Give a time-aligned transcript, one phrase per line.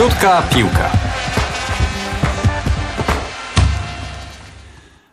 [0.00, 0.90] Krótka piłka.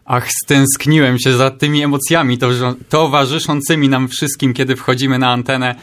[0.06, 2.38] Ach, stęskniłem się za tymi emocjami
[2.90, 5.76] towarzyszącymi nam wszystkim, kiedy wchodzimy na antenę.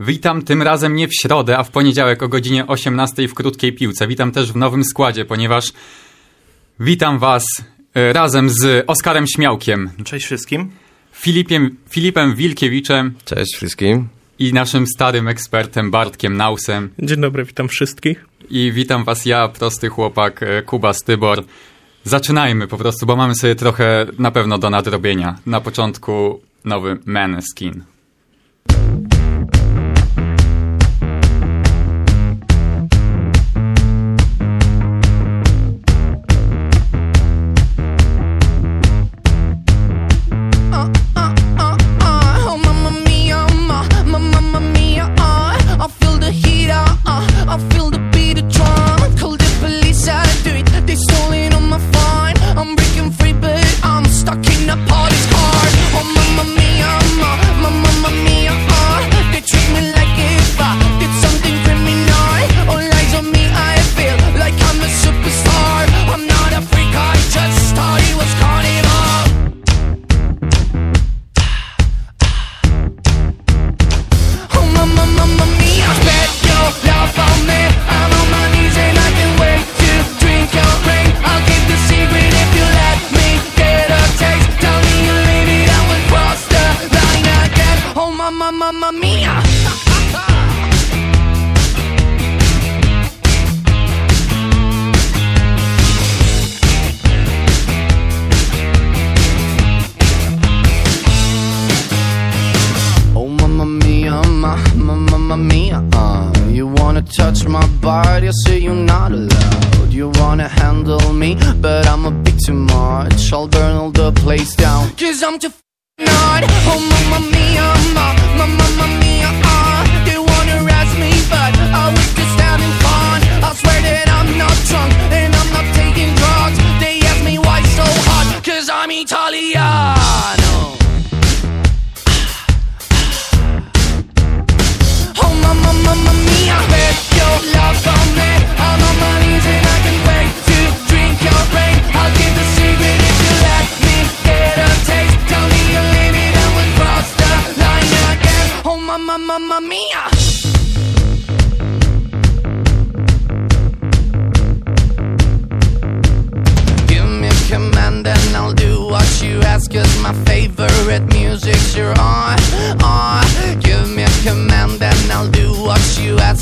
[0.00, 4.06] Witam tym razem nie w środę, a w poniedziałek o godzinie 18 w krótkiej piłce.
[4.06, 5.72] Witam też w nowym składzie, ponieważ
[6.80, 7.44] witam Was
[7.94, 9.90] e, razem z Oskarem Śmiałkiem.
[10.04, 10.70] Cześć wszystkim.
[11.12, 13.14] Filipiem, Filipem Wilkiewiczem.
[13.24, 14.08] Cześć wszystkim.
[14.38, 16.90] I naszym starym ekspertem Bartkiem Nausem.
[16.98, 18.31] Dzień dobry, witam wszystkich.
[18.54, 21.44] I witam Was ja, prosty chłopak e, Kuba Stybor.
[22.04, 25.38] Zaczynajmy po prostu, bo mamy sobie trochę na pewno do nadrobienia.
[25.46, 26.98] Na początku nowy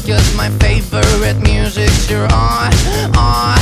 [0.06, 2.72] cause my favorite music's your on,
[3.16, 3.59] on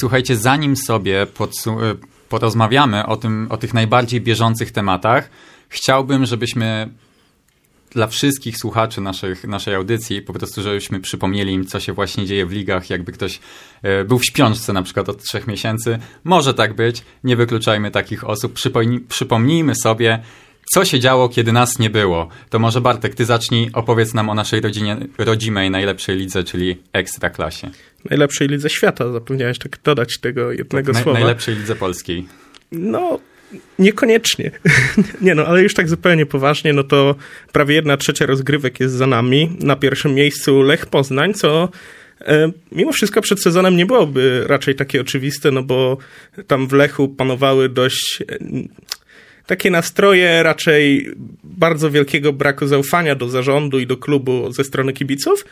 [0.00, 1.26] Słuchajcie, zanim sobie e,
[2.28, 5.30] porozmawiamy o, tym, o tych najbardziej bieżących tematach,
[5.68, 6.88] chciałbym, żebyśmy
[7.90, 12.46] dla wszystkich słuchaczy naszych, naszej audycji, po prostu, żebyśmy przypomnieli im, co się właśnie dzieje
[12.46, 13.40] w ligach, jakby ktoś
[13.82, 15.98] e, był w śpiączce na przykład od trzech miesięcy.
[16.24, 18.54] Może tak być, nie wykluczajmy takich osób.
[19.08, 20.22] przypomnijmy sobie,
[20.72, 22.28] co się działo, kiedy nas nie było?
[22.50, 27.70] To może Bartek, ty zacznij, opowiedz nam o naszej rodzinie, rodzimej najlepszej lidze, czyli Ekstraklasie.
[28.10, 31.18] Najlepszej lidze świata, zapomniałeś tak dodać tego jednego Na, słowa.
[31.18, 32.26] Najlepszej lidze polskiej.
[32.72, 33.18] No,
[33.78, 34.50] Niekoniecznie.
[35.20, 37.14] Nie no, ale już tak zupełnie poważnie, no to
[37.52, 39.56] prawie jedna trzecia rozgrywek jest za nami.
[39.60, 41.68] Na pierwszym miejscu Lech Poznań, co
[42.20, 45.96] e, mimo wszystko przed sezonem nie byłoby raczej takie oczywiste, no bo
[46.46, 48.22] tam w Lechu panowały dość
[49.50, 51.10] takie nastroje raczej
[51.44, 55.44] bardzo wielkiego braku zaufania do zarządu i do klubu ze strony kibiców,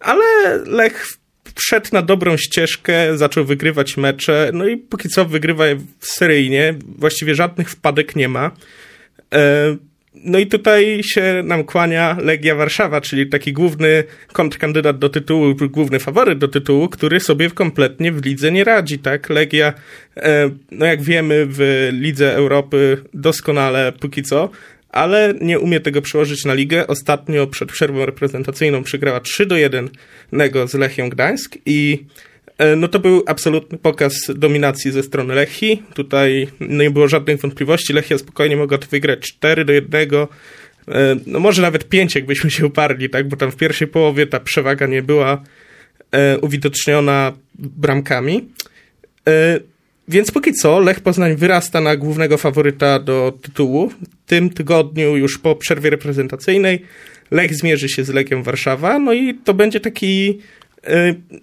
[0.00, 0.24] ale
[0.66, 1.06] Lech
[1.54, 5.64] wszedł na dobrą ścieżkę, zaczął wygrywać mecze, no i póki co wygrywa
[6.00, 8.50] seryjnie, właściwie żadnych wpadek nie ma.
[10.24, 15.98] No i tutaj się nam kłania Legia Warszawa, czyli taki główny kontrkandydat do tytułu, główny
[15.98, 19.30] faworyt do tytułu, który sobie kompletnie w lidze nie radzi, tak?
[19.30, 19.74] Legia,
[20.16, 24.50] e, no jak wiemy, w Lidze Europy doskonale póki co,
[24.88, 26.86] ale nie umie tego przełożyć na ligę.
[26.86, 29.88] Ostatnio przed przerwą reprezentacyjną przegrała 3 do 1
[30.66, 32.04] z Lechią Gdańsk i
[32.76, 35.82] no to był absolutny pokaz dominacji ze strony Lechii.
[35.94, 37.92] Tutaj nie było żadnych wątpliwości.
[37.92, 40.08] Lechia spokojnie mogła to wygrać 4 do 1.
[40.14, 40.26] E,
[41.26, 43.28] no może nawet 5, jakbyśmy się uparli, tak?
[43.28, 45.42] Bo tam w pierwszej połowie ta przewaga nie była
[46.12, 48.48] e, uwidoczniona bramkami.
[50.08, 53.88] Więc póki co Lech Poznań wyrasta na głównego faworyta do tytułu.
[53.88, 53.94] W
[54.26, 56.82] tym tygodniu już po przerwie reprezentacyjnej
[57.30, 60.67] Lech zmierzy się z Legią Warszawa, no i to będzie taki E,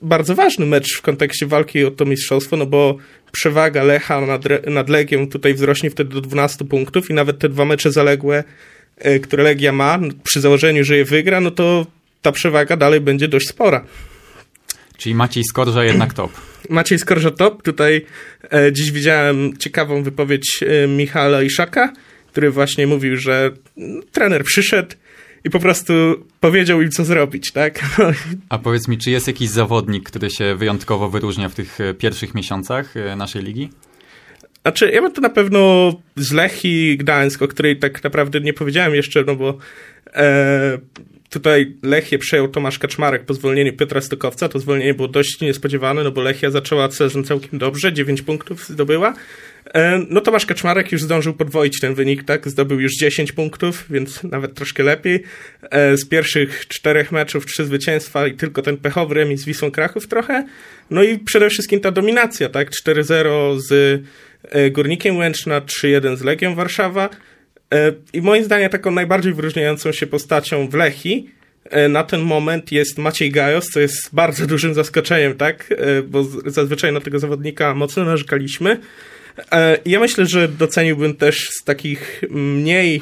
[0.02, 2.98] bardzo ważny mecz w kontekście walki o to mistrzostwo, no bo
[3.32, 7.66] przewaga Lecha nad, nad Legią tutaj wzrośnie wtedy do 12 punktów i nawet te dwa
[7.66, 8.44] mecze zaległe,
[8.98, 11.86] e, które Legia ma, przy założeniu, że je wygra, no to
[12.22, 13.86] ta przewaga dalej będzie dość spora.
[14.98, 16.32] Czyli Maciej Skorża jednak top.
[16.70, 17.64] Maciej Skorża top.
[17.64, 18.06] Tutaj
[18.54, 21.94] e, dziś widziałem ciekawą wypowiedź e, Michała Iszaka,
[22.32, 24.96] który właśnie mówił, że no, trener przyszedł,
[25.46, 25.94] i po prostu
[26.40, 27.80] powiedział im, co zrobić, tak?
[28.50, 32.36] A powiedz mi, czy jest jakiś zawodnik, który się wyjątkowo wyróżnia w tych e, pierwszych
[32.36, 33.70] miesiącach e, naszej ligi?
[34.62, 38.96] Znaczy, ja bym to na pewno z Lechi Gdańsk, o której tak naprawdę nie powiedziałem
[38.96, 39.58] jeszcze, no bo
[40.14, 40.78] e,
[41.30, 44.50] tutaj Lechie przejął Tomasz Kaczmarek po zwolnieniu Piotra Stokowca.
[44.50, 49.14] To zwolnienie było dość niespodziewane, no bo Lechia zaczęła sezon całkiem dobrze, 9 punktów zdobyła.
[49.74, 52.50] E, no Tomasz Kaczmarek już zdążył podwoić ten wynik, tak?
[52.50, 55.24] Zdobył już 10 punktów, więc nawet troszkę lepiej.
[55.62, 60.08] E, z pierwszych czterech meczów trzy zwycięstwa i tylko ten pechowy remis z Wisłą Krachów
[60.08, 60.46] trochę.
[60.90, 62.70] No i przede wszystkim ta dominacja, tak?
[62.88, 64.02] 4-0 z
[64.44, 67.10] e, Górnikiem Łęczna, 3-1 z Legią Warszawa.
[68.14, 71.30] I moim zdaniem taką najbardziej wyróżniającą się postacią w Lechi
[71.90, 75.74] na ten moment jest Maciej Gajos, co jest bardzo dużym zaskoczeniem, tak?
[76.08, 78.80] Bo zazwyczaj na tego zawodnika mocno narzekaliśmy.
[79.52, 83.02] E, ja myślę, że doceniłbym też z takich mniej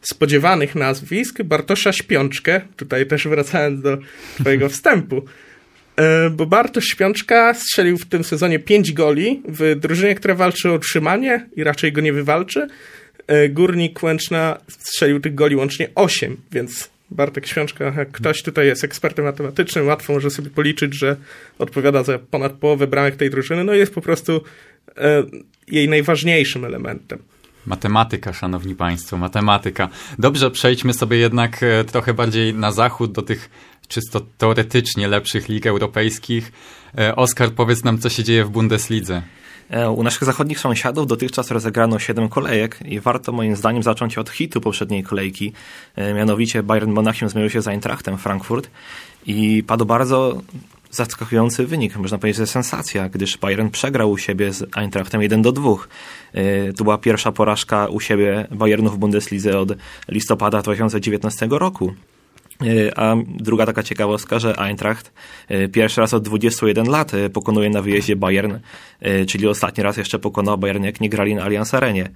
[0.00, 3.98] spodziewanych nazwisk Bartosza Śpiączkę, tutaj też wracając do
[4.40, 5.24] twojego wstępu,
[5.96, 10.74] e, bo Bartosz Śpiączka strzelił w tym sezonie 5 goli w drużynie, która walczy o
[10.74, 12.66] utrzymanie i raczej go nie wywalczy.
[13.26, 18.84] E, Górnik Łęczna strzelił tych goli łącznie 8, więc Bartek Świączka, jak ktoś tutaj jest
[18.84, 21.16] ekspertem matematycznym, łatwo może sobie policzyć, że
[21.58, 24.44] odpowiada za ponad połowę bramek tej drużyny, no jest po prostu
[25.68, 27.18] jej najważniejszym elementem.
[27.66, 29.88] Matematyka, szanowni państwo, matematyka.
[30.18, 33.50] Dobrze, przejdźmy sobie jednak e, trochę bardziej na zachód, do tych
[33.88, 36.52] czysto teoretycznie lepszych lig europejskich.
[36.98, 39.22] E, Oskar, powiedz nam, co się dzieje w Bundeslidze.
[39.70, 44.30] E, u naszych zachodnich sąsiadów dotychczas rozegrano 7 kolejek i warto moim zdaniem zacząć od
[44.30, 45.52] hitu poprzedniej kolejki.
[46.14, 48.70] Mianowicie Bayern Monachium zmierzył się z Eintrachtem Frankfurt
[49.26, 50.42] i padł bardzo
[50.92, 55.52] zaskakujący wynik, można powiedzieć, że sensacja, gdyż Bayern przegrał u siebie z Eintrachtem 1 do
[55.52, 55.70] 2.
[56.32, 59.72] E, to była pierwsza porażka u siebie Bayernu w Bundeslidze od
[60.08, 61.94] listopada 2019 roku.
[62.64, 65.12] E, a druga taka ciekawostka, że Eintracht
[65.48, 68.58] e, pierwszy raz od 21 lat e, pokonuje na wyjeździe Bayern,
[69.28, 72.10] czyli ostatni raz jeszcze pokonał Bayern, jak nie grali na Allianz Arenie.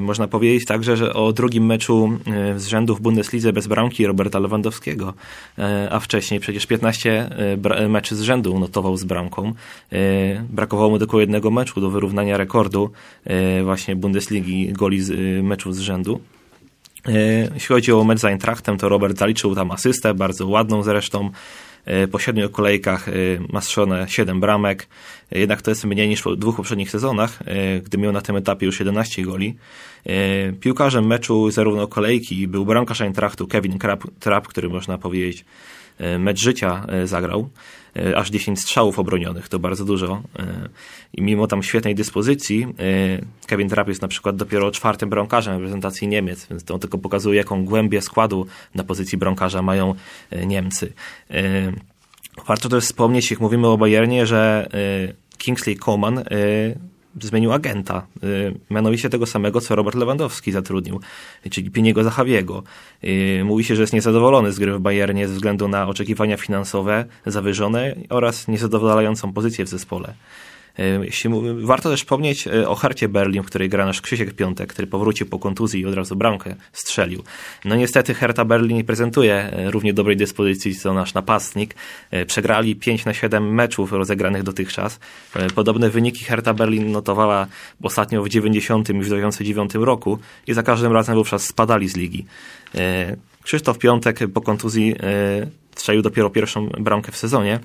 [0.00, 2.18] Można powiedzieć także, że o drugim meczu
[2.56, 5.14] z rzędu w Bundeslidze bez bramki Roberta Lewandowskiego,
[5.90, 7.30] a wcześniej przecież 15
[7.88, 9.52] meczy z rzędu notował z bramką.
[10.50, 12.90] Brakowało mu tylko jednego meczu do wyrównania rekordu
[13.64, 16.20] właśnie Bundesligi goli z meczów z rzędu.
[17.08, 21.30] E, jeśli chodzi o mecz z Eintrachtem, to Robert zaliczył tam asystę, bardzo ładną zresztą.
[21.84, 23.12] E, po siedmiu kolejkach e,
[23.52, 24.88] ma strzelone 7 bramek,
[25.30, 27.38] jednak to jest mniej niż w dwóch poprzednich sezonach,
[27.84, 29.56] gdy miał na tym etapie już 11 goli.
[30.60, 33.78] Piłkarzem meczu zarówno kolejki był bramkarz Eintrachtu Kevin
[34.20, 35.44] Trapp, który można powiedzieć
[36.18, 37.48] mecz życia zagrał.
[37.98, 40.22] E, aż 10 strzałów obronionych, to bardzo dużo.
[40.38, 40.68] E,
[41.14, 46.08] I mimo tam świetnej dyspozycji, e, Kevin Trapp jest na przykład dopiero czwartym bramkarzem reprezentacji
[46.08, 49.94] Niemiec, więc to tylko pokazuje, jaką głębię składu na pozycji bramkarza mają
[50.46, 50.92] Niemcy.
[52.46, 54.68] Warto też wspomnieć, jak mówimy o Bayernie, że
[55.38, 56.24] Kingsley Coman
[57.20, 61.00] zmienił agenta, y, mianowicie tego samego, co Robert Lewandowski zatrudnił,
[61.50, 62.62] czyli Piniego Zachawiego.
[63.04, 67.04] Y, mówi się, że jest niezadowolony z gry w Bayernie ze względu na oczekiwania finansowe
[67.26, 70.14] zawyżone oraz niezadowalającą pozycję w zespole.
[71.02, 71.30] Jeśli,
[71.60, 75.38] warto też wspomnieć o Hercie Berlin, w której gra nasz Krzysiek Piątek, który powrócił po
[75.38, 77.22] kontuzji i od razu bramkę strzelił.
[77.64, 81.74] No niestety Herta Berlin nie prezentuje równie dobrej dyspozycji co nasz napastnik.
[82.26, 85.00] Przegrali 5 na 7 meczów rozegranych dotychczas.
[85.54, 87.46] Podobne wyniki Herta Berlin notowała
[87.82, 92.26] ostatnio w 90 i w 2009 roku i za każdym razem wówczas spadali z ligi.
[93.42, 94.94] Krzysztof Piątek po kontuzji
[95.76, 97.60] strzelił dopiero pierwszą bramkę w sezonie.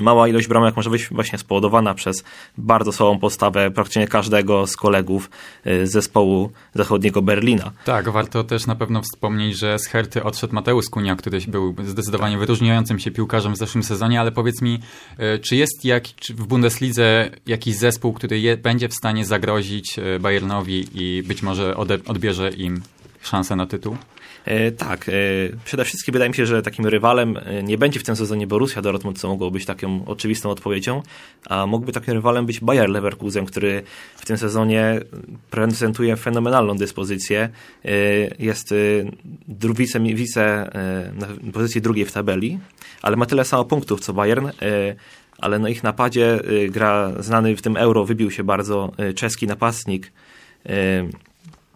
[0.00, 2.24] Mała ilość bramek może być właśnie spowodowana przez
[2.58, 5.30] bardzo słabą postawę praktycznie każdego z kolegów
[5.66, 7.72] y, zespołu zachodniego Berlina.
[7.84, 12.38] Tak, warto też na pewno wspomnieć, że z Herty odszedł Mateusz Kunia, który był zdecydowanie
[12.38, 14.80] wyróżniającym się piłkarzem w zeszłym sezonie, ale powiedz mi,
[15.34, 19.98] y, czy jest jak, czy w Bundeslidze jakiś zespół, który je, będzie w stanie zagrozić
[19.98, 22.82] y, Bayernowi i być może odbierze im
[23.22, 23.96] szansę na tytuł?
[24.44, 25.12] E, tak, e,
[25.64, 28.82] przede wszystkim wydaje mi się, że takim rywalem e, nie będzie w tym sezonie Borussia
[28.82, 31.02] Dortmund, co mogło być taką oczywistą odpowiedzią,
[31.46, 33.82] a mógłby takim rywalem być Bayer Leverkusen, który
[34.16, 35.00] w tym sezonie
[35.50, 37.48] prezentuje fenomenalną dyspozycję.
[38.38, 38.74] Jest
[39.48, 40.70] wice, wice
[41.14, 42.58] na pozycji drugiej w tabeli,
[43.02, 44.50] ale ma tyle samo punktów co Bayern
[45.38, 50.12] ale na ich napadzie gra znany w tym euro, wybił się bardzo czeski napastnik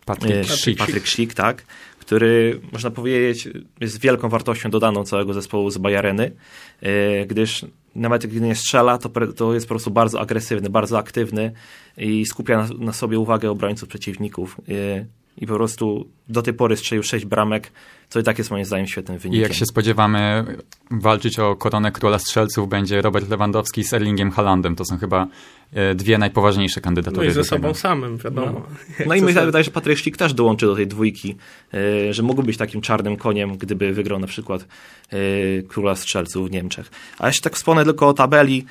[0.08, 0.78] Patryk Schick.
[0.78, 1.64] Patryk tak
[2.08, 3.48] który można powiedzieć
[3.80, 6.32] jest wielką wartością dodaną całego zespołu z Bajareny,
[6.82, 11.52] e, gdyż nawet gdy nie strzela, to, to jest po prostu bardzo agresywny, bardzo aktywny
[11.96, 14.60] i skupia na, na sobie uwagę obrońców przeciwników.
[15.40, 17.72] I po prostu do tej pory strzelił sześć bramek,
[18.08, 19.40] co i tak jest moim zdaniem świetnym wynikiem.
[19.40, 20.44] I jak się spodziewamy,
[20.90, 24.76] walczyć o koronę króla strzelców będzie Robert Lewandowski z Erlingiem Haalandem.
[24.76, 25.26] To są chyba
[25.72, 27.26] e, dwie najpoważniejsze kandydatury.
[27.26, 28.52] No i ze sobą samym, wiadomo.
[28.52, 31.36] No, no i myślę, wydaje, że Patryk Szlik też dołączy do tej dwójki,
[31.74, 35.16] e, że mógłby być takim czarnym koniem, gdyby wygrał na przykład e,
[35.62, 36.90] króla strzelców w Niemczech.
[37.18, 38.64] A jeszcze tak wspomnę tylko o tabeli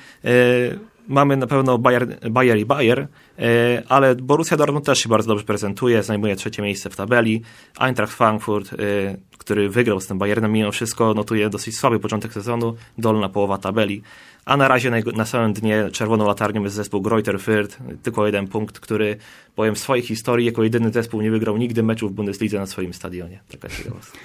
[1.08, 5.44] mamy na pewno Bayer, Bayer i Bayer, e, ale Borussia Dortmund też się bardzo dobrze
[5.44, 7.42] prezentuje, zajmuje trzecie miejsce w tabeli.
[7.78, 8.76] Eintracht Frankfurt, e,
[9.38, 14.02] który wygrał z tym Bayernem mimo wszystko, notuje dosyć słaby początek sezonu, dolna połowa tabeli.
[14.44, 18.80] A na razie na, samym dnie czerwoną latarnią jest zespół Greuther Fürth, tylko jeden punkt,
[18.80, 19.16] który
[19.54, 22.94] powiem w swojej historii jako jedyny zespół nie wygrał nigdy meczu w Bundeslidze na swoim
[22.94, 23.40] stadionie.
[23.50, 24.18] Taka ciekawostka.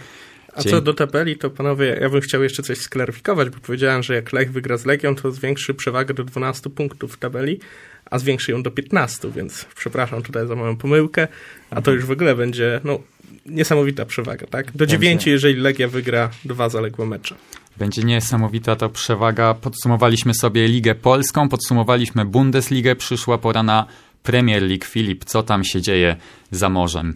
[0.55, 4.15] A co do tabeli, to panowie, ja bym chciał jeszcze coś sklaryfikować, bo powiedziałem, że
[4.15, 7.59] jak Lech wygra z Legią, to zwiększy przewagę do 12 punktów w tabeli,
[8.05, 11.27] a zwiększy ją do 15, więc przepraszam tutaj za moją pomyłkę,
[11.69, 12.99] a to już w ogóle będzie no,
[13.45, 14.71] niesamowita przewaga, tak?
[14.71, 17.35] Do 9, jeżeli Legia wygra dwa zaległe mecze.
[17.77, 19.53] Będzie niesamowita to przewaga.
[19.53, 23.85] Podsumowaliśmy sobie Ligę Polską, podsumowaliśmy Bundesligę, przyszła pora na
[24.23, 24.85] Premier League.
[24.85, 26.15] Filip, co tam się dzieje
[26.51, 27.15] za morzem?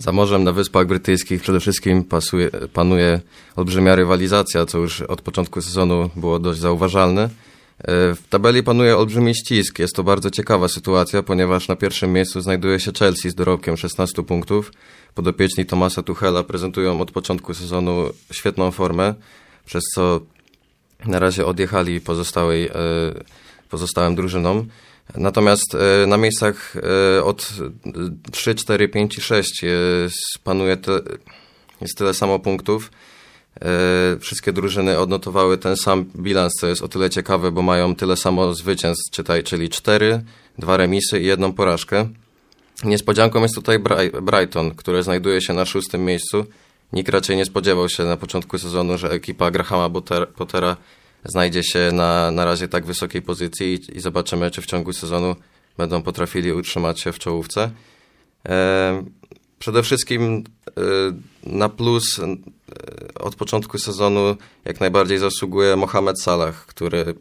[0.00, 3.20] Za morzem na Wyspach Brytyjskich przede wszystkim pasuje, panuje
[3.56, 7.22] olbrzymia rywalizacja, co już od początku sezonu było dość zauważalne.
[7.22, 7.28] E,
[8.14, 9.78] w tabeli panuje olbrzymi ścisk.
[9.78, 14.22] Jest to bardzo ciekawa sytuacja, ponieważ na pierwszym miejscu znajduje się Chelsea z dorobkiem 16
[14.22, 14.72] punktów.
[15.14, 19.14] Podopieczni Tomasa Tuchela prezentują od początku sezonu świetną formę,
[19.66, 20.20] przez co
[21.06, 22.72] na razie odjechali pozostałej, e,
[23.70, 24.66] pozostałym drużynom.
[25.14, 27.52] Natomiast e, na miejscach e, od
[28.32, 29.64] 3, 4, 5 i 6
[30.44, 31.00] panuje te,
[31.80, 32.90] jest tyle samo punktów.
[33.60, 38.16] E, wszystkie drużyny odnotowały ten sam bilans, co jest o tyle ciekawe, bo mają tyle
[38.16, 40.22] samo zwycięstw, czytaj, czyli 4,
[40.58, 42.08] dwa remisy i jedną porażkę.
[42.84, 43.78] Niespodzianką jest tutaj
[44.22, 46.46] Brighton, który znajduje się na szóstym miejscu.
[46.92, 50.00] Nikt raczej nie spodziewał się na początku sezonu, że ekipa Grahama
[50.36, 50.76] Pottera
[51.24, 55.36] znajdzie się na, na razie tak wysokiej pozycji i, i zobaczymy, czy w ciągu sezonu
[55.76, 57.70] będą potrafili utrzymać się w czołówce.
[58.48, 59.04] E,
[59.58, 60.82] przede wszystkim e,
[61.46, 62.36] na plus e,
[63.14, 67.14] od początku sezonu jak najbardziej zasługuje Mohamed Salah, który e,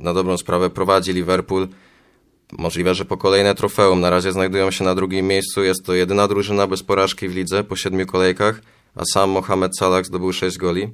[0.00, 1.68] na dobrą sprawę prowadzi Liverpool.
[2.52, 4.00] Możliwe, że po kolejne trofeum.
[4.00, 5.64] Na razie znajdują się na drugim miejscu.
[5.64, 8.60] Jest to jedyna drużyna bez porażki w lidze po siedmiu kolejkach,
[8.94, 10.90] a sam Mohamed Salah zdobył sześć goli.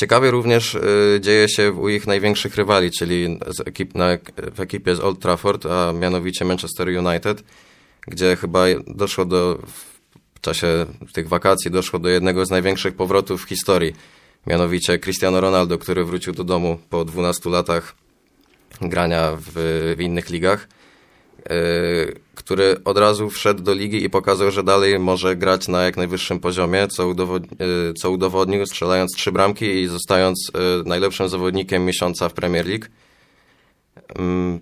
[0.00, 4.08] Ciekawie również y, dzieje się u ich największych rywali, czyli ekip, na,
[4.54, 7.42] w ekipie z Old Trafford, a mianowicie Manchester United,
[8.06, 9.58] gdzie chyba doszło do,
[10.34, 13.94] w czasie tych wakacji doszło do jednego z największych powrotów w historii.
[14.46, 17.94] Mianowicie Cristiano Ronaldo, który wrócił do domu po 12 latach
[18.80, 19.52] grania w,
[19.96, 20.68] w innych ligach
[22.34, 26.40] który od razu wszedł do ligi i pokazał, że dalej może grać na jak najwyższym
[26.40, 32.28] poziomie, co, udowodni, e, co udowodnił strzelając trzy bramki i zostając e, najlepszym zawodnikiem miesiąca
[32.28, 32.84] w Premier League.
[34.18, 34.60] Mm,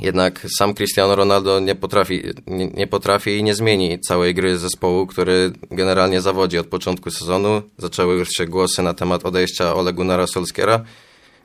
[0.00, 5.06] jednak sam Cristiano Ronaldo nie potrafi, nie, nie, potrafi i nie zmieni całej gry zespołu,
[5.06, 7.62] który generalnie zawodzi od początku sezonu.
[7.78, 10.84] Zaczęły już się głosy na temat odejścia Ole Gunnara Solskiera,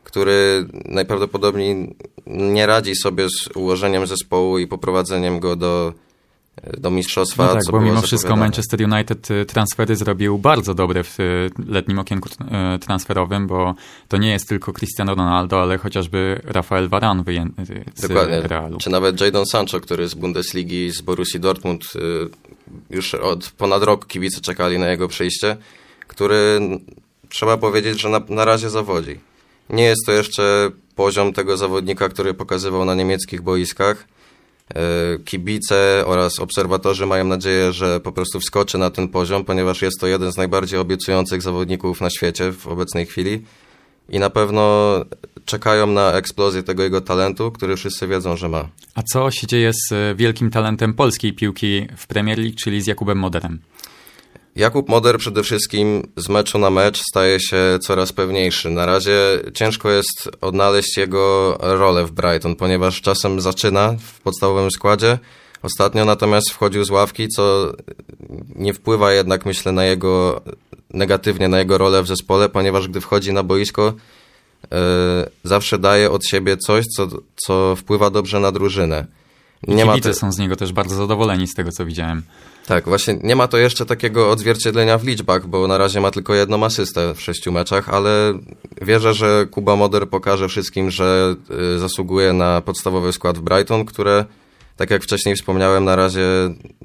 [0.10, 1.96] który najprawdopodobniej
[2.28, 5.94] nie radzi sobie z ułożeniem zespołu i poprowadzeniem go do
[6.78, 7.46] do mistrzostwa.
[7.46, 12.00] No tak, bo mimo wszystko Manchester United y, transfery zrobił bardzo dobre w y, letnim
[12.00, 12.30] okienku
[12.76, 13.76] y, transferowym, bo
[14.08, 18.42] to nie jest tylko Cristiano Ronaldo, ale chociażby Rafael Varane wyjęty z Dokładnie.
[18.42, 18.78] Realu.
[18.78, 21.84] Czy nawet Jadon Sancho, który z Bundesligi, z Borussii Dortmund
[22.90, 25.58] już od ponad rok kibice czekali na jego przyjście,
[26.08, 26.60] który
[27.30, 29.29] trzeba powiedzieć, że na, na razie zawodzi.
[29.70, 34.08] Nie jest to jeszcze poziom tego zawodnika, który pokazywał na niemieckich boiskach,
[34.76, 40.00] E, kibice oraz obserwatorzy mają nadzieję, że po prostu wskoczy na ten poziom, ponieważ jest
[40.00, 43.44] to jeden z najbardziej obiecujących zawodników na świecie w obecnej chwili
[44.10, 44.94] i na pewno
[45.46, 48.70] czekają na eksplozję tego jego talentu, który wszyscy wiedzą, że ma.
[48.96, 53.18] A co się dzieje z wielkim talentem polskiej piłki w Premier League, czyli z Jakubem
[53.18, 53.60] Moderem?
[54.56, 58.70] Jakub Moder przede wszystkim z meczu na mecz staje się coraz pewniejszy.
[58.70, 65.20] Na razie ciężko jest odnaleźć jego rolę w Brighton, ponieważ czasem zaczyna w podstawowym składzie,
[65.64, 67.74] ostatnio natomiast wchodził z ławki, co
[68.56, 70.42] nie wpływa jednak, myślę, na jego
[70.94, 73.94] negatywnie na jego rolę w zespole, ponieważ gdy wchodzi na boisko,
[74.64, 74.78] yy,
[75.44, 79.06] zawsze daje od siebie coś, co, co wpływa dobrze na drużynę.
[79.68, 80.14] Nie Kibice te...
[80.14, 82.24] są z niego też bardzo zadowoleni z tego, co widziałem.
[82.66, 86.36] Tak, właśnie nie ma to jeszcze takiego odzwierciedlenia w liczbach, bo na razie ma tylko
[86.36, 88.34] jedną asystę w sześciu meczach, ale
[88.82, 91.36] wierzę, że Kuba Moder pokaże wszystkim, że
[91.76, 94.26] y, zasługuje na podstawowy skład w Brighton, które
[94.76, 96.26] tak jak wcześniej wspomniałem, na razie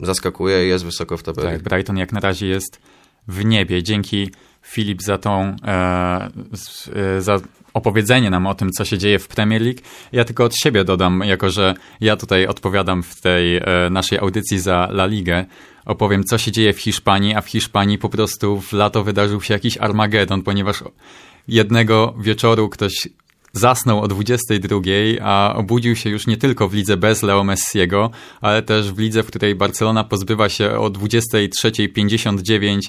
[0.02, 1.48] zaskakuje i jest wysoko w tabeli.
[1.48, 2.80] Tak, Brighton jak na razie jest
[3.28, 3.82] w niebie.
[3.82, 4.30] Dzięki
[4.62, 6.30] Filip za tą e,
[7.16, 7.40] e, za
[7.74, 9.80] opowiedzenie nam o tym, co się dzieje w Premier League.
[10.12, 14.58] Ja tylko od siebie dodam, jako że ja tutaj odpowiadam w tej e, naszej audycji
[14.58, 15.44] za La Ligę,
[15.84, 19.54] opowiem, co się dzieje w Hiszpanii, a w Hiszpanii po prostu w lato wydarzył się
[19.54, 20.84] jakiś Armagedon, ponieważ
[21.48, 23.08] jednego wieczoru ktoś
[23.52, 24.80] zasnął o 22,
[25.22, 29.22] a obudził się już nie tylko w lidze bez Leo Messiego, ale też w lidze,
[29.22, 32.80] w której Barcelona pozbywa się o 23.59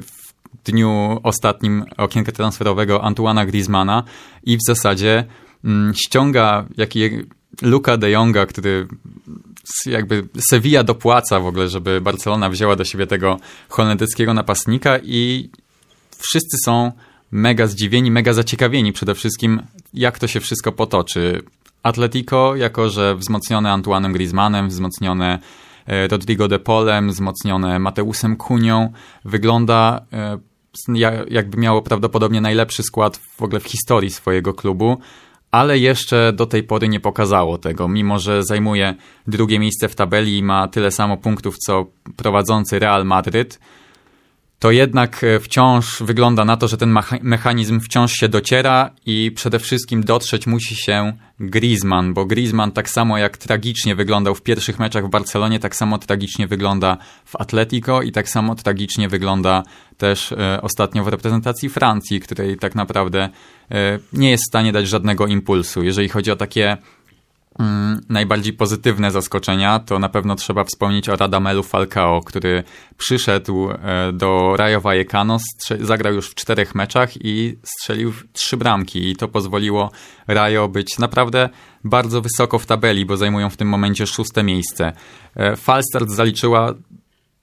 [0.00, 0.19] w
[0.64, 4.02] dniu ostatnim okienka transferowego Antuana Griezmana
[4.42, 5.24] i w zasadzie
[5.64, 7.10] mm, ściąga jaki
[7.62, 8.88] Luka de Jonga, który
[9.86, 15.50] jakby Sevilla dopłaca w ogóle, żeby Barcelona wzięła do siebie tego holenderskiego napastnika i
[16.18, 16.92] wszyscy są
[17.30, 19.62] mega zdziwieni, mega zaciekawieni przede wszystkim,
[19.94, 21.42] jak to się wszystko potoczy.
[21.82, 25.38] Atletico, jako że wzmocnione Antuanem Griezmannem, wzmocnione
[25.86, 28.92] Rodrigo de Polem, wzmocnione Mateusem Kunią,
[29.24, 30.38] wygląda e,
[31.28, 34.98] jakby miało prawdopodobnie najlepszy skład w ogóle w historii swojego klubu,
[35.50, 38.94] ale jeszcze do tej pory nie pokazało tego, mimo że zajmuje
[39.26, 43.58] drugie miejsce w tabeli i ma tyle samo punktów co prowadzący Real Madryt
[44.60, 49.58] to jednak e, wciąż wygląda na to, że ten mechanizm wciąż się dociera i przede
[49.58, 55.06] wszystkim dotrzeć musi się Griezmann, bo Griezmann tak samo jak tragicznie wyglądał w pierwszych meczach
[55.06, 59.62] w Barcelonie, tak samo tragicznie wygląda w Atletico i tak samo tragicznie wygląda
[59.96, 63.28] też e, ostatnio w reprezentacji Francji, której tak naprawdę
[63.70, 65.82] e, nie jest w stanie dać żadnego impulsu.
[65.82, 66.76] Jeżeli chodzi o takie
[68.08, 72.62] najbardziej pozytywne zaskoczenia, to na pewno trzeba wspomnieć o Radamelu Falcao, który
[72.96, 73.76] przyszedł e,
[74.12, 75.38] do Rayo Vallecano,
[75.80, 79.90] zagrał już w czterech meczach i strzelił trzy bramki i to pozwoliło
[80.26, 81.48] Rayo być naprawdę
[81.84, 84.92] bardzo wysoko w tabeli, bo zajmują w tym momencie szóste miejsce.
[85.36, 86.74] E, Falstart zaliczyła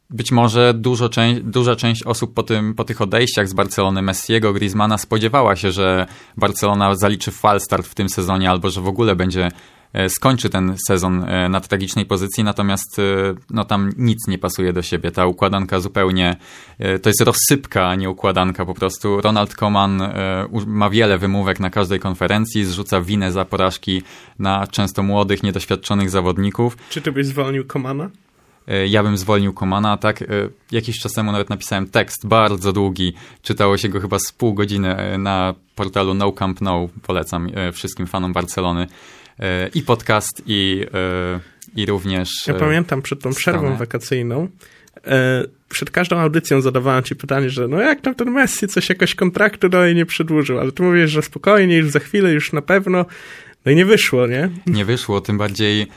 [0.10, 1.10] być może dużo
[1.42, 6.08] duża część osób po, tym, po tych odejściach z Barcelony, Messiego, Griezmana spodziewała się, że
[6.38, 9.52] Barcelona zaliczy falstart w tym sezonie albo że w ogóle będzie
[9.94, 13.04] E, skończy ten sezon e, na tragicznej pozycji, natomiast e,
[13.50, 15.12] no, tam nic nie pasuje do siebie.
[15.12, 16.36] Ta układanka zupełnie
[17.02, 18.66] to jest rozsypka, a nie układanka.
[18.66, 20.02] Po prostu Ronald Koeman
[20.68, 24.02] ma wiele wymówek na każdej konferencji, zrzuca winę za porażki
[24.40, 26.78] na często młodych, niedoświadczonych zawodników.
[26.90, 28.10] Czy ty byś zwolnił Komana?
[28.88, 30.24] Ja bym zwolnił Komana, tak.
[30.72, 33.14] Jakiś czas temu nawet napisałem tekst bardzo długi.
[33.42, 36.90] Czytało się go chyba z pół godziny na portalu No Camp No.
[37.04, 38.88] Polecam wszystkim fanom Barcelony
[39.74, 41.40] i podcast, i, e,
[41.76, 42.48] i również.
[42.48, 43.78] Ja e, pamiętam przed tą przerwą stronę.
[43.78, 44.48] wakacyjną.
[45.08, 49.16] E, przed każdą audycją zadawałem ci pytanie, że no jak tam ten Messi coś jakoś
[49.16, 53.06] kontraktu dalej nie przedłużył, ale ty mówisz, że spokojnie, już za chwilę, już na pewno.
[53.68, 54.50] No i nie wyszło, nie?
[54.68, 55.88] Nie wyszło, tym bardziej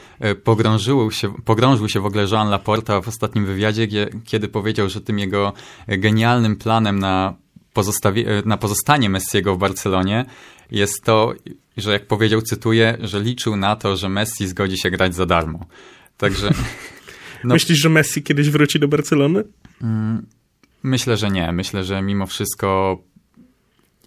[0.44, 3.88] pogrążył się, pogrążył się w ogóle Jean Laporta w ostatnim wywiadzie,
[4.24, 5.52] kiedy powiedział, że tym jego
[5.88, 7.34] genialnym planem na,
[8.44, 10.24] na pozostanie Messiego w Barcelonie
[10.70, 11.34] jest to,
[11.76, 15.66] że jak powiedział, cytuję, że liczył na to, że Messi zgodzi się grać za darmo.
[16.16, 16.50] Także.
[17.44, 19.44] No, Myślisz, że Messi kiedyś wróci do Barcelony?
[19.82, 20.26] Mm,
[20.82, 21.52] myślę, że nie.
[21.52, 22.98] Myślę, że mimo wszystko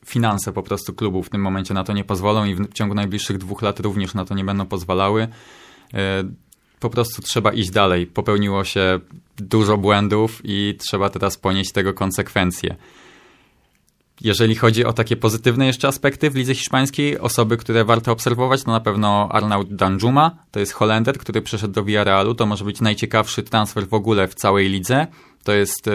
[0.05, 3.37] finanse po prostu klubu w tym momencie na to nie pozwolą i w ciągu najbliższych
[3.37, 5.27] dwóch lat również na to nie będą pozwalały.
[5.93, 6.23] E,
[6.79, 8.07] po prostu trzeba iść dalej.
[8.07, 8.99] Popełniło się
[9.37, 12.75] dużo błędów i trzeba teraz ponieść tego konsekwencje.
[14.21, 18.71] Jeżeli chodzi o takie pozytywne jeszcze aspekty w lidze hiszpańskiej, osoby, które warto obserwować, to
[18.71, 23.43] na pewno Arnaud Danjuma, to jest Holender, który przeszedł do Villarrealu, to może być najciekawszy
[23.43, 25.07] transfer w ogóle w całej lidze.
[25.43, 25.91] To jest e,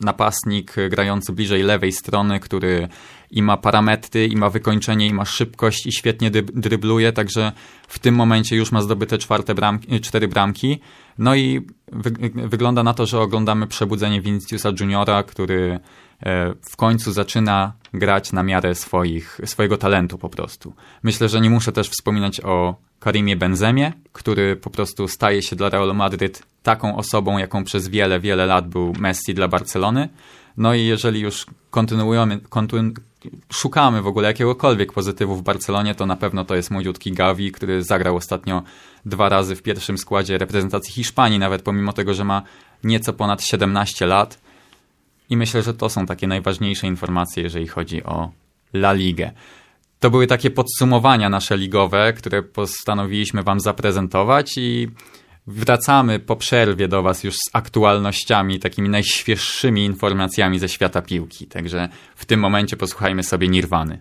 [0.00, 2.88] napastnik grający bliżej lewej strony, który
[3.30, 7.52] i ma parametry, i ma wykończenie, i ma szybkość, i świetnie drybluje, także
[7.88, 10.80] w tym momencie już ma zdobyte czwarte bramki, cztery bramki.
[11.18, 12.10] No i wy
[12.48, 15.80] wygląda na to, że oglądamy przebudzenie Viniciusa Juniora, który e,
[16.70, 20.74] w końcu zaczyna grać na miarę swoich, swojego talentu po prostu.
[21.02, 25.68] Myślę, że nie muszę też wspominać o Karimie Benzemie, który po prostu staje się dla
[25.68, 30.08] Realu Madryt taką osobą, jaką przez wiele, wiele lat był Messi dla Barcelony.
[30.56, 32.94] No i jeżeli już kontynuujemy, kontyn
[33.52, 37.82] szukamy w ogóle jakiegokolwiek pozytywu w Barcelonie, to na pewno to jest młodziutki Gavi, który
[37.82, 38.62] zagrał ostatnio
[39.06, 42.42] dwa razy w pierwszym składzie reprezentacji Hiszpanii, nawet pomimo tego, że ma
[42.84, 44.38] nieco ponad 17 lat.
[45.30, 48.30] I myślę, że to są takie najważniejsze informacje, jeżeli chodzi o
[48.72, 49.30] La Ligę.
[50.00, 54.88] To były takie podsumowania nasze ligowe, które postanowiliśmy Wam zaprezentować i
[55.46, 61.46] wracamy po przerwie do Was już z aktualnościami, takimi najświeższymi informacjami ze świata piłki.
[61.46, 64.00] Także w tym momencie posłuchajmy sobie Nirwany.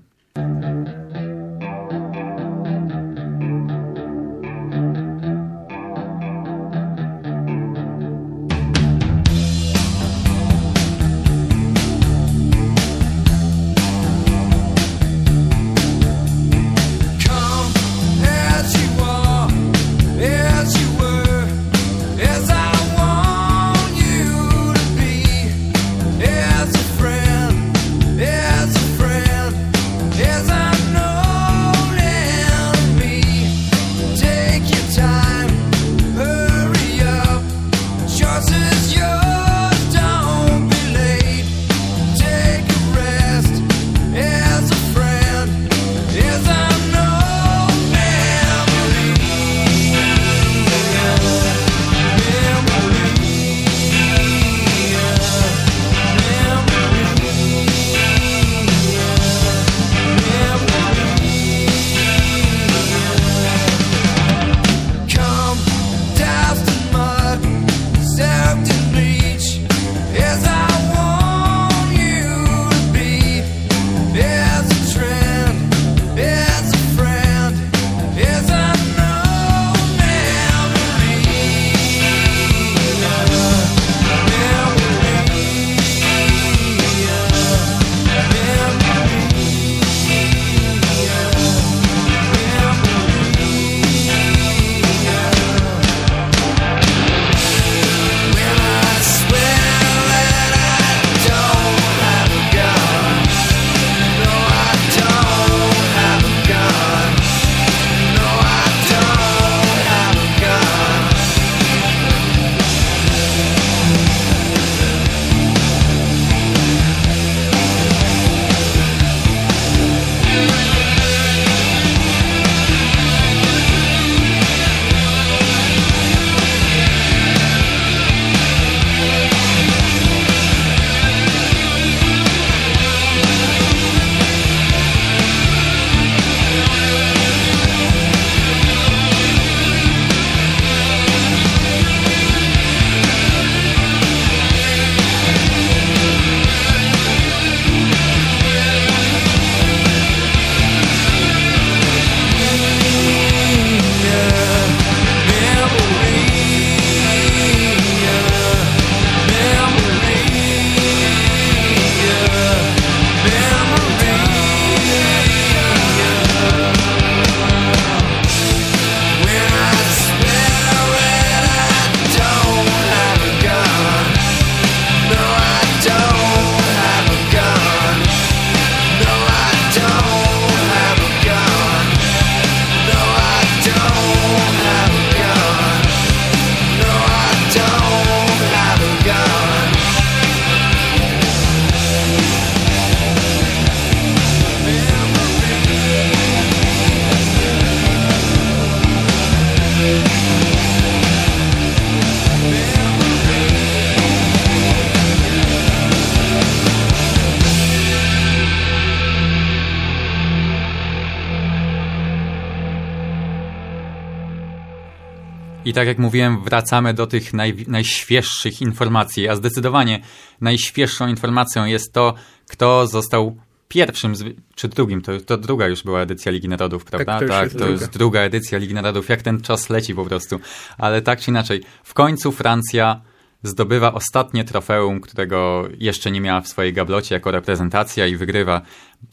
[215.77, 219.99] Tak jak mówiłem, wracamy do tych naj, najświeższych informacji, a zdecydowanie
[220.41, 222.13] najświeższą informacją jest to,
[222.49, 223.37] kto został
[223.67, 224.13] pierwszym,
[224.55, 227.19] czy drugim, to, to druga już była edycja Ligi Narodów, tak, prawda?
[227.19, 229.09] Tak, to, tak, jest, to jest druga edycja Ligi Narodów.
[229.09, 230.39] Jak ten czas leci po prostu.
[230.77, 233.01] Ale tak czy inaczej, w końcu Francja
[233.43, 238.61] zdobywa ostatnie trofeum, którego jeszcze nie miała w swojej gablocie jako reprezentacja i wygrywa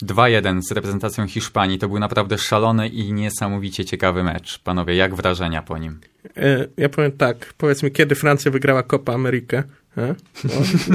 [0.03, 1.79] 2-1 z reprezentacją Hiszpanii.
[1.79, 4.59] To był naprawdę szalony i niesamowicie ciekawy mecz.
[4.59, 6.01] Panowie, jak wrażenia po nim?
[6.37, 9.63] E, ja powiem tak, powiedzmy, kiedy Francja wygrała Copa Amerykę?
[9.97, 10.15] No,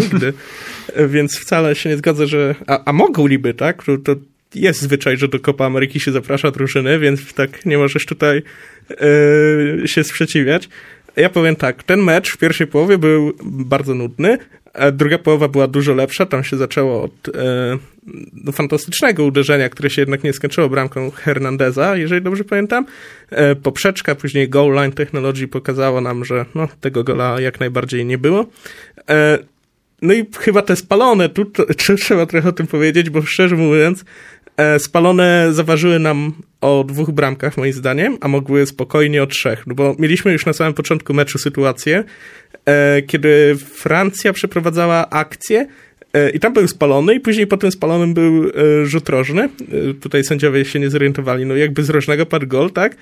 [0.01, 0.33] nigdy.
[0.93, 2.55] E, więc wcale się nie zgodzę, że...
[2.67, 3.83] A, a mogliby, tak?
[4.03, 4.15] To,
[4.55, 8.41] jest zwyczaj, że do Copa Ameryki się zaprasza drużyny, więc tak nie możesz tutaj
[8.89, 10.69] e, się sprzeciwiać.
[11.19, 14.38] Ja powiem tak, ten mecz w pierwszej połowie był bardzo nudny,
[14.73, 16.25] a druga połowa była dużo lepsza.
[16.25, 17.77] Tam się zaczęło od e,
[18.34, 22.86] no, fantastycznego uderzenia, które się jednak nie skończyło bramką Hernandeza, jeżeli dobrze pamiętam.
[23.29, 28.17] E, poprzeczka, później goal line technology pokazało nam, że no, tego gola jak najbardziej nie
[28.17, 28.45] było.
[29.10, 29.39] E,
[30.01, 31.65] no i chyba te spalone, tu to,
[31.97, 34.05] trzeba trochę o tym powiedzieć, bo szczerze mówiąc,
[34.78, 39.67] spalone zaważyły nam o dwóch bramkach, moim zdaniem, a mogły spokojnie o trzech.
[39.67, 42.04] No bo mieliśmy już na samym początku meczu sytuację,
[42.65, 45.67] e, kiedy Francja przeprowadzała akcję
[46.13, 48.52] e, i tam był spalony i później po tym spalonym był
[48.84, 49.50] rzut rożny.
[50.02, 52.95] Tutaj sędziowie się nie zorientowali, no jakby z rożnego padł gol, tak?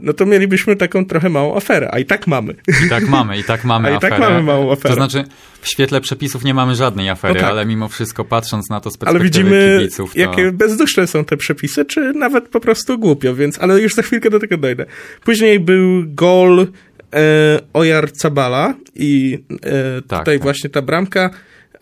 [0.00, 2.54] No to mielibyśmy taką trochę małą aferę, a i tak mamy.
[2.86, 4.16] I tak mamy, i tak mamy a aferę.
[4.16, 4.88] i tak mamy małą aferę.
[4.88, 5.24] To znaczy,
[5.60, 7.50] w świetle przepisów nie mamy żadnej afery, no tak.
[7.50, 10.20] ale mimo wszystko patrząc na to z perspektywy ale widzimy, kibiców, to...
[10.20, 14.30] jakie bezduszne są te przepisy, czy nawet po prostu głupio, więc, ale już za chwilkę
[14.30, 14.86] do tego dojdę.
[15.24, 16.66] Później był gol
[17.14, 20.42] e, Ojar Cabala i e, tak, tutaj tak.
[20.42, 21.30] właśnie ta bramka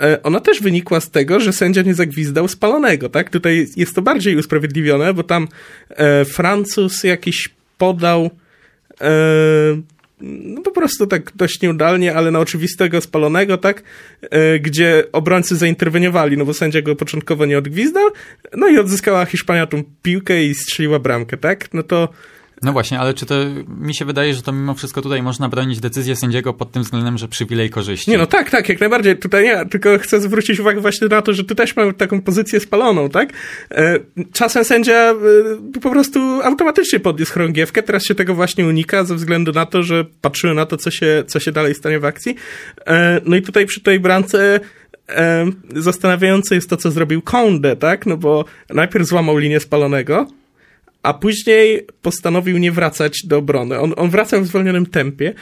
[0.00, 3.30] e, ona też wynikła z tego, że sędzia nie zagwizdał spalonego, tak?
[3.30, 5.48] Tutaj jest to bardziej usprawiedliwione, bo tam
[5.88, 8.30] e, Francuz jakiś podał
[9.00, 9.10] e,
[10.20, 13.82] no po prostu tak dość nieudalnie, ale na oczywistego spalonego, tak,
[14.20, 18.10] e, gdzie obrońcy zainterweniowali, no bo sędzia go początkowo nie odgwizdał,
[18.56, 22.08] no i odzyskała Hiszpania tą piłkę i strzeliła bramkę, tak, no to
[22.62, 23.34] no właśnie, ale czy to
[23.80, 27.18] mi się wydaje, że to mimo wszystko tutaj można bronić decyzję sędziego pod tym względem,
[27.18, 28.10] że przywilej korzyści.
[28.10, 29.18] Nie, no tak, tak, jak najbardziej.
[29.18, 32.60] Tutaj nie, tylko chcę zwrócić uwagę właśnie na to, że tu też mamy taką pozycję
[32.60, 33.32] spaloną, tak?
[33.70, 33.98] E,
[34.32, 35.16] czasem sędzia e,
[35.80, 40.04] po prostu automatycznie podniósł chorągiewkę, teraz się tego właśnie unika ze względu na to, że
[40.20, 42.36] patrzyły na to, co się, co się dalej stanie w akcji.
[42.86, 44.60] E, no i tutaj przy tej bramce
[45.76, 48.06] zastanawiające jest to, co zrobił Konde, tak?
[48.06, 50.26] No bo najpierw złamał linię spalonego,
[51.02, 53.78] a później postanowił nie wracać do obrony.
[53.78, 55.34] On, on wracał w zwolnionym tempie.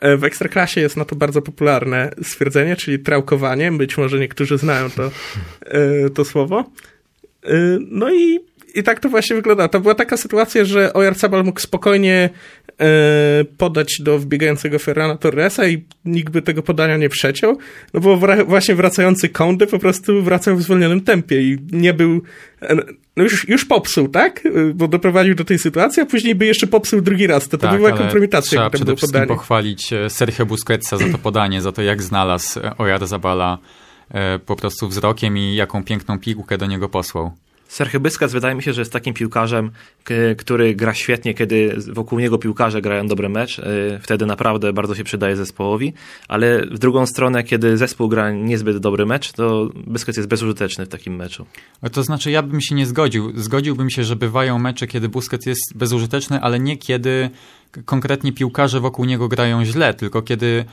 [0.00, 3.72] E, w Ekstraklasie jest na to bardzo popularne stwierdzenie, czyli trałkowanie.
[3.72, 5.10] Być może niektórzy znają to,
[5.60, 6.70] e, to słowo.
[7.44, 8.40] E, no i,
[8.74, 9.68] i tak to właśnie wygląda.
[9.68, 12.30] To była taka sytuacja, że Ojarzabal mógł spokojnie
[13.56, 17.58] podać do wbiegającego Ferrana Torresa i nikt by tego podania nie przeciął,
[17.94, 22.22] no bo właśnie wracający Kondy po prostu wracał w zwolnionym tempie i nie był
[23.16, 24.42] no już, już popsuł, tak?
[24.74, 27.48] Bo doprowadził do tej sytuacji, a później by jeszcze popsuł drugi raz.
[27.48, 28.50] To, to tak, była kompromitacja.
[28.50, 29.38] Trzeba przede wszystkim podanie.
[29.38, 33.58] pochwalić e, Sergio Busquetsa za to podanie, za to jak znalazł Ojar Zabala
[34.10, 37.32] e, po prostu wzrokiem i jaką piękną piłkę do niego posłał.
[37.68, 39.70] Sergio Busquets wydaje mi się, że jest takim piłkarzem,
[40.38, 43.58] który gra świetnie, kiedy wokół niego piłkarze grają dobry mecz.
[43.58, 45.92] Y, wtedy naprawdę bardzo się przydaje zespołowi,
[46.28, 50.88] ale w drugą stronę, kiedy zespół gra niezbyt dobry mecz, to Busquets jest bezużyteczny w
[50.88, 51.46] takim meczu.
[51.92, 53.32] To znaczy, ja bym się nie zgodził.
[53.34, 57.30] Zgodziłbym się, że bywają mecze, kiedy Busquets jest bezużyteczny, ale nie kiedy
[57.84, 60.64] konkretnie piłkarze wokół niego grają źle, tylko kiedy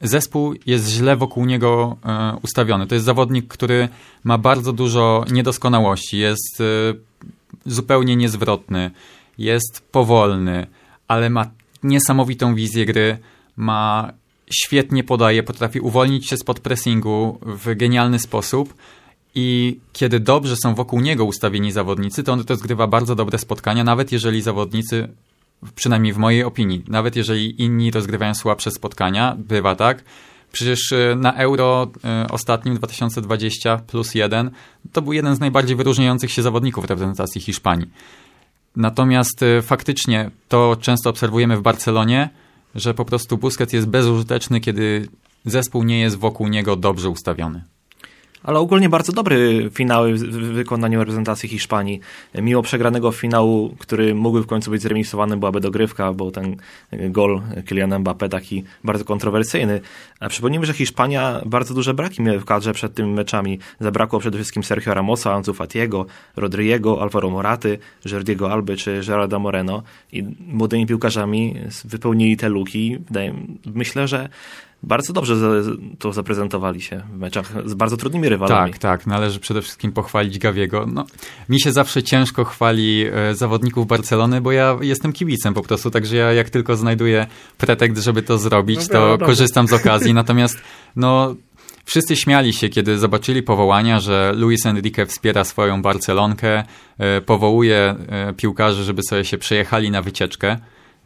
[0.00, 2.86] zespół jest źle wokół niego e, ustawiony.
[2.86, 3.88] To jest zawodnik, który
[4.24, 6.64] ma bardzo dużo niedoskonałości, jest e,
[7.66, 8.90] zupełnie niezwrotny,
[9.38, 10.66] jest powolny,
[11.08, 11.50] ale ma
[11.82, 13.18] niesamowitą wizję gry,
[13.56, 14.12] ma
[14.50, 18.74] świetnie podaje, potrafi uwolnić się spod pressingu w genialny sposób
[19.34, 23.84] i kiedy dobrze są wokół niego ustawieni zawodnicy, to on to zgrywa bardzo dobre spotkania,
[23.84, 25.08] nawet jeżeli zawodnicy
[25.74, 30.04] przynajmniej w mojej opinii, nawet jeżeli inni rozgrywają słabsze spotkania, bywa tak.
[30.52, 34.50] Przecież e, na Euro e, ostatnim 2020 plus jeden
[34.92, 37.90] to był jeden z najbardziej wyróżniających się zawodników reprezentacji Hiszpanii.
[38.76, 42.30] Natomiast e, faktycznie to często obserwujemy w Barcelonie,
[42.74, 45.08] że po prostu Busquets jest bezużyteczny, kiedy
[45.44, 47.64] zespół nie jest wokół niego dobrze ustawiony.
[48.42, 52.00] Ale ogólnie bardzo dobry finały w wykonaniu reprezentacji Hiszpanii.
[52.34, 56.56] Mimo przegranego finału, który mógłby w końcu być zremisowany, byłaby dogrywka, bo ten
[56.92, 59.80] gol Kylian Mbappé taki bardzo kontrowersyjny.
[60.20, 63.58] A przypomnijmy, że Hiszpania bardzo duże braki miała w kadrze przed tymi meczami.
[63.80, 69.82] Zabrakło przede wszystkim Sergio Ramosa, Ansu Fatiego, Rodriego, Alvaro Moraty, Jordiego Alby czy Gerarda Moreno.
[70.12, 72.98] I młodymi piłkarzami wypełnili te luki.
[73.74, 74.28] Myślę, że
[74.82, 75.36] bardzo dobrze
[75.98, 78.72] to zaprezentowali się w meczach z bardzo trudnymi rywalami.
[78.72, 79.06] Tak, tak.
[79.06, 80.86] Należy przede wszystkim pochwalić Gawiego.
[80.86, 81.06] No,
[81.48, 86.16] mi się zawsze ciężko chwali e, zawodników Barcelony, bo ja jestem kibicem po prostu, także
[86.16, 87.26] ja jak tylko znajduję
[87.58, 90.14] pretekst, żeby to zrobić, no, to korzystam z okazji.
[90.22, 90.58] Natomiast
[90.96, 91.34] no,
[91.88, 96.64] Wszyscy śmiali się, kiedy zobaczyli powołania, że Luis Enrique wspiera swoją Barcelonkę,
[96.98, 100.56] e, powołuje e, piłkarzy, żeby sobie się przejechali na wycieczkę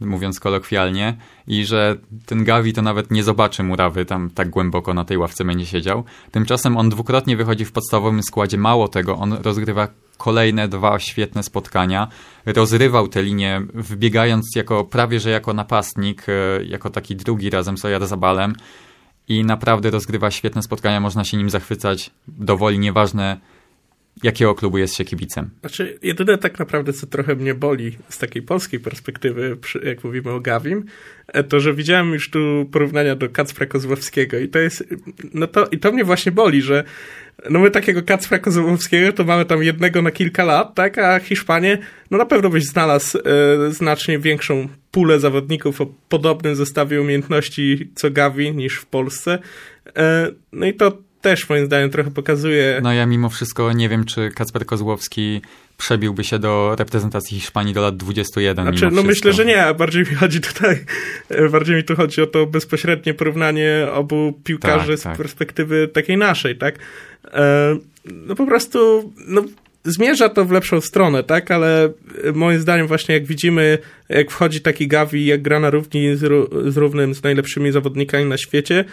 [0.07, 5.05] mówiąc kolokwialnie, i że ten Gavi to nawet nie zobaczy murawy tam tak głęboko na
[5.05, 6.05] tej ławce będzie siedział.
[6.31, 8.59] Tymczasem on dwukrotnie wychodzi w podstawowym składzie.
[8.59, 9.89] Mało tego, on rozgrywa
[10.19, 12.09] kolejne dwa świetne spotkania.
[12.47, 17.85] Rozrywał te linie, wybiegając jako prawie że jako napastnik, e, jako taki drugi razem z
[17.85, 18.53] Ojarzabalem
[19.29, 23.41] i naprawdę rozgrywa świetne spotkania, można się nim zachwycać dowoli, nieważne
[24.23, 25.51] jakiego klubu jest się kibicem?
[25.61, 30.41] Znaczy, jedyne tak naprawdę, co trochę mnie boli z takiej polskiej perspektywy, jak mówimy o
[30.41, 30.85] Gawim,
[31.29, 34.85] e, to, że widziałem już tu porównania do Kacpra Kozłowskiego i to jest,
[35.35, 36.85] no to, i to mnie właśnie boli, że
[37.51, 41.79] no my takiego Kacpra Kozłowskiego to mamy tam jednego na kilka lat, tak, a Hiszpanie,
[42.11, 43.23] no na pewno byś znalazł e,
[43.73, 49.39] znacznie większą pulę zawodników o podobnym zestawie umiejętności co Gavi niż w Polsce.
[49.97, 52.81] E, no i to też moim zdaniem trochę pokazuje...
[52.83, 55.43] No ja mimo wszystko nie wiem, czy Kacper Kozłowski
[55.79, 58.65] przebiłby się do reprezentacji Hiszpanii do lat 21.
[58.65, 59.09] Znaczy, no wszystko.
[59.09, 60.85] myślę, że nie, a bardziej mi chodzi tutaj,
[61.53, 65.17] bardziej mi tu chodzi o to bezpośrednie porównanie obu piłkarzy tak, z tak.
[65.17, 66.79] perspektywy takiej naszej, tak?
[67.33, 69.45] E, no po prostu, no
[69.85, 71.51] zmierza to w lepszą stronę, tak?
[71.51, 71.93] Ale
[72.35, 76.21] moim zdaniem właśnie jak widzimy, jak wchodzi taki Gavi, jak gra na równi z,
[76.73, 78.85] z równym, z najlepszymi zawodnikami na świecie,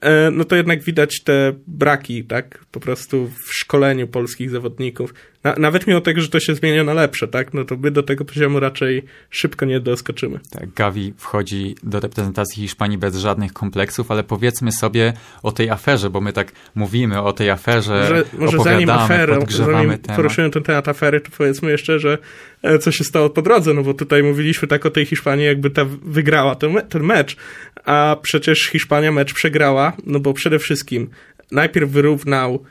[0.00, 2.64] e, no to jednak widać te braki, tak?
[2.70, 5.14] Po prostu w szkoleniu polskich zawodników.
[5.44, 7.54] Na, nawet mimo tego, że to się zmienia na lepsze, tak?
[7.54, 10.40] No to my do tego poziomu raczej szybko nie doskoczymy.
[10.50, 16.10] Tak, Gavi wchodzi do reprezentacji Hiszpanii bez żadnych kompleksów, ale powiedzmy sobie o tej aferze,
[16.10, 20.16] bo my tak mówimy o tej aferze, może, może zanim aferę, zanim temat.
[20.16, 22.18] poruszymy ten temat afery, to powiedzmy jeszcze, że
[22.62, 25.70] e, co się stało po drodze, no bo tutaj mówiliśmy tak o tej Hiszpanii, jakby
[25.70, 27.36] ta wygrała ten, ten mecz,
[27.84, 31.10] a przecież Hiszpania mecz przegrała, no bo przede wszystkim
[31.52, 32.64] najpierw wyrównał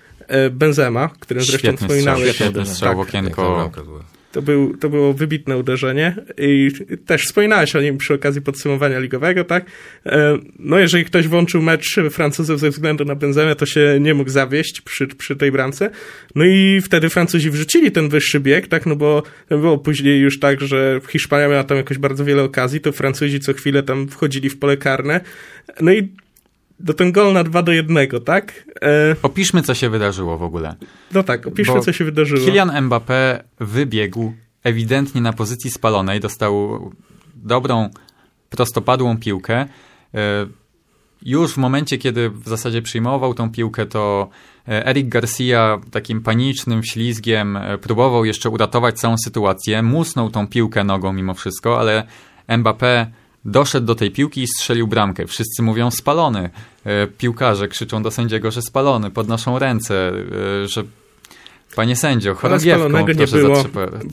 [0.51, 2.35] Benzema, którym zresztą wspominałeś.
[2.35, 3.71] Świetny strzał w okienko.
[4.31, 6.71] To, był, to było wybitne uderzenie i
[7.05, 9.65] też wspominałeś o nim przy okazji podsumowania ligowego, tak?
[10.05, 14.29] E, no jeżeli ktoś włączył mecz Francuzów ze względu na Benzemę, to się nie mógł
[14.29, 15.89] zawieść przy, przy tej bramce.
[16.35, 18.85] No i wtedy Francuzi wrzucili ten wyższy bieg, tak?
[18.85, 22.91] No bo było później już tak, że Hiszpania miała tam jakoś bardzo wiele okazji, to
[22.91, 25.21] Francuzi co chwilę tam wchodzili w pole karne.
[25.81, 26.09] No i
[26.79, 28.65] do ten gol na 2 do 1, tak?
[28.81, 29.15] E...
[29.23, 30.75] Opiszmy, co się wydarzyło w ogóle.
[31.13, 32.45] No tak, opiszmy, Bo co się wydarzyło.
[32.45, 36.79] Kylian Mbappé wybiegł ewidentnie na pozycji spalonej, dostał
[37.35, 37.89] dobrą,
[38.49, 39.65] prostopadłą piłkę.
[40.13, 40.47] E...
[41.21, 44.29] Już w momencie, kiedy w zasadzie przyjmował tą piłkę, to
[44.67, 49.81] e, Eric Garcia takim panicznym ślizgiem e, próbował jeszcze uratować całą sytuację.
[49.81, 52.03] Musnął tą piłkę nogą mimo wszystko, ale
[52.47, 53.05] Mbappé
[53.47, 55.27] doszedł do tej piłki i strzelił bramkę.
[55.27, 56.49] Wszyscy mówią spalony.
[56.85, 60.11] E, piłkarze krzyczą do sędziego, że spalony, podnoszą ręce,
[60.63, 60.83] e, że
[61.75, 63.63] panie sędzio, chorągiewką nie było,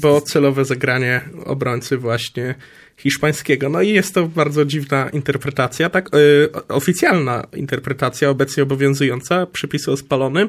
[0.00, 2.54] bo celowe zagranie obrońcy właśnie
[2.96, 3.68] hiszpańskiego.
[3.68, 9.96] No i jest to bardzo dziwna interpretacja, tak, yy, oficjalna interpretacja obecnie obowiązująca przepisu o
[9.96, 10.48] spalonym,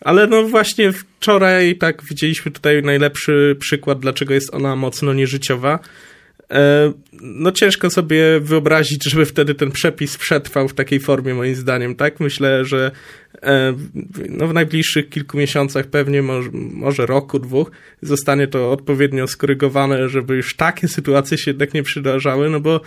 [0.00, 5.78] ale no właśnie wczoraj tak widzieliśmy tutaj najlepszy przykład, dlaczego jest ona mocno nieżyciowa.
[6.50, 11.94] E, no ciężko sobie wyobrazić, żeby wtedy ten przepis przetrwał w takiej formie, moim zdaniem,
[11.94, 12.20] tak?
[12.20, 12.90] Myślę, że
[13.42, 13.74] e,
[14.28, 17.70] no w najbliższych kilku miesiącach, pewnie może, może roku, dwóch,
[18.02, 22.80] zostanie to odpowiednio skorygowane, żeby już takie sytuacje się jednak nie przydarzały, no bo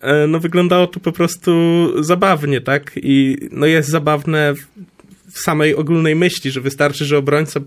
[0.00, 1.52] e, no wyglądało to po prostu
[2.04, 2.92] zabawnie, tak?
[2.96, 4.54] I no jest zabawne
[5.32, 7.60] w samej ogólnej myśli, że wystarczy, że obrońca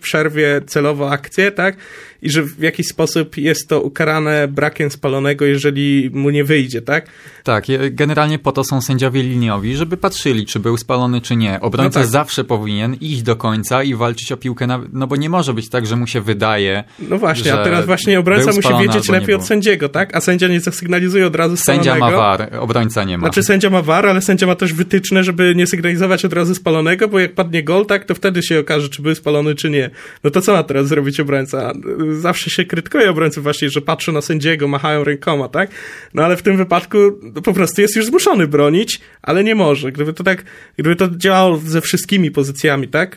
[0.00, 1.76] przerwie celowo akcję, tak?
[2.22, 7.06] I że w jakiś sposób jest to ukarane brakiem spalonego, jeżeli mu nie wyjdzie, tak?
[7.44, 11.60] Tak, generalnie po to są sędziowie liniowi, żeby patrzyli, czy był spalony, czy nie.
[11.60, 12.12] Obrońca no tak.
[12.12, 14.80] zawsze powinien iść do końca i walczyć o piłkę, na...
[14.92, 16.84] no bo nie może być tak, że mu się wydaje.
[16.98, 20.16] No właśnie, a teraz właśnie obrońca musi wiedzieć lepiej od sędziego, tak?
[20.16, 21.90] A sędzia nie zasygnalizuje od razu spalonego.
[21.90, 23.26] Sędzia ma war, obrońca nie ma.
[23.26, 26.95] Znaczy sędzia ma war, ale sędzia ma też wytyczne, żeby nie sygnalizować od razu spalonego,
[27.08, 29.90] bo jak padnie gol, tak, to wtedy się okaże, czy był spalony, czy nie.
[30.24, 31.72] No to co ma teraz zrobić obrońca?
[32.20, 35.70] Zawsze się krytykuje obrońców właśnie, że patrzą na sędziego, machają rękoma, tak?
[36.14, 36.98] No ale w tym wypadku
[37.34, 39.92] no, po prostu jest już zmuszony bronić, ale nie może.
[39.92, 40.44] Gdyby to tak,
[40.76, 43.16] gdyby to działało ze wszystkimi pozycjami, tak?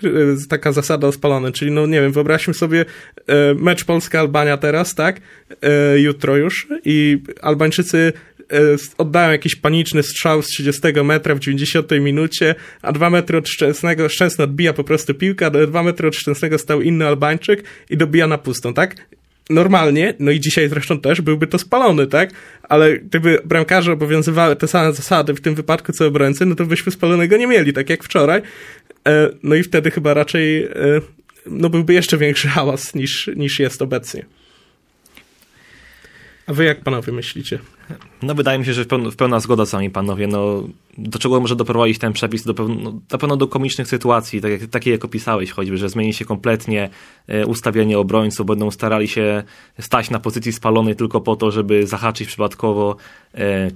[0.50, 1.12] Taka zasada o
[1.54, 2.86] czyli no nie wiem, wyobraźmy sobie
[3.28, 5.22] e, mecz Polska-Albania teraz, tak?
[5.62, 8.14] E, jutro już i Albańczycy
[8.52, 8.58] e,
[8.98, 14.10] oddają jakiś paniczny strzał z 30 metra w 90 minucie, a dwa metry od Szczęsnego,
[14.10, 18.28] Szczęsny odbija po prostu piłkę, a dwa metry od Szczęsnego stał inny Albańczyk i dobija
[18.28, 18.96] na pustą, tak?
[19.50, 22.32] Normalnie, no i dzisiaj zresztą też, byłby to spalony, tak?
[22.64, 26.92] Ale gdyby bramkarze obowiązywały te same zasady w tym wypadku co obrońcy, no to byśmy
[26.92, 28.42] spalonego nie mieli, tak jak wczoraj.
[29.44, 30.68] No i wtedy chyba raczej
[31.46, 34.26] no byłby jeszcze większy hałas niż, niż jest obecnie.
[36.50, 37.60] A wy jak panowie myślicie?
[38.22, 40.28] No wydaje mi się, że w pełna zgoda z wami panowie.
[40.28, 40.64] No,
[40.98, 42.44] do czego może doprowadzić ten przepis?
[42.44, 45.90] Do pewno, no, na pewno do komicznych sytuacji, tak jak, takie jak opisałeś choćby, że
[45.90, 46.90] zmieni się kompletnie
[47.28, 49.44] e, ustawienie obrońców, będą starali się
[49.80, 52.96] stać na pozycji spalonej tylko po to, żeby zahaczyć przypadkowo
[53.36, 53.72] e,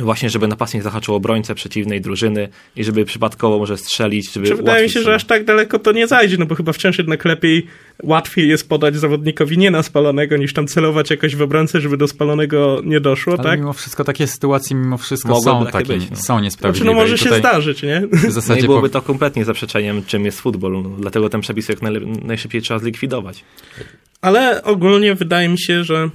[0.00, 4.32] właśnie, żeby napastnik zahaczył obrońcę przeciwnej drużyny i żeby przypadkowo może strzelić.
[4.32, 6.72] Żeby Czy wydaje mi się, że aż tak daleko to nie zajdzie, no bo chyba
[6.72, 7.66] wciąż jednak lepiej,
[8.02, 12.08] łatwiej jest podać zawodnikowi nie na spalonego, niż tam celować jakoś w obrońcę, żeby do
[12.08, 13.60] spalonego nie doszło, Ale tak?
[13.60, 16.16] mimo wszystko takie sytuacje mimo wszystko są takie, być, no.
[16.16, 16.84] są niesprawiedliwe.
[16.84, 18.02] Znaczy, no może się zdarzyć, nie?
[18.12, 21.78] W zasadzie no byłoby to kompletnie zaprzeczeniem, czym jest futbol, no, dlatego ten przepis jak
[22.24, 23.44] najszybciej trzeba zlikwidować.
[24.20, 26.10] Ale ogólnie wydaje mi się, że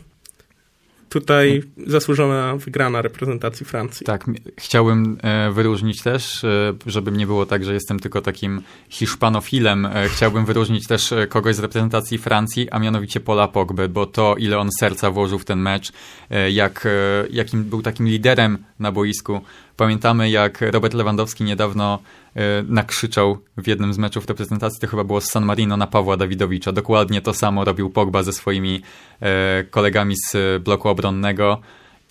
[1.14, 4.06] tutaj zasłużona wygrana reprezentacji Francji.
[4.06, 4.26] Tak,
[4.58, 10.10] chciałbym e, wyróżnić też, e, żeby nie było tak, że jestem tylko takim hiszpanofilem, e,
[10.10, 14.70] chciałbym wyróżnić też kogoś z reprezentacji Francji, a mianowicie Pola Pogby, bo to ile on
[14.80, 15.92] serca włożył w ten mecz,
[16.52, 16.88] jak,
[17.30, 19.42] jakim był takim liderem na boisku.
[19.78, 22.00] Pamiętamy, jak Robert Lewandowski niedawno
[22.36, 26.18] E, nakrzyczał w jednym z meczów reprezentacji, to chyba było z San Marino na Pawła
[26.18, 26.72] Dawidowicza.
[26.72, 28.82] Dokładnie to samo robił Pogba ze swoimi
[29.22, 31.62] e, kolegami z bloku obronnego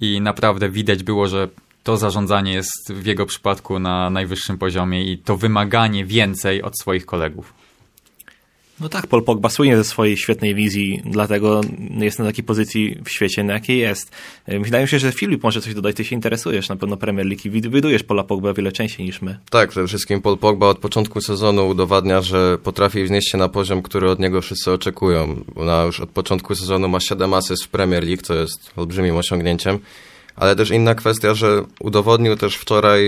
[0.01, 1.49] i naprawdę widać było, że
[1.83, 7.07] to zarządzanie jest w jego przypadku na najwyższym poziomie i to wymaganie więcej od swoich
[7.07, 7.55] kolegów.
[8.83, 11.61] No tak, Paul Pogba słynie ze swojej świetnej wizji, dlatego
[11.99, 14.13] jest na takiej pozycji w świecie, na jakiej jest.
[14.49, 17.41] Wydaje mi się, że Filip może coś dodać, ty się interesujesz na pewno Premier League
[17.45, 19.39] i widujesz Paula Pogba wiele częściej niż my.
[19.51, 23.83] Tak, przede wszystkim Paul Pogba od początku sezonu udowadnia, że potrafi wznieść się na poziom,
[23.83, 25.45] który od niego wszyscy oczekują.
[25.57, 29.79] Ona już od początku sezonu ma 7 asyst w Premier League, co jest olbrzymim osiągnięciem.
[30.37, 33.03] Ale też inna kwestia, że udowodnił też wczoraj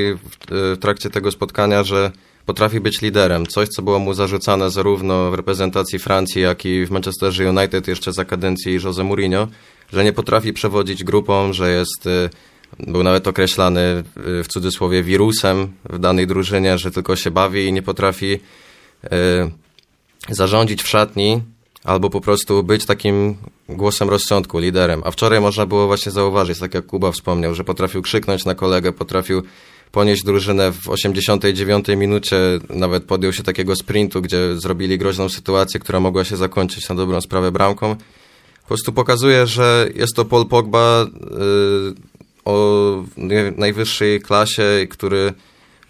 [0.48, 2.10] w trakcie tego spotkania, że
[2.46, 3.46] potrafi być liderem.
[3.46, 8.12] Coś, co było mu zarzucane zarówno w reprezentacji Francji, jak i w Manchesterze United jeszcze
[8.12, 9.48] za kadencji Jose Mourinho,
[9.92, 12.30] że nie potrafi przewodzić grupą, że jest, y,
[12.78, 14.04] był nawet określany
[14.40, 19.08] y, w cudzysłowie wirusem w danej drużynie, że tylko się bawi i nie potrafi y,
[20.28, 21.42] zarządzić w szatni
[21.84, 23.36] albo po prostu być takim
[23.68, 25.02] głosem rozsądku, liderem.
[25.04, 28.92] A wczoraj można było właśnie zauważyć, tak jak Kuba wspomniał, że potrafił krzyknąć na kolegę,
[28.92, 29.42] potrafił
[29.94, 32.36] ponieść drużynę w 89 minucie,
[32.70, 37.20] nawet podjął się takiego sprintu, gdzie zrobili groźną sytuację, która mogła się zakończyć na dobrą
[37.20, 37.96] sprawę bramką.
[38.62, 41.94] Po prostu pokazuje, że jest to Paul Pogba yy,
[42.44, 43.04] o
[43.56, 45.32] najwyższej klasie, który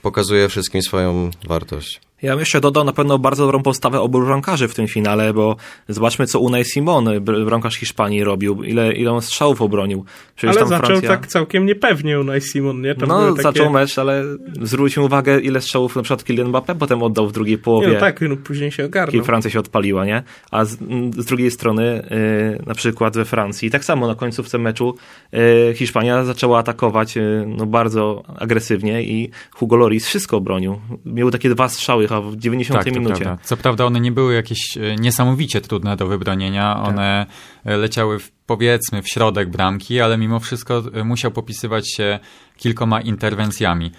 [0.03, 2.01] pokazuje wszystkim swoją wartość.
[2.23, 5.57] Ja bym jeszcze dodał na pewno bardzo dobrą postawę obu bramkarzy w tym finale, bo
[5.89, 10.05] zobaczmy, co Unai Simon, bramkarz Hiszpanii, robił, ile, ile on strzałów obronił.
[10.37, 11.09] Przecież ale zaczął Francja...
[11.09, 12.95] tak całkiem niepewnie Unai Simon, nie?
[12.95, 13.43] Tam no, takie...
[13.43, 14.25] zaczął mecz, ale
[14.63, 17.87] zwróćmy uwagę, ile strzałów na przykład Kylian Mbappé potem oddał w drugiej połowie.
[17.87, 19.23] Nie, no tak, no, później się ogarnął.
[19.23, 20.23] I Francja się odpaliła, nie?
[20.51, 20.79] A z,
[21.19, 24.95] z drugiej strony, yy, na przykład we Francji, tak samo na końcówce meczu
[25.33, 30.81] yy, Hiszpania zaczęła atakować yy, no, bardzo agresywnie i Hugo Lloris wszystko obronił.
[31.05, 33.25] Miał takie dwa strzały w 90 tak, minucie.
[33.25, 33.45] Prawda.
[33.45, 36.89] Co prawda one nie były jakieś e, niesamowicie trudne do wybronienia, tak.
[36.89, 37.27] one
[37.65, 42.19] e, leciały w, powiedzmy w środek bramki, ale mimo wszystko e, musiał popisywać się
[42.57, 43.93] kilkoma interwencjami.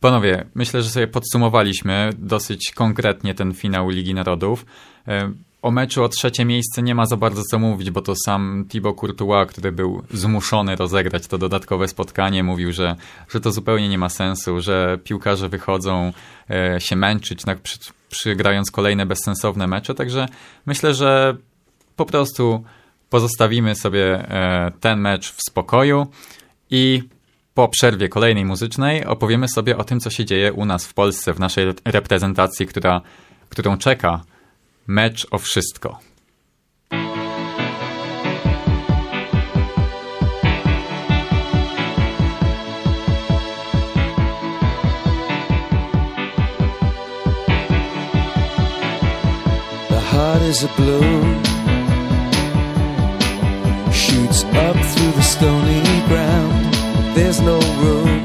[0.00, 4.66] Panowie, myślę, że sobie podsumowaliśmy dosyć konkretnie ten finał Ligi Narodów.
[5.66, 9.00] O meczu o trzecie miejsce nie ma za bardzo co mówić, bo to sam Thibaut
[9.00, 12.96] Courtois, który był zmuszony rozegrać to dodatkowe spotkanie, mówił, że,
[13.28, 16.12] że to zupełnie nie ma sensu, że piłkarze wychodzą
[16.50, 20.26] e, się męczyć, na, przy, przygrając kolejne bezsensowne mecze, także
[20.66, 21.36] myślę, że
[21.96, 22.64] po prostu
[23.10, 26.06] pozostawimy sobie e, ten mecz w spokoju
[26.70, 27.02] i
[27.54, 31.34] po przerwie kolejnej muzycznej opowiemy sobie o tym, co się dzieje u nas w Polsce,
[31.34, 33.00] w naszej reprezentacji, która,
[33.48, 34.20] którą czeka
[34.86, 35.98] Mecz o wszystko.
[49.88, 51.42] The heart is a bloom
[53.92, 56.74] shoots up through the stony ground.
[57.14, 58.24] There's no room,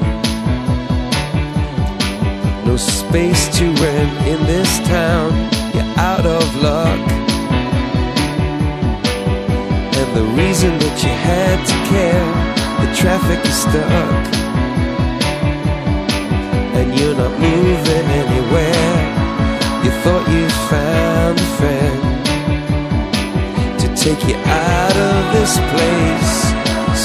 [2.66, 5.61] no space to rent in this town.
[10.14, 12.28] The reason that you had to care,
[12.84, 14.26] the traffic is stuck.
[16.76, 18.96] And you're not moving anywhere.
[19.84, 22.02] You thought you found a friend
[23.80, 26.34] to take you out of this place.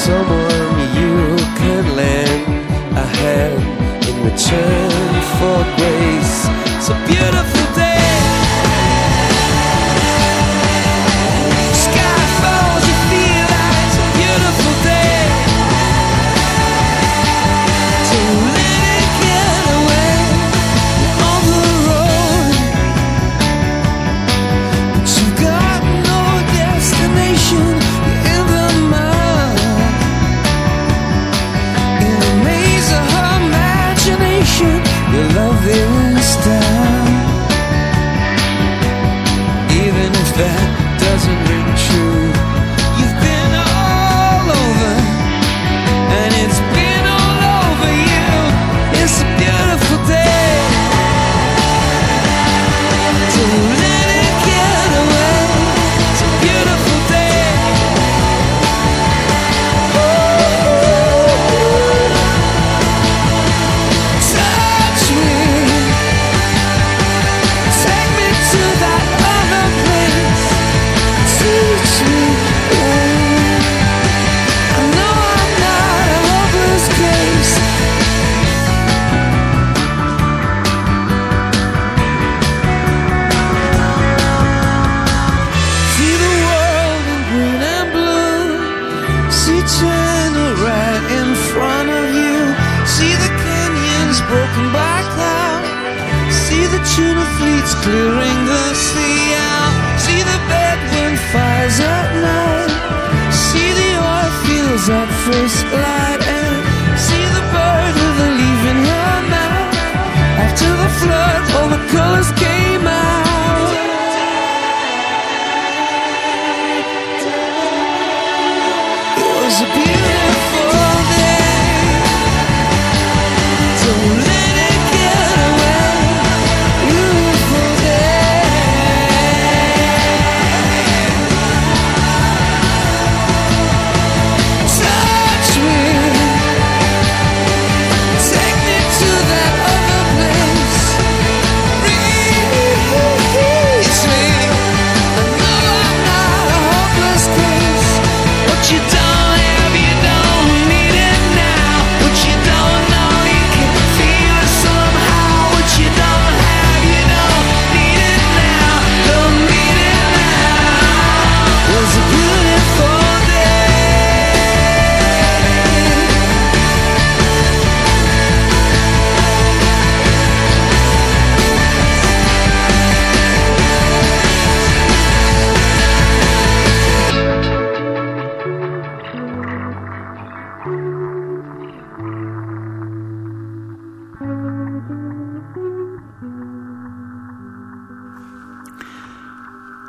[0.05, 1.15] Someone you
[1.59, 2.43] can lend
[2.97, 3.61] a hand
[4.09, 6.35] in return for grace.
[6.87, 7.76] A beautiful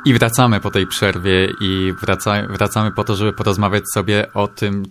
[0.09, 4.83] I wracamy po tej przerwie i wraca, wracamy po to, żeby porozmawiać sobie o tym,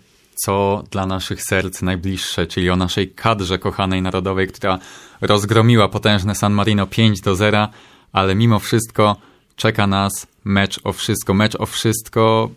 [0.44, 4.78] co dla naszych serc najbliższe, czyli o naszej kadrze kochanej narodowej, która
[5.20, 7.68] rozgromiła potężne San Marino 5 do 0,
[8.12, 9.16] ale mimo wszystko
[9.56, 11.34] czeka nas mecz o wszystko.
[11.34, 12.50] Mecz o wszystko,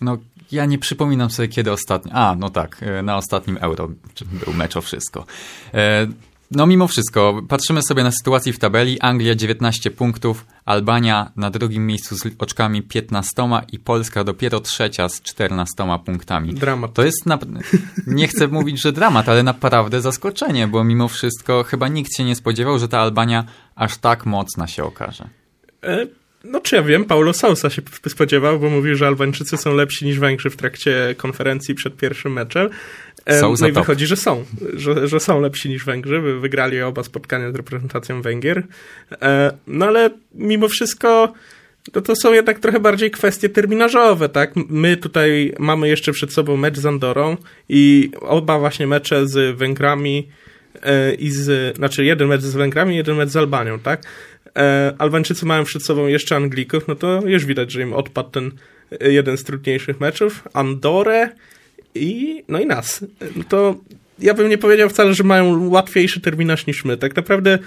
[0.00, 0.18] no
[0.52, 2.12] ja nie przypominam sobie kiedy ostatnio.
[2.12, 3.88] A, no tak, e, na ostatnim Euro
[4.44, 5.26] był mecz o wszystko.
[6.52, 9.00] E, No mimo wszystko, patrzymy sobie na sytuację w tabeli.
[9.00, 15.22] Anglia 19 punktów, Albania na drugim miejscu z oczkami 15 i Polska dopiero trzecia z
[15.22, 15.74] 14
[16.04, 16.54] punktami.
[16.54, 16.92] Dramat.
[16.92, 17.38] To jest, na...
[18.06, 22.36] nie chcę mówić, że dramat, ale naprawdę zaskoczenie, bo mimo wszystko chyba nikt się nie
[22.36, 23.44] spodziewał, że ta Albania
[23.74, 25.28] aż tak mocna się okaże.
[26.44, 30.18] No czy ja wiem, Paulo Sousa się spodziewał, bo mówił, że Albańczycy są lepsi niż
[30.18, 32.68] Węgrzy w trakcie konferencji przed pierwszym meczem.
[33.40, 36.20] Sousa No i wychodzi, że są, że, że są lepsi niż Węgrzy.
[36.20, 38.62] Wy- Wygrali oba spotkania z reprezentacją Węgier.
[39.22, 41.32] E, No ale mimo wszystko
[41.92, 44.52] to, to są jednak trochę bardziej kwestie terminarzowe, tak?
[44.68, 47.36] My tutaj mamy jeszcze przed sobą mecz z Andorą
[47.68, 50.28] i oba właśnie mecze z Węgrami
[50.82, 54.02] e, i z, znaczy jeden mecz z Węgrami, jeden mecz z Albanią, tak?
[54.58, 58.50] E, Albańczycy mają przed sobą jeszcze Anglików, no to już widać, że im odpadł ten
[59.00, 60.48] e, jeden z trudniejszych meczów.
[60.52, 61.28] Andorę
[61.94, 63.04] i no i nas.
[63.36, 63.76] No to
[64.18, 66.96] ja bym nie powiedział wcale, że mają łatwiejszy terminarz niż my.
[66.96, 67.58] Tak naprawdę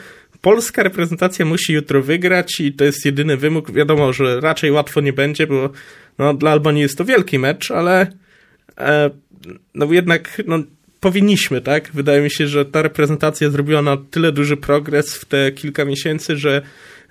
[0.42, 3.72] polska reprezentacja musi jutro wygrać i to jest jedyny wymóg.
[3.72, 5.70] Wiadomo, że raczej łatwo nie będzie, bo
[6.18, 8.08] no, dla Albanii jest to wielki mecz, ale
[8.78, 9.10] e,
[9.76, 10.60] no jednak no,
[11.02, 11.92] powinniśmy, tak?
[11.94, 16.38] Wydaje mi się, że ta reprezentacja zrobiła na tyle duży progres w te kilka miesięcy,
[16.38, 16.62] że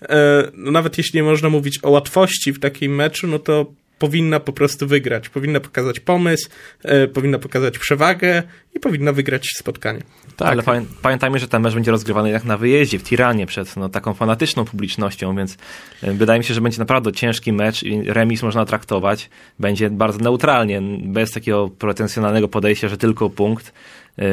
[0.02, 4.40] e, no, nawet jeśli nie można mówić o łatwości w takim meczu, no to powinna
[4.40, 5.28] po prostu wygrać.
[5.28, 6.48] Powinna pokazać pomysł,
[6.82, 8.42] e, powinna pokazać przewagę
[8.74, 10.02] i powinna wygrać spotkanie.
[10.40, 10.52] Tak.
[10.52, 13.88] Ale pamię pamiętajmy, że ten mecz będzie rozgrywany jak na wyjeździe w Tiranie przed no,
[13.88, 15.56] taką fanatyczną publicznością, więc
[16.02, 19.30] e, wydaje mi się, że będzie naprawdę ciężki mecz i remis można traktować.
[19.58, 23.72] Będzie bardzo neutralnie, bez takiego pretensjonalnego podejścia, że tylko punkt.
[24.18, 24.24] E,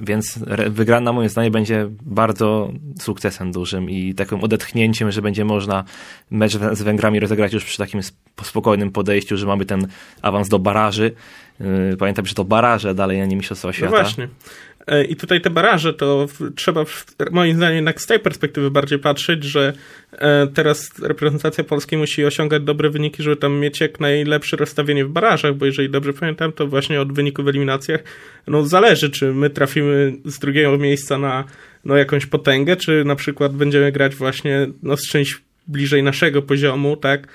[0.00, 0.38] więc
[0.68, 5.84] wygrana moim zdaniem będzie bardzo sukcesem dużym i takim odetchnięciem, że będzie można
[6.30, 8.00] mecz z Węgrami rozegrać już przy takim
[8.42, 9.86] spokojnym podejściu, że mamy ten
[10.22, 11.12] awans do baraży.
[11.60, 13.90] E, pamiętam, że to baraże dalej, a nie Mistrzostwa No Świata.
[13.90, 14.28] właśnie.
[14.86, 16.26] E, I tutaj te baraże, to
[16.56, 16.84] trzeba
[17.30, 19.72] moim zdaniem jednak z tej perspektywy bardziej patrzeć, że
[20.12, 25.08] e, teraz reprezentacja Polski musi osiągać dobre wyniki, żeby tam mieć jak najlepsze rozstawienie w
[25.08, 28.00] barażach, bo jeżeli dobrze pamiętam, to właśnie od wyniku w eliminacjach
[28.46, 31.44] no zależy, czy my trafimy z drugiego miejsca na
[31.84, 36.96] no, jakąś potęgę, czy na przykład będziemy grać właśnie no, z czymś bliżej naszego poziomu,
[36.96, 37.28] tak?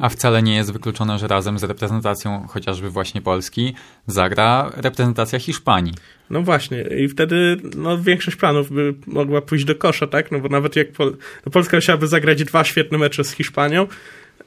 [0.00, 3.74] A wcale nie jest wykluczone, że razem z reprezentacją chociażby właśnie Polski
[4.06, 5.94] zagra reprezentacja Hiszpanii.
[6.30, 10.32] No właśnie, i wtedy no, większość planów by mogła pójść do kosza, tak?
[10.32, 11.16] No bo nawet jak Pol
[11.46, 13.86] no, Polska musiałaby zagrać dwa świetne mecze z Hiszpanią.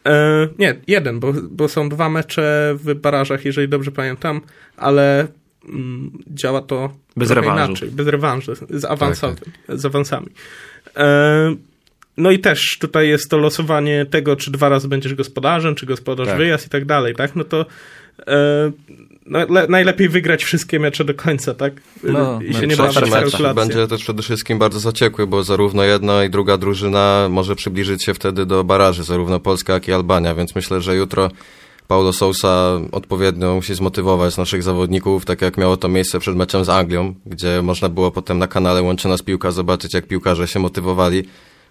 [0.05, 4.41] E, nie, jeden, bo, bo są dwa mecze w barażach, jeżeli dobrze pamiętam,
[4.77, 5.27] ale
[5.69, 7.65] mm, działa to bez rewanżu.
[7.65, 9.79] inaczej, bez rewanżu, z, awansowym, tak, tak.
[9.79, 10.27] z awansami.
[10.97, 11.55] E,
[12.17, 16.27] no i też tutaj jest to losowanie tego, czy dwa razy będziesz gospodarzem, czy gospodarz
[16.27, 16.37] tak.
[16.37, 17.35] wyjazd i tak dalej, tak?
[17.35, 17.65] No to
[18.27, 18.71] e,
[19.25, 21.73] no, le, najlepiej wygrać wszystkie mecze do końca, tak?
[22.03, 26.29] No, I się nie mecz będzie też przede wszystkim bardzo zaciekły, bo zarówno jedna i
[26.29, 30.81] druga drużyna może przybliżyć się wtedy do baraży, zarówno Polska, jak i Albania, więc myślę,
[30.81, 31.31] że jutro
[31.87, 36.69] Paulo Sousa odpowiednio musi zmotywować naszych zawodników, tak jak miało to miejsce przed meczem z
[36.69, 41.23] Anglią, gdzie można było potem na kanale Łączona z Piłka zobaczyć, jak piłkarze się motywowali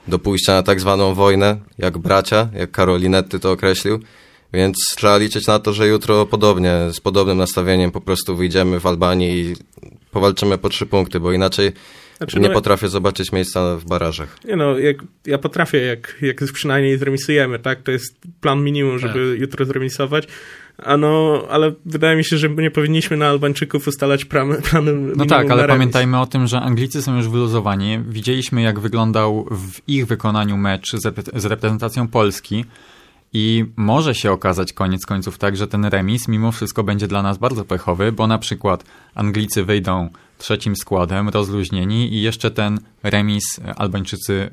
[0.08, 4.00] do pójścia na tak zwaną wojnę, jak bracia, jak Karolinetty to określił.
[4.52, 8.86] Więc trzeba liczyć na to, że jutro podobnie, z podobnym nastawieniem po prostu wyjdziemy w
[8.86, 9.54] Albanii i
[10.10, 11.72] powalczymy po trzy punkty, bo inaczej
[12.16, 14.38] znaczy, nie no, potrafię zobaczyć miejsca w barażach.
[14.44, 14.96] Nie no, jak,
[15.26, 17.82] ja potrafię, jak, jak przynajmniej zremisujemy, tak?
[17.82, 19.40] To jest plan minimum, żeby tak.
[19.40, 20.28] jutro zremisować.
[20.84, 24.62] A no, ale wydaje mi się, że nie powinniśmy na Albańczyków ustalać plany.
[24.70, 27.98] plany no tak, ale pamiętajmy o tym, że Anglicy są już wyluzowani.
[28.08, 32.64] Widzieliśmy, jak wyglądał w ich wykonaniu mecz z, z reprezentacją Polski.
[33.32, 37.38] I może się okazać koniec końców tak, że ten remis mimo wszystko będzie dla nas
[37.38, 40.08] bardzo pechowy, bo na przykład Anglicy wyjdą
[40.38, 44.50] trzecim składem, rozluźnieni i jeszcze ten remis Albańczycy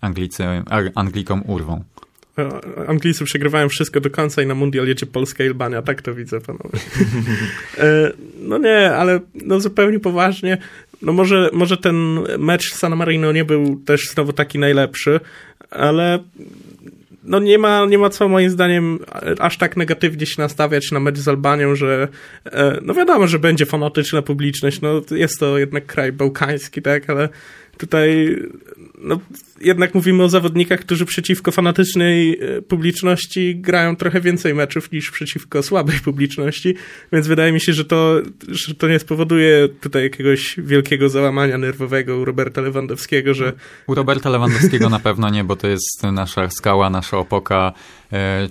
[0.00, 0.44] Anglicy,
[0.94, 1.84] Anglikom urwą.
[2.86, 6.40] Anglicy przegrywają wszystko do końca i na mundial jedzie Polska i Albania, tak to widzę,
[6.40, 6.78] panowie.
[8.48, 10.58] no nie, ale no zupełnie poważnie,
[11.02, 15.20] no może, może ten mecz San Marino nie był też znowu taki najlepszy,
[15.70, 16.18] ale
[17.24, 18.98] no nie ma, nie ma co moim zdaniem
[19.38, 22.08] aż tak negatywnie się nastawiać na mecz z Albanią, że
[22.82, 27.28] no wiadomo, że będzie fanatyczna publiczność, no jest to jednak kraj bałkański, tak, ale
[27.78, 28.36] tutaj
[29.00, 29.20] no,
[29.60, 36.00] jednak mówimy o zawodnikach, którzy przeciwko fanatycznej publiczności grają trochę więcej meczów niż przeciwko słabej
[36.08, 36.74] publiczności,
[37.12, 42.18] więc wydaje mi się, że to, że to nie spowoduje tutaj jakiegoś wielkiego załamania nerwowego
[42.18, 43.52] u Roberta Lewandowskiego, że...
[43.86, 47.72] U Roberta Lewandowskiego na pewno nie, bo to jest nasza skała, nasza opoka,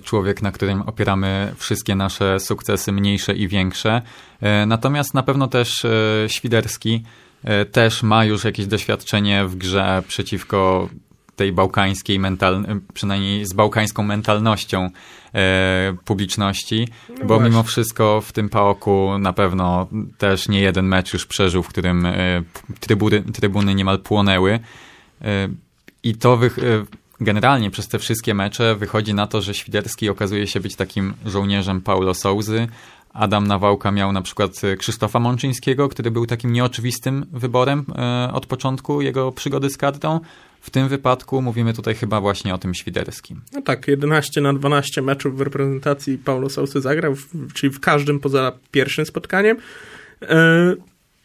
[0.04, 4.02] człowiek, na którym opieramy wszystkie nasze sukcesy mniejsze i większe.
[4.66, 5.86] Natomiast na pewno też
[6.28, 7.02] Świderski
[7.72, 10.88] też ma już jakieś doświadczenie w grze przeciwko
[11.40, 12.64] tej bałkańskiej mental,
[12.94, 14.90] przynajmniej z bałkańską mentalnością
[15.34, 17.50] e, publiczności, no bo właśnie.
[17.50, 19.88] mimo wszystko w tym paoku na pewno
[20.18, 22.42] też nie jeden mecz już przeżył, w którym e,
[22.80, 24.52] trybuny, trybuny niemal płonęły
[25.22, 25.48] e,
[26.02, 26.58] i to wych,
[27.20, 31.80] generalnie przez te wszystkie mecze wychodzi na to, że Świderski okazuje się być takim żołnierzem
[31.80, 32.68] Paulo Souzy,
[33.12, 39.02] Adam Nawałka miał na przykład Krzysztofa Mączyńskiego, który był takim nieoczywistym wyborem e, od początku
[39.02, 40.20] jego przygody z kartą.
[40.60, 43.40] W tym wypadku mówimy tutaj chyba właśnie o tym Świderskim.
[43.52, 47.14] No tak, 11 na 12 meczów w reprezentacji Paulo Sousy zagrał,
[47.54, 49.56] czyli w każdym poza pierwszym spotkaniem.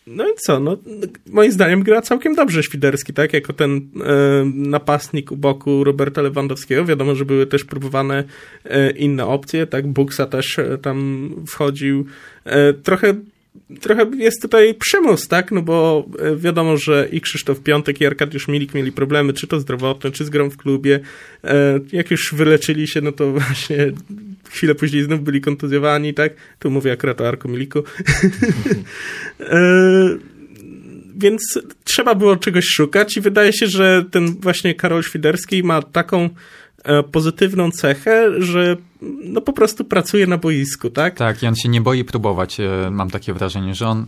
[0.07, 0.59] No i co?
[0.59, 0.77] No,
[1.29, 3.33] moim zdaniem gra całkiem dobrze Świderski, tak?
[3.33, 3.81] Jako ten e,
[4.45, 6.85] napastnik u boku Roberta Lewandowskiego.
[6.85, 8.23] Wiadomo, że były też próbowane
[8.65, 9.87] e, inne opcje, tak?
[9.87, 12.05] Buksa też e, tam wchodził.
[12.83, 13.13] Trochę
[13.81, 15.51] trochę jest tutaj przymus, tak?
[15.51, 19.59] No bo e, wiadomo, że i Krzysztof Piątek, i Arkadiusz Milik mieli problemy, czy to
[19.59, 20.99] zdrowotne, czy z grą w klubie.
[21.43, 23.91] E, jak już wyleczyli się, no to właśnie
[24.49, 26.33] chwilę później znów byli kontuzjowani, tak?
[26.59, 27.79] Tu mówię akurat o Arku Miliku.
[29.39, 30.17] e,
[31.17, 36.29] więc trzeba było czegoś szukać i wydaje się, że ten właśnie Karol Świderski ma taką
[37.11, 38.77] pozytywną cechę, że
[39.23, 41.15] no po prostu pracuje na boisku, tak?
[41.15, 42.59] Tak, i on się nie boi próbować.
[42.59, 44.05] e, Mam takie wrażenie, że on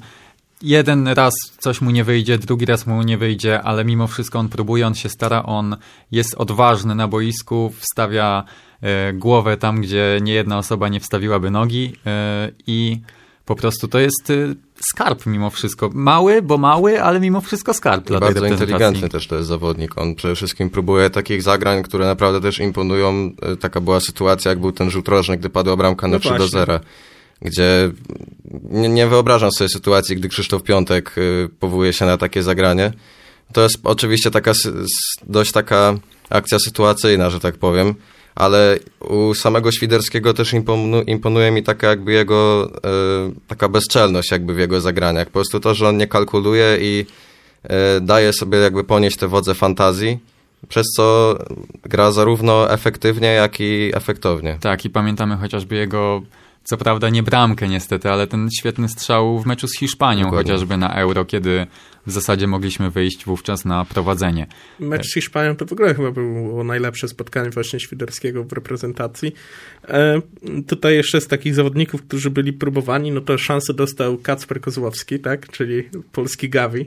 [0.62, 4.50] jeden raz coś mu nie wyjdzie, drugi raz mu nie wyjdzie, ale mimo wszystko on
[4.50, 5.78] próbuje, on się stara, on
[6.12, 8.44] jest odważny na boisku, wstawia
[8.82, 13.02] e, głowę tam, gdzie nie jedna osoba nie wstawiłaby nogi e, i
[13.48, 14.34] po prostu to jest e,
[14.94, 15.90] skarb mimo wszystko.
[15.94, 18.74] Mały, bo mały, ale mimo wszystko skarb dla tej Bardzo reprezentacji.
[18.74, 19.98] inteligentny też to jest zawodnik.
[19.98, 23.32] On przede wszystkim próbuje takich zagrań, które naprawdę też imponują.
[23.42, 26.30] E, Taka była sytuacja, jak był ten rzut rożny, gdy padła bramka na No 3
[26.30, 26.60] do właśnie.
[26.60, 26.80] 0.
[27.42, 27.92] Gdzie
[28.72, 32.94] nie, nie wyobrażam sobie sytuacji, gdy Krzysztof Piątek y, powołuje się na takie zagranie.
[33.54, 34.52] To jest oczywiście taka
[35.24, 35.94] dość taka
[36.30, 37.96] akcja sytuacyjna, że tak powiem,
[38.38, 42.70] ale u samego Świderskiego też imponu, imponuje mi taka jakby jego
[43.30, 45.26] y, taka bezczelność jakby w jego zagraniach.
[45.28, 47.06] Po prostu to, że on nie kalkuluje i
[47.66, 50.20] y, daje sobie jakby ponieść te wodze fantazji,
[50.70, 51.38] przez co
[51.84, 54.58] gra zarówno efektywnie, jak i efektownie.
[54.60, 56.22] Tak, i pamiętamy chociażby jego,
[56.64, 60.52] co prawda nie bramkę niestety, ale ten świetny strzał w meczu z Hiszpanią, Dokładnie.
[60.52, 61.68] chociażby na Euro, kiedy
[62.08, 64.48] w zasadzie mogliśmy wyjść wówczas na prowadzenie.
[64.80, 69.34] Mecz z Hiszpanią to w ogóle chyba było najlepsze spotkanie właśnie Świderskiego w reprezentacji.
[69.88, 70.22] E,
[70.68, 75.50] tutaj jeszcze z takich zawodników, którzy byli próbowani, no to szansę dostał Kacper Kozłowski, tak,
[75.50, 76.86] czyli polski Gavi.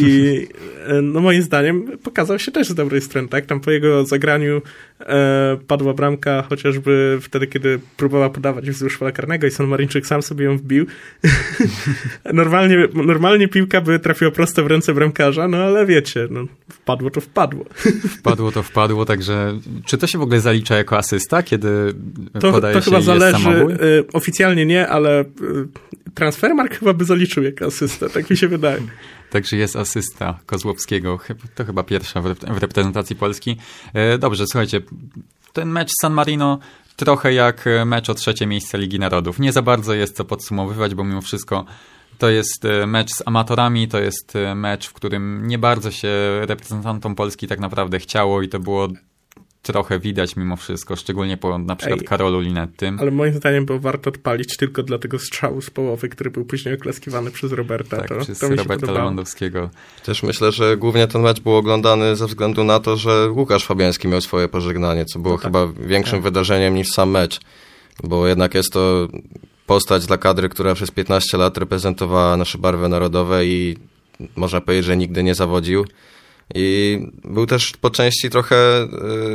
[0.00, 0.46] I
[0.86, 4.62] e, no moim zdaniem pokazał się też z dobrej strony, tak, tam po jego zagraniu
[5.00, 10.22] e, padła bramka chociażby wtedy, kiedy próbował podawać wzdłuż pola karnego i San Marinczyk sam
[10.22, 10.86] sobie ją wbił.
[12.32, 17.20] normalnie, normalnie piłka by trafiła prosto w ręce bramkarza, no ale wiecie, no, wpadło to
[17.20, 17.64] wpadło.
[18.18, 21.94] Wpadło to wpadło, także czy to się w ogóle zalicza jako asysta, kiedy
[22.40, 23.72] To, podaje to się chyba zależy, samobój?
[23.74, 23.78] y,
[24.12, 25.24] oficjalnie nie, ale y,
[26.14, 28.82] Transfermark chyba by zaliczył jako asystę, tak mi się wydaje.
[29.30, 31.18] Także jest asysta Kozłowskiego.
[31.54, 33.56] To chyba pierwsza w rep- w reprezentacji Polski.
[33.94, 34.80] E, Dobrze, słuchajcie,
[35.52, 36.58] ten mecz San Marino
[36.96, 39.38] trochę jak mecz o trzecie miejsce Ligi Narodów.
[39.38, 41.64] Nie za bardzo jest co podsumowywać, bo mimo wszystko
[42.18, 46.08] to jest e, mecz z amatorami, to jest e, mecz, w którym nie bardzo się
[46.40, 48.88] reprezentantom Polski tak naprawdę chciało i to było
[49.62, 52.06] trochę widać mimo wszystko, szczególnie po na przykład Ej.
[52.06, 52.98] Karolu Linettym.
[53.00, 56.74] Ale moim zdaniem było warto odpalić tylko dla tego strzału z połowy, który był później
[56.74, 57.96] oklaskiwany przez Roberta.
[57.96, 58.98] Tak, to, przez to Roberta podobało.
[58.98, 59.70] Lewandowskiego.
[60.04, 64.08] Też myślę, że głównie ten mecz był oglądany ze względu na to, że Łukasz Fabiański
[64.08, 65.44] miał swoje pożegnanie, co było No tak.
[65.44, 67.40] chyba większym wydarzeniem niż sam mecz,
[68.04, 69.08] bo jednak jest to
[69.66, 73.76] postać dla kadry, która przez 15 lat reprezentowała nasze barwy narodowe i
[74.36, 75.84] można powiedzieć, że nigdy nie zawodził.
[76.54, 78.56] I był też po części trochę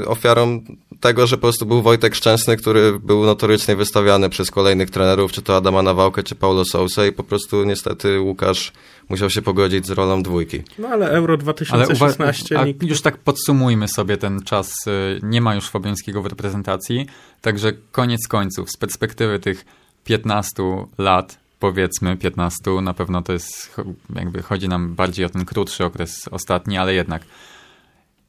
[0.01, 0.61] y, ofiarą
[0.99, 5.41] tego, że po prostu był Wojtek Szczęsny, który był notorycznie wystawiany przez kolejnych trenerów, czy
[5.41, 8.71] to Adama Nawałkę, czy Paulo Sousa i po prostu niestety Łukasz
[9.09, 10.61] musiał się pogodzić z rolą dwójki.
[10.79, 12.83] No ale Euro Ale 2016 uwa- a nikt...
[12.83, 14.71] już tak podsumujmy sobie ten czas.
[14.87, 17.05] y, Nie ma już Fabiańskiego w reprezentacji,
[17.41, 19.65] także koniec końców, z perspektywy tych
[20.07, 20.63] 15
[20.97, 23.75] lat, powiedzmy 15, na pewno to jest,
[24.15, 27.23] jakby chodzi nam bardziej o ten krótszy okres ostatni, ale jednak.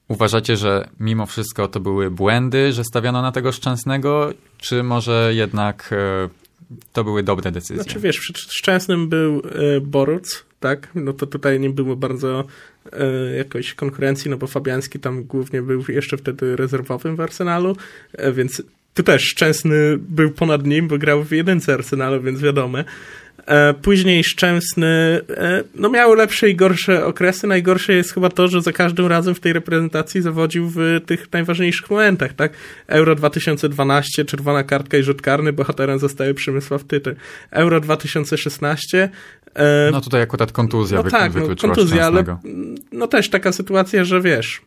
[0.08, 5.90] Uważacie, że mimo wszystko to były błędy, że stawiano na tego Szczęsnego, czy może jednak
[5.92, 6.28] e,
[6.92, 7.82] to były dobre decyzje?
[7.82, 9.42] Znaczy wiesz, Szczęsnym był
[9.76, 10.88] e, Boruc, tak?
[10.94, 12.44] No to tutaj nie było bardzo
[12.92, 17.76] e, jakoś konkurencji, no bo Fabiański tam głównie był jeszcze wtedy rezerwowym w Arsenalu,
[18.12, 18.62] e, więc
[18.98, 22.78] tu też Szczęsny był ponad nim, bo grał w jedynce Arsenalu, więc wiadomo.
[23.46, 27.46] E, Później Szczęsny, e, no miał lepsze i gorsze okresy.
[27.46, 31.90] Najgorsze jest chyba to, że za każdym razem w tej reprezentacji zawodził w tych najważniejszych
[31.90, 32.52] momentach, tak?
[32.86, 37.16] Euro 2012, czerwona kartka i rzut karny, bohaterem zostaje Przemysław Tyty.
[37.50, 39.10] Euro 2016,
[39.54, 42.24] e, No tutaj akurat kontuzja no wy- tak, no, kontuzja, ale
[42.92, 44.60] no też taka sytuacja, że wiesz,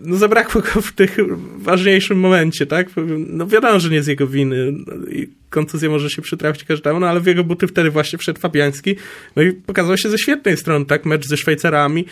[0.00, 1.16] no zabrakło go w tych
[1.56, 2.88] ważniejszym momencie, tak?
[3.28, 4.72] No wiadomo, że nie z jego winy
[5.10, 8.96] i kontuzja może się przytrafić każdemu, no ale w jego buty wtedy właśnie wszedł Fabiański,
[9.36, 11.06] no i pokazał się ze świetnej strony, tak?
[11.06, 12.04] Mecz ze Szwajcarami,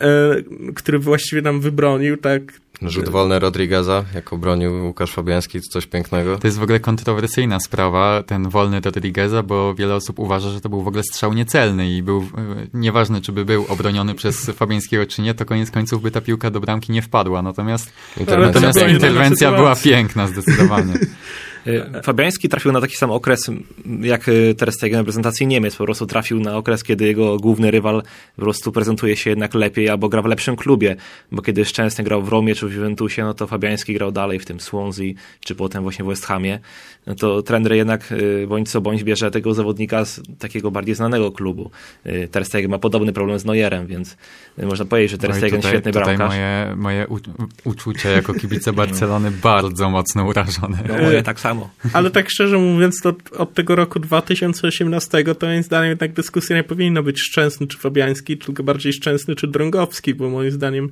[0.00, 0.36] e,
[0.74, 2.42] który właściwie nam wybronił, tak?
[2.82, 6.38] Rzut wolny Rodrigueza, jak obronił Łukasz Fabiański, coś pięknego.
[6.38, 10.68] To jest w ogóle kontrowersyjna sprawa, ten wolny Rodrigueza, bo wiele osób uważa, że to
[10.68, 15.06] był w ogóle strzał niecelny i był, e, nieważne czy by był obroniony przez Fabiańskiego
[15.06, 17.42] czy nie, to koniec końców by ta piłka do bramki nie wpadła.
[17.42, 20.94] Natomiast, Interwencja natomiast była interwencja była piękna zdecydowanie.
[21.66, 23.50] Y, Fabiański trafił na taki sam okres
[24.00, 25.76] jak y, Ter Stegen w reprezentacji Niemiec.
[25.76, 28.02] Po prostu trafił na okres, kiedy jego główny rywal
[28.36, 30.96] po prostu prezentuje się jednak lepiej albo gra w lepszym klubie.
[31.32, 34.44] Bo kiedy Szczęsny grał w Romie czy w Juventusie, no to Fabiański grał dalej w
[34.44, 35.12] tym Swansea
[35.44, 36.58] czy potem właśnie w West Hamie.
[37.06, 41.32] No to trener jednak y, bądź co bądź bierze tego zawodnika z takiego bardziej znanego
[41.32, 41.70] klubu.
[42.06, 44.16] Y, Ter Stegen ma podobny problem z Neuerem, więc
[44.58, 46.28] y, można powiedzieć, że Ter No Stegen tutaj, świetny tutaj bramkarz.
[46.28, 47.18] moje, moje u,
[47.64, 50.78] uczucie jako kibice Barcelony bardzo mocno urażone.
[50.88, 51.70] No moje tak samo.
[51.92, 56.64] Ale tak szczerze mówiąc, to od tego roku 2018 to moim zdaniem jednak dyskusja nie
[56.64, 60.90] powinna być Szczęsny czy Fabiański, tylko bardziej Szczęsny czy Drągowski, bo moim zdaniem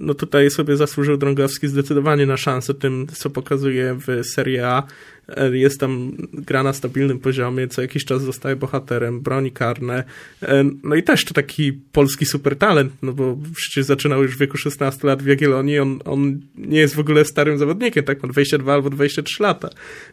[0.00, 4.82] no tutaj sobie zasłużył Drągowski zdecydowanie na szansę tym, co pokazuje w Serie A.
[5.36, 10.04] E, Jest tam gra na stabilnym poziomie, co jakiś czas zostaje bohaterem, broni karne.
[10.42, 14.56] E, No i też to taki polski supertalent, no bo przecież zaczynał już w wieku
[14.58, 18.74] 16 lat w Jagiellonii, on, on nie jest w ogóle starym zawodnikiem, tak, ma 22
[18.74, 19.68] albo 23 lata,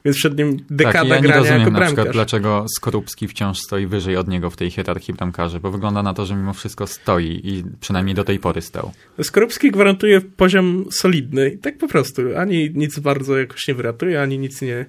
[0.05, 2.13] więc przed nim dekada tak, ja nie grania rozumiem jako na przykład, bramkarz.
[2.13, 6.26] dlaczego Skorupski wciąż stoi wyżej od niego w tej hierarchii bramkarzy, bo wygląda na to,
[6.26, 8.91] że mimo wszystko stoi i przynajmniej do tej pory stał.
[9.22, 14.39] Skorupski gwarantuje poziom solidny i tak po prostu, ani nic bardzo jakoś nie wyratuje, ani
[14.39, 14.86] nic nie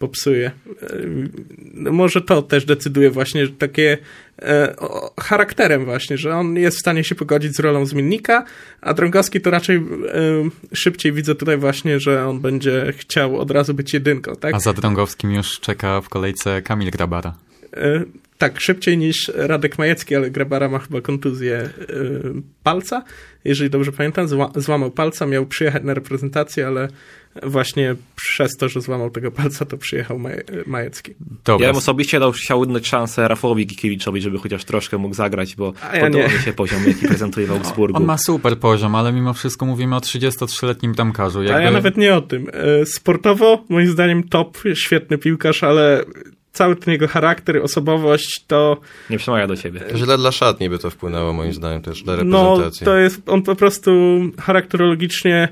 [0.00, 0.50] popsuje.
[0.82, 0.86] E,
[1.74, 3.98] No może to też decyduje właśnie takie
[4.42, 8.44] e, o, charakterem właśnie, że on jest w stanie się pogodzić z rolą zmiennika,
[8.80, 9.82] a Drągowski to raczej e,
[10.74, 14.54] szybciej widzę tutaj właśnie, że on będzie chciał od razu być jedynką, tak?
[14.54, 17.34] A za Drągowskim już czeka w kolejce Kamil Grabara.
[17.76, 18.04] E,
[18.40, 21.70] tak, szybciej niż Radek Majecki, ale Grabara ma chyba kontuzję e,
[22.62, 23.04] palca,
[23.44, 26.88] jeżeli dobrze pamiętam, zła, złamał palca, miał przyjechać na reprezentację, ale
[27.42, 30.36] właśnie przez to, że złamał tego palca, to przyjechał Maj,
[30.66, 31.14] Majecki.
[31.44, 35.56] Dobra, Ja bym osobiście dał, chciał dać szansę Rafałowi Gikiewiczowi, żeby chociaż troszkę mógł zagrać,
[35.56, 37.96] bo A ja podoba mi się poziom, jaki prezentuje w Augsburgu.
[37.96, 41.40] on ma super poziom, ale mimo wszystko mówimy o 33-letnim bramkarzu.
[41.40, 41.62] A Jakby...
[41.62, 42.46] ja nawet nie o tym.
[42.52, 46.04] E, Sportowo, moim zdaniem, top, świetny piłkarz, ale
[46.52, 48.76] cały ten jego charakter, osobowość, to
[49.10, 49.80] Nie przemawia do ciebie.
[49.94, 52.84] Źle dla szatni by to wpłynęło, moim zdaniem, też dla No, reprezentacji.
[52.84, 53.90] to jest, on po prostu
[54.40, 55.48] charakterologicznie,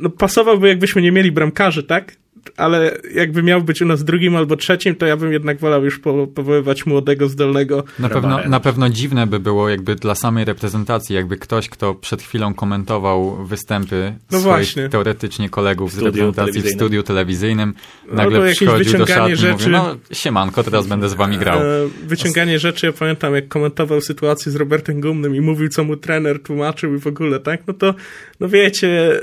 [0.00, 2.16] no pasowałby jakbyśmy nie mieli bramkarzy, tak?
[2.56, 5.98] Ale jakby miał być u nas drugim albo trzecim, to ja bym jednak wolał już
[5.98, 7.84] po, powoływać młodego, zdolnego.
[7.98, 12.22] Na pewno, na pewno dziwne by było jakby dla samej reprezentacji, jakby ktoś, kto przed
[12.22, 14.88] chwilą komentował występy No swoich właśnie.
[14.88, 17.74] teoretycznie kolegów z reprezentacji w studiu telewizyjnym,
[18.10, 19.70] Albo nagle jakieś przychodził do szatni i mówi, rzeczy.
[19.70, 21.58] no siemanko, teraz będę z wami grał.
[21.60, 21.64] E,
[22.06, 26.42] wyciąganie rzeczy, ja pamiętam jak komentował sytuację z Robertem Gumnym i mówił, co mu trener
[26.42, 27.60] tłumaczył i w ogóle, tak?
[27.66, 27.94] No to,
[28.40, 29.20] no wiecie,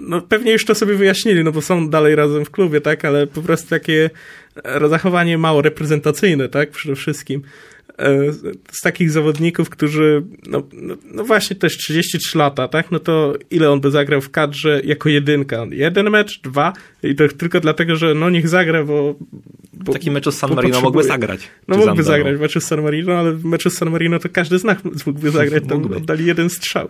[0.00, 3.04] no pewnie już to sobie wyjaśnili, no bo są dalej razem w klubie, tak?
[3.04, 4.10] Ale po prostu takie
[4.64, 6.70] e, zachowanie mało reprezentacyjne, tak?
[6.70, 7.42] Przede wszystkim.
[7.98, 8.32] E,
[8.72, 12.90] Z takich zawodników, którzy, no, no, no właśnie też 33 lata, tak?
[12.90, 15.66] No to ile on by zagrał w kadrze jako jedynka?
[15.70, 16.72] Jeden mecz, dwa?
[17.02, 19.14] I to tylko dlatego, że no niech zagra, bo...
[19.72, 21.48] bo W takim meczu z San Marino mógłby zagrać.
[21.68, 24.28] No mógłby zagrać w meczu z San Marino, ale w meczu z San Marino to
[24.28, 25.96] każdy z nas mógłby zagrać, tam Mógłby.
[25.96, 26.88] oddali jeden strzał.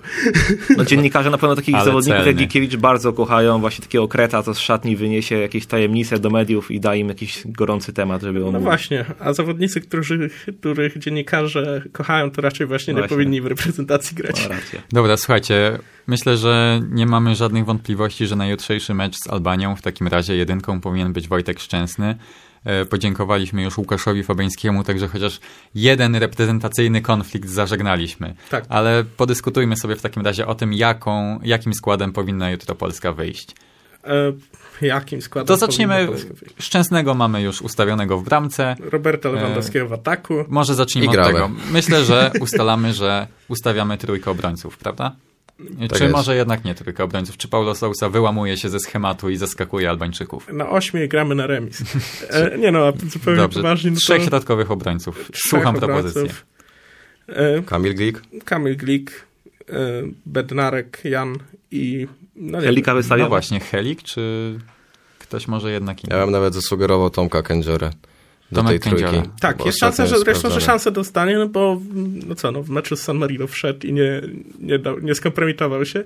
[0.77, 2.41] No, dziennikarze na pewno takich Ale zawodników jak celny.
[2.41, 6.81] Gikiewicz bardzo kochają właśnie takiego kreta, co z szatni wyniesie jakieś tajemnice do mediów i
[6.81, 12.31] da im jakiś gorący temat, żeby on No właśnie, a zawodnicy, którzy, których dziennikarze kochają,
[12.31, 13.17] to raczej właśnie nie Właśnie.
[13.17, 14.47] powinni w reprezentacji grać.
[14.49, 14.83] Rację.
[14.93, 19.83] Dobra, słuchajcie, myślę, że nie mamy żadnych wątpliwości, że na jutrzejszy mecz z Albanią w
[19.83, 22.17] takim razie jedynką powinien być Wojtek Szczęsny.
[22.65, 25.41] E, Podziękowaliśmy już Łukaszowi Fabeńskiemu, także chociaż
[25.75, 28.35] jeden reprezentacyjny konflikt zażegnaliśmy.
[28.51, 28.65] Tak.
[28.69, 33.55] Ale podyskutujmy sobie w takim razie o tym, jaką, jakim składem powinna jutro Polska wyjść.
[34.05, 34.33] E,
[34.83, 35.47] jakim składem?
[35.47, 36.09] To zaczniemy.
[36.59, 38.77] Szczęsnego mamy już ustawionego w bramce.
[38.81, 40.45] Roberta Lewandowskiego w ataku.
[40.49, 41.51] Może zacznijmy od tego.
[41.73, 45.17] Myślę, że ustalamy, że ustawiamy trójkę obrońców, prawda?
[45.89, 46.17] Tak Czy jest.
[46.17, 47.37] może jednak nie trójkę obrońców?
[47.37, 50.53] Czy Paulo Sousa wyłamuje się ze schematu i zaskakuje Albańczyków?
[50.53, 51.83] Na ośmiu gramy na remis.
[52.31, 53.91] E, nie no, a zupełnie Dobrze, poważnie.
[53.91, 55.31] no to trzech środkowych obrońców.
[55.35, 56.13] Słucham obrońców.
[56.13, 56.45] propozycji.
[57.29, 58.23] E, Kamil Glik?
[58.45, 59.27] Kamil Glik,
[59.69, 59.75] e,
[60.27, 61.39] Bednarek, Jan
[61.71, 62.07] i...
[62.41, 63.25] No Helika wystawiał?
[63.25, 64.55] No właśnie, Helik, czy
[65.19, 66.17] ktoś może jednak inny?
[66.17, 67.91] Ja bym nawet zasugerował Tomka Kędziorę
[68.53, 69.05] do Tomek tej trójki.
[69.05, 69.37] Kędziora.
[69.41, 71.81] Tak, Bo jest szansa, że zresztą, że szansę dostanie, no bo
[72.27, 74.23] no co, no, w meczu z San Marino wszedł i nie,
[74.61, 76.05] nie, dał, nie skompromitował się,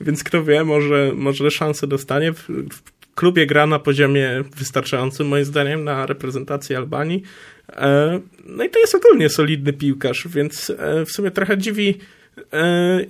[0.00, 2.32] więc kto wie, może, może szansę dostanie.
[2.32, 2.82] W, w
[3.14, 7.22] klubie gra na poziomie wystarczającym, moim zdaniem, na reprezentację Albanii.
[7.68, 11.98] E, no i to jest ogólnie solidny piłkarz, więc e, w sumie trochę dziwi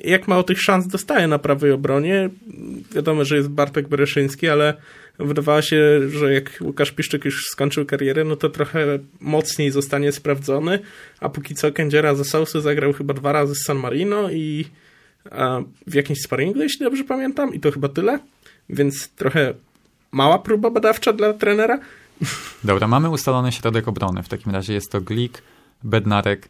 [0.04, 2.30] jak mało tych szans dostaje na prawej obronie.
[2.94, 4.74] Wiadomo, że jest Bartek Bereszyński, ale
[5.18, 10.78] wydawało się, że jak Łukasz Piszczyk już skończył karierę, no to trochę mocniej zostanie sprawdzony,
[11.20, 14.66] a póki co Kędziera ze Sousy zagrał chyba dwa razy z San Marino i
[15.86, 18.18] w jakimś sparingu, jeśli dobrze pamiętam, i to chyba tyle,
[18.68, 19.54] więc trochę
[20.12, 21.80] mała próba badawcza dla trenera.
[22.64, 24.22] Dobra, mamy ustalony środek obrony.
[24.22, 25.42] W takim razie jest to Glik,
[25.84, 26.48] Bednarek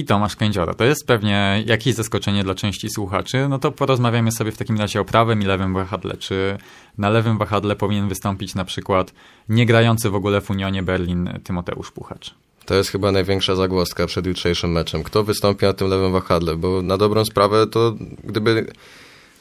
[0.00, 0.74] i Tomasz Kędziora.
[0.74, 3.48] To jest pewnie jakieś zaskoczenie dla części słuchaczy.
[3.48, 6.16] No to porozmawiamy sobie w takim razie o prawym i lewym wahadle.
[6.16, 6.58] Czy
[6.98, 9.12] na lewym wahadle powinien wystąpić na przykład
[9.48, 12.34] niegrający w ogóle w Unionie Berlin Tymoteusz Puchacz?
[12.66, 15.02] To jest chyba największa zagłoska przed jutrzejszym meczem.
[15.02, 16.56] Kto wystąpi na tym lewym wahadle?
[16.56, 17.94] Bo na dobrą sprawę to
[18.24, 18.72] gdyby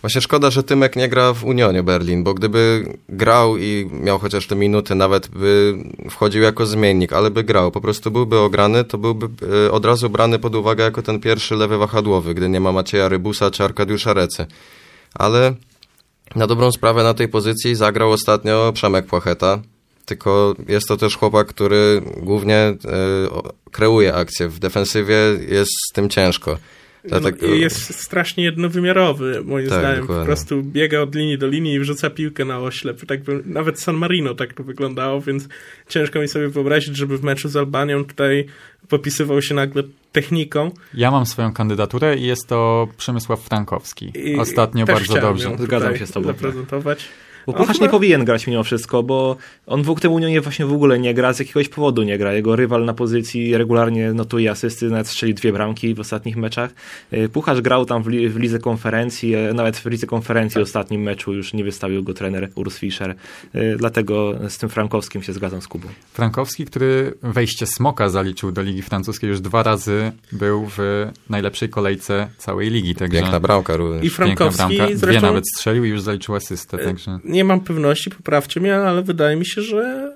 [0.02, 4.48] Właśnie szkoda, że Tymek nie gra w Unionie Berlin, bo gdyby grał i miał chociaż
[4.48, 5.76] te minuty, nawet by
[6.10, 9.30] wchodził jako zmiennik, ale by grał, po prostu byłby ograny, to byłby
[9.66, 13.10] e, od razu brany pod uwagę jako ten pierwszy lewy wahadłowy, gdy nie ma Macieja
[13.10, 14.46] Rybusa czy Arkadiusza Recy.
[15.14, 15.54] Ale
[16.36, 19.60] na dobrą sprawę na tej pozycji zagrał ostatnio Przemek Płacheta,
[20.06, 24.50] tylko jest to też chłopak, który głównie y, kreuje akcję.
[24.50, 25.16] W defensywie
[25.48, 26.58] jest z tym ciężko.
[27.04, 27.48] Dlatego...
[27.48, 30.02] No, jest strasznie jednowymiarowy, moim tak, zdaniem.
[30.02, 30.22] Dokładnie.
[30.22, 33.06] Po prostu biega od linii do linii i wrzuca piłkę na oślep.
[33.06, 35.48] Tak by, nawet San Marino tak to wyglądało, więc
[35.88, 38.46] ciężko mi sobie wyobrazić, żeby w meczu z Albanią tutaj
[38.88, 40.72] popisywał się nagle techniką.
[40.94, 44.12] Ja mam swoją kandydaturę i jest to Przemysław Frankowski.
[44.16, 45.58] I Ostatnio bardzo dobrze.
[45.60, 46.28] Zgadzam się z tobą.
[46.28, 47.06] Zaprezentować.
[47.52, 47.86] Bo Puchacz chyba...
[47.86, 49.36] nie powinien grać mimo wszystko, bo
[49.68, 52.34] on w tym Unionie właśnie w ogóle nie gra, z jakiegoś powodu nie gra.
[52.34, 56.72] Jego rywal na pozycji regularnie notuje asysty, nawet strzeli dwie bramki w ostatnich meczach.
[57.14, 60.64] Y, Puchacz grał tam w, li, w lidze konferencji, e, nawet w lidze konferencji w
[60.64, 63.16] ostatnim meczu już nie wystawił go trener Urs Fischer.
[63.56, 65.88] Y, dlatego z tym Frankowskim się zgadzam z Kubą.
[66.14, 72.28] Frankowski, który wejście Smoka zaliczył do Ligi Francuskiej już dwa razy był w najlepszej kolejce
[72.38, 72.96] całej ligi.
[72.96, 74.04] Także Piękna bramka również.
[74.04, 74.96] I Frankowski bramka.
[74.96, 76.78] Dwie nawet strzelił i już zaliczył asystę.
[76.78, 80.12] Także nie mam pewności, poprawcie mnie, ale wydaje mi się, że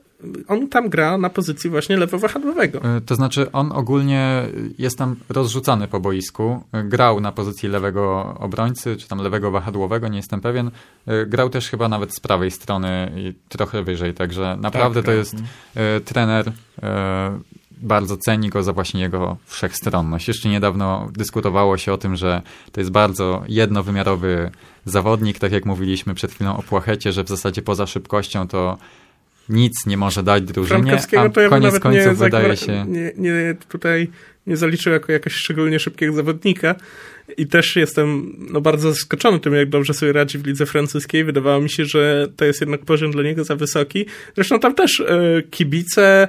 [0.47, 2.81] on tam gra na pozycji właśnie lewowahadłowego.
[2.83, 4.43] E, to znaczy on ogólnie
[4.77, 6.63] jest tam rozrzucany po boisku.
[6.71, 10.71] E, grał na pozycji lewego obrońcy, czy tam lewego wahadłowego, nie jestem pewien.
[11.07, 15.11] E, grał też chyba nawet z prawej strony i trochę wyżej, także naprawdę tak, to
[15.11, 15.35] jest
[16.05, 16.51] trener
[17.83, 20.27] bardzo ceni go za właśnie jego wszechstronność.
[20.27, 24.51] Jeszcze niedawno dyskutowało się o tym, że to jest bardzo jednowymiarowy
[24.85, 28.77] zawodnik, tak jak mówiliśmy przed chwilą o Płachecie, że w zasadzie poza szybkością to
[29.49, 32.85] nic nie może dać drużynie, a to ja koniec końców nie wydaje się...
[32.87, 34.09] Nie, nie, tutaj
[34.47, 36.75] nie zaliczył jako jakoś szczególnie szybkiego zawodnika
[37.37, 41.23] i też jestem no, bardzo zaskoczony tym, jak dobrze sobie radzi w lidze francuskiej.
[41.23, 44.05] Wydawało mi się, że to jest jednak poziom dla niego za wysoki.
[44.35, 46.27] Zresztą tam też e, kibice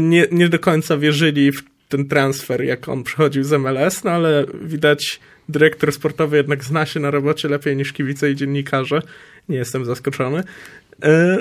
[0.00, 4.44] nie, nie do końca wierzyli w ten transfer, jak on przychodził z MLS, no ale
[4.62, 9.02] widać dyrektor sportowy jednak zna się na robocie lepiej niż kibice i dziennikarze.
[9.48, 10.42] Nie jestem zaskoczony.
[11.02, 11.36] E,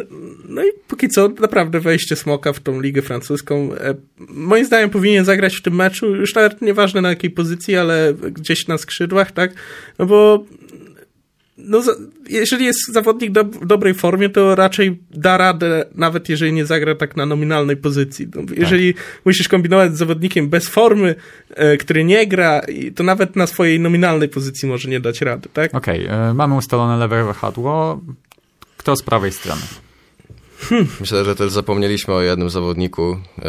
[0.49, 3.95] no i póki co naprawdę wejście Smoka w tą ligę francuską e,
[4.29, 8.67] moim zdaniem powinien zagrać w tym meczu, już nawet nieważne na jakiej pozycji, ale gdzieś
[8.67, 9.51] na skrzydłach, tak?
[9.99, 10.45] No bo
[11.63, 11.81] no,
[12.29, 16.95] jeżeli jest zawodnik do, w dobrej formie, to raczej da radę, nawet jeżeli nie zagra
[16.95, 18.27] tak na nominalnej pozycji.
[18.35, 19.03] No, jeżeli tak.
[19.25, 21.15] musisz kombinować z zawodnikiem bez formy,
[21.49, 22.61] e, który nie gra,
[22.95, 25.75] to nawet na swojej nominalnej pozycji może nie dać rady, tak?
[25.75, 28.01] Okej, okay, e, mamy ustalone lewe wahadło.
[28.77, 29.61] Kto z prawej strony?
[30.59, 30.87] Hmm.
[30.99, 33.17] Myślę, że też zapomnieliśmy o jednym zawodniku.
[33.37, 33.43] Yy,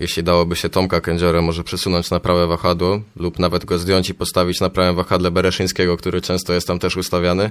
[0.00, 4.14] jeśli dałoby się Tomka Kędziora może przesunąć na prawe wahadło lub nawet go zdjąć i
[4.14, 7.50] postawić na prawym wahadle Bereszyńskiego, który często jest tam też ustawiany.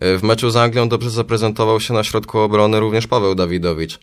[0.00, 3.98] Yy, w meczu z Anglią dobrze zaprezentował się na środku obrony również Paweł Dawidowicz.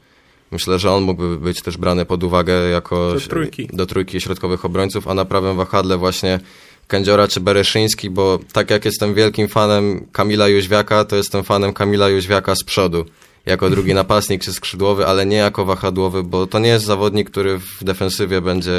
[0.52, 4.66] Myślę, że on mógłby być też brany pod uwagę jako do trójki, do trójki środkowych
[4.66, 6.40] obrońców, a na prawym wahadle właśnie
[6.88, 12.10] Kędziora czy Bereszyński, bo tak jak jestem wielkim fanem Kamila Jóźwiaka, to jestem fanem Kamila
[12.10, 13.06] Jóźwiaka z przodu
[13.50, 17.60] jako drugi napastnik czy skrzydłowy, ale nie jako wahadłowy, bo to nie jest zawodnik, który
[17.60, 18.72] w defensywie będzie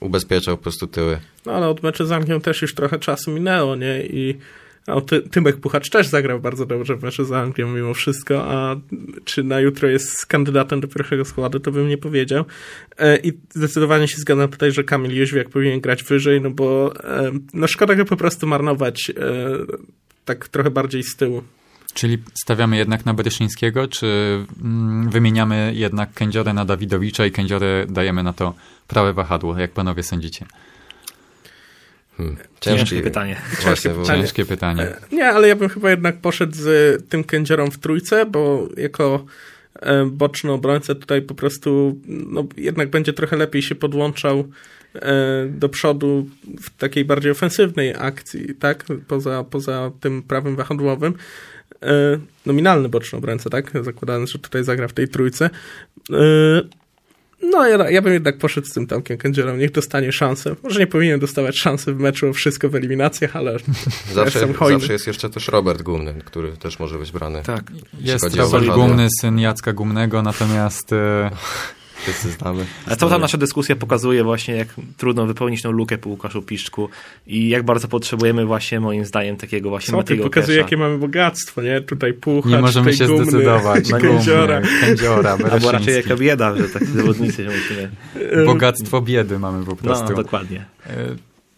[0.00, 1.18] ubezpieczał po prostu tyły.
[1.46, 4.02] No ale od meczu z Anglią też już trochę czasu minęło, nie?
[4.02, 4.38] I
[4.88, 8.76] no, Ty, Tymek Puchacz też zagrał bardzo dobrze w meczu z Anglią mimo wszystko, a
[9.24, 12.44] czy na jutro jest kandydatem do pierwszego składu, to bym nie powiedział.
[12.98, 17.30] E, I zdecydowanie się zgadzam tutaj, że Kamil Jóźwiak powinien grać wyżej, no bo e,
[17.54, 19.14] no szkoda go po prostu marnować e,
[20.24, 21.42] tak trochę bardziej z tyłu.
[21.94, 24.06] Czyli stawiamy jednak na Bereszyńskiego, czy
[24.62, 28.54] mm, wymieniamy jednak Kędziorę na Dawidowicza i Kędziorę dajemy na to
[28.88, 30.46] prawe wahadło, jak panowie sądzicie?
[32.16, 32.36] Hmm.
[32.36, 33.36] Ciężkie, ciężkie pytanie.
[33.62, 34.96] Właśnie, ciężkie pytanie.
[35.12, 39.24] Nie, ale ja bym chyba jednak poszedł z tym Kędziorą w trójce, bo jako
[39.74, 44.48] e, boczny obrońca tutaj po prostu no, jednak będzie trochę lepiej się podłączał
[44.94, 46.28] e, do przodu
[46.60, 48.84] w takiej bardziej ofensywnej akcji, tak?
[49.08, 51.14] Poza, poza tym prawym wahadłowym.
[51.82, 53.72] E, nominalny boczny obrońca, tak?
[53.84, 55.50] Zakładając, że tutaj zagra w tej trójce.
[56.12, 56.18] E,
[57.42, 59.56] no, ja, ja bym jednak poszedł z tym Tomkiem Kędzielą.
[59.56, 60.56] Niech dostanie szansę.
[60.62, 63.56] Może nie powinien dostawać szansy w meczu o wszystko w eliminacjach, ale
[64.12, 67.42] Zawsze, zawsze jest jeszcze też Robert Gumny, który też może być brany.
[67.42, 67.72] Tak.
[68.00, 68.66] Jest Robert.
[68.66, 71.30] Gumny, syn Jacka Gumnego, natomiast e,
[72.02, 72.64] Wszyscy znamy.
[72.86, 76.88] Ale to ta nasza dyskusja pokazuje właśnie, jak trudno wypełnić tą lukę po Łukaszu Piszczku
[77.26, 80.64] i jak bardzo potrzebujemy właśnie, moim zdaniem, takiego właśnie Co Matiego pokazuje, Kesza.
[80.64, 81.80] jakie mamy bogactwo, nie?
[81.80, 83.88] Tutaj puchacz, nie możemy się gumny, zdecydować.
[83.90, 84.60] na Kędziora.
[84.60, 87.90] Gumny, Kędziora, Albo raczej jaka bieda, że takie zawodnicy się musimy...
[88.46, 90.04] Bogactwo biedy mamy po prostu.
[90.10, 90.64] No, dokładnie.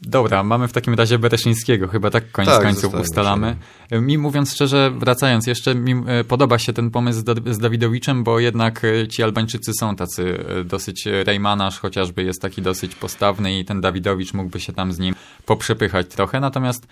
[0.03, 3.57] Dobra, mamy w takim razie Bereszyńskiego, chyba tak koniec Tak, końców ustalamy.
[3.91, 7.59] E, Mi mówiąc szczerze, wracając jeszcze, mi e, podoba się ten pomysł z, Da- z
[7.59, 12.95] Dawidowiczem, bo jednak e, ci Albańczycy są tacy e, dosyć Rejmanarz chociażby jest taki dosyć
[12.95, 15.15] postawny i ten Dawidowicz mógłby się tam z nim
[15.47, 16.41] poprzepychać trochę.
[16.41, 16.87] Natomiast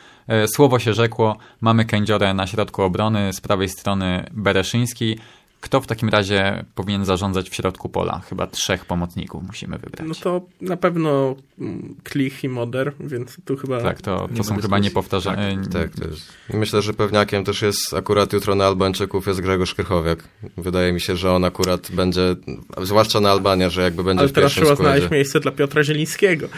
[0.54, 5.18] słowo się rzekło, mamy Kędziorę na środku obrony, z prawej strony Bereszyński.
[5.60, 8.20] Kto w takim razie powinien zarządzać w środku pola?
[8.28, 10.08] Chyba trzech pomocników musimy wybrać.
[10.08, 13.80] No to na pewno mm, Klich i Moder, więc tu chyba...
[13.80, 15.56] Tak, to, Nie to są chyba niepowtarzalne.
[15.72, 16.32] Tak, to jest.
[16.54, 20.24] Myślę, że pewniakiem też jest akurat jutro na Albańczyków jest Grzegorz Krychowiak.
[20.56, 22.36] Wydaje mi się, że on akurat będzie,
[22.82, 24.82] zwłaszcza na Albanię, że jakby będzie Ale w teraz trzeba składzie.
[24.82, 26.48] znaleźć miejsce dla Piotra Zielińskiego.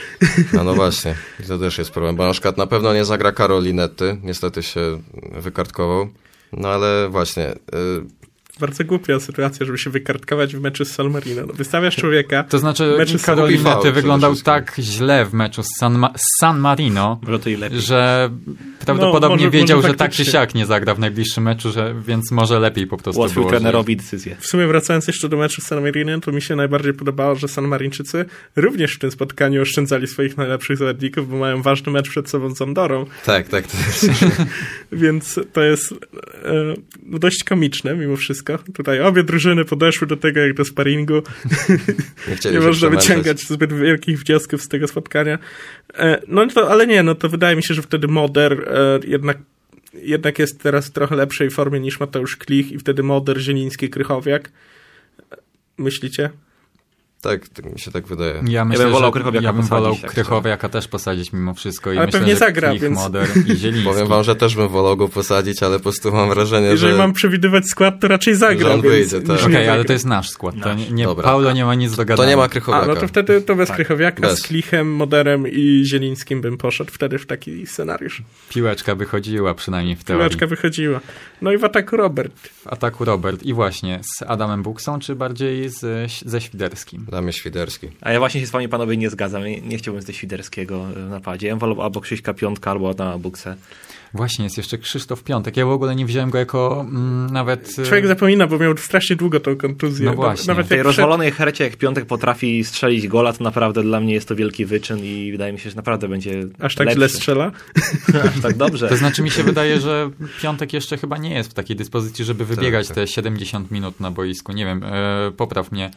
[0.53, 1.15] No, no właśnie,
[1.49, 5.01] to też jest problem, bo na przykład na pewno nie zagra Karolinetty, niestety się
[5.33, 6.09] wykartkował.
[6.53, 7.57] No ale właśnie, y,
[8.61, 11.43] Bardzo głupia sytuacja, żeby się wykartkować w meczu z San Marino.
[11.47, 15.33] No, wystawiasz człowieka, To znaczy, Meczy z Kupi Karol faul Nety wyglądał tak źle w
[15.35, 17.21] meczu z San, Ma- z San Marino,
[17.73, 18.31] że
[18.87, 21.95] prawdopodobnie No, może- wiedział, może że tak czy siak nie zagra w najbliższym meczu, że,
[22.07, 23.51] więc może lepiej po prostu Łatwiej było.
[23.51, 24.37] trenerowi decyzję.
[24.41, 27.49] W sumie wracając jeszcze do meczu z San Marino, to mi się najbardziej podobało, że
[27.49, 28.25] San Marinczycy
[28.57, 32.63] również w tym spotkaniu oszczędzali swoich najlepszych zawodników, bo mają ważny mecz przed sobą z
[32.63, 34.07] Andorą, tak, tak, to jest,
[34.93, 35.97] więc to jest e,
[37.07, 38.50] dość komiczne mimo wszystko.
[38.59, 41.23] Tutaj obie drużyny podeszły do tego jak do sparingu.
[42.45, 45.39] nie Nie można wyciągać zbyt wielkich wniosków z tego spotkania.
[45.95, 49.39] E, No to, ale nie, no to wydaje mi się, że wtedy Moder e, jednak,
[49.95, 54.51] jednak jest teraz w trochę lepszej formie niż Mateusz Klich i wtedy Moder, Zieliński, Krychowiak.
[55.79, 56.31] Myślicie?
[57.23, 58.43] Tak, tak mi się tak wydaje.
[58.49, 61.93] Ja, myślę, bym wolał Krychowiaka ja bym wolał tak Krychowiaka też posadzić mimo wszystko.
[61.93, 63.85] I Ale myślę, pewnie zagra, Klich, więc- Moder i Zieliński.
[63.93, 66.99] Powiem wam, że też bym wolał go posadzić, ale po prostu mam wrażenie, Jeżeli że...
[66.99, 68.69] mam przewidywać skład, to raczej zagra.
[68.69, 69.41] Że on więc, wyjdzie, tak.
[69.41, 70.55] Okej, nie ale to jest nasz skład.
[70.63, 71.25] To nie, nie, Dobra.
[71.25, 72.17] Paulo nie ma nic do gadania.
[72.17, 72.87] To nie ma A, Krychowiaka.
[72.87, 74.39] no to wtedy to bez Krychowiaka, Bez.
[74.39, 78.23] z Klichem, Moderem i Zielińskim bym poszedł wtedy w taki scenariusz.
[78.49, 80.21] Piłeczka wychodziła przynajmniej w teorii.
[80.29, 81.01] Piłeczka wychodziła.
[81.43, 82.49] No i w ataku Robert.
[82.49, 83.43] W ataku Robert.
[83.43, 87.07] I właśnie z Adamem Buksą, czy bardziej z, ze Świderskim?
[87.11, 87.89] Dla mnie Świderski.
[88.01, 89.45] A ja właśnie się z wami panowie nie zgadzam.
[89.45, 91.47] Nie, nie chciałbym ze Świderskiego w napadzie.
[91.49, 93.57] Ja wolał albo Krzyśka Piątka, albo Adama Buksę.
[94.15, 95.57] Właśnie, jest jeszcze Krzysztof Piątek.
[95.57, 97.79] Ja w ogóle nie wziąłem go jako mm, nawet...
[97.79, 100.07] e, Człowiek zapomina, bo miał strasznie długo tą kontuzję.
[100.07, 100.47] No właśnie.
[100.49, 104.29] Nawet W tej rozwalonej hercie, jak Piątek potrafi strzelić gola, to naprawdę dla mnie jest
[104.29, 106.97] to wielki wyczyn i wydaje mi się, że naprawdę będzie aż tak lepszy.
[106.99, 107.53] źle strzela.
[108.35, 108.89] Aż tak dobrze.
[108.89, 110.11] To znaczy mi się wydaje, że
[110.43, 112.95] Piątek jeszcze chyba nie jest w takiej dyspozycji, żeby wybiegać tak.
[112.95, 114.53] te 70 minut na boisku.
[114.53, 115.91] Nie wiem, e, popraw mnie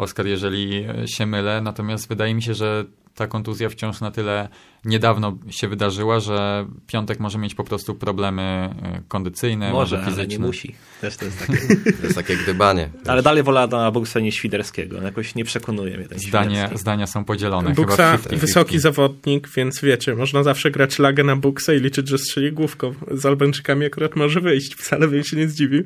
[0.00, 2.84] Oskar, jeżeli się mylę, natomiast wydaje mi się, że
[3.14, 4.48] ta kontuzja wciąż na tyle
[4.84, 10.16] niedawno się wydarzyła, że Piątek może mieć po prostu problemy e, kondycyjne, może, Może, ale
[10.16, 10.38] fizyczne.
[10.38, 10.74] nie musi.
[11.00, 11.58] Też to jest takie.
[12.00, 12.90] To jest takie gdybanie.
[13.06, 14.98] Ale dalej wolę Adama Buksa niż Świderskiego.
[14.98, 16.78] On Jakoś nie przekonuje mnie ten Zdanie, Świderski.
[16.78, 17.70] zdania są podzielone.
[17.74, 18.38] Buksa chyba 50-50.
[18.38, 22.94] wysoki zawodnik, więc wiecie, można zawsze grać lagę na Buksa i liczyć, że strzeli główką.
[23.10, 25.84] Z Albańczykami akurat może wyjść, wcale bym się nie zdziwił.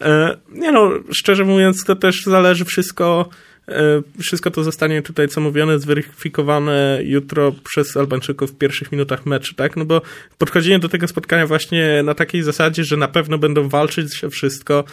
[0.00, 3.28] E, nie no, szczerze mówiąc, to też zależy wszystko...
[3.68, 9.54] e, Wszystko to zostanie tutaj, co mówione, zweryfikowane jutro przez Albańczyków w pierwszych minutach meczu,
[9.54, 9.76] tak?
[9.76, 10.02] No bo
[10.38, 14.84] podchodzenie do tego spotkania właśnie na takiej zasadzie, że na pewno będą walczyć o wszystko,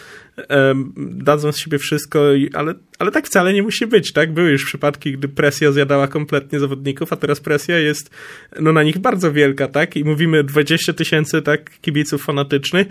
[0.96, 4.32] dadzą z siebie wszystko, ale, ale tak wcale nie musi być, tak?
[4.32, 8.10] Były już przypadki, gdy presja zjadała kompletnie zawodników, a teraz presja jest
[8.60, 9.96] no, na nich bardzo wielka, tak?
[9.96, 12.86] I mówimy 20 tysięcy tak, kibiców fanatycznych,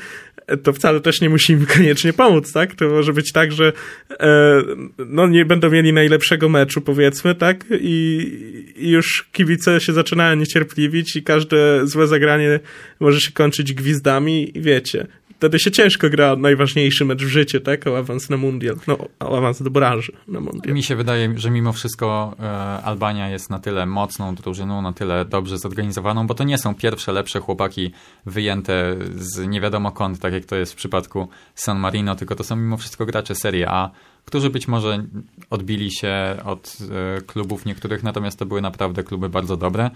[0.64, 2.76] to wcale też nie musi im koniecznie pomóc, tak?
[2.76, 3.74] To może być tak, że
[4.20, 4.62] e,
[4.98, 7.66] no, nie będą mieli najlepszego meczu, powiedzmy, tak?
[7.80, 12.60] I, I już kibice się zaczynają niecierpliwić i każde złe zagranie
[13.00, 15.08] może się kończyć gwizdami i wiecie.
[15.38, 17.88] Wtedy się ciężko gra najważniejszy mecz w życiu, tak?
[17.88, 18.76] O awans na mundial.
[18.88, 20.76] No, o awans do branży na mundial.
[20.76, 22.44] Mi się wydaje, że mimo wszystko e,
[22.84, 27.12] Albania jest na tyle mocną drużyną, na tyle dobrze zorganizowaną, bo to nie są pierwsze
[27.12, 27.92] lepsze chłopaki
[28.26, 32.44] wyjęte z nie wiadomo kąt, tak jak to jest w przypadku San Marino, tylko to
[32.44, 33.92] są mimo wszystko gracze Serie A,
[34.26, 35.06] którzy być może
[35.50, 36.14] odbili się
[36.46, 36.78] od
[37.18, 39.92] e, klubów niektórych, natomiast to były naprawdę kluby bardzo dobre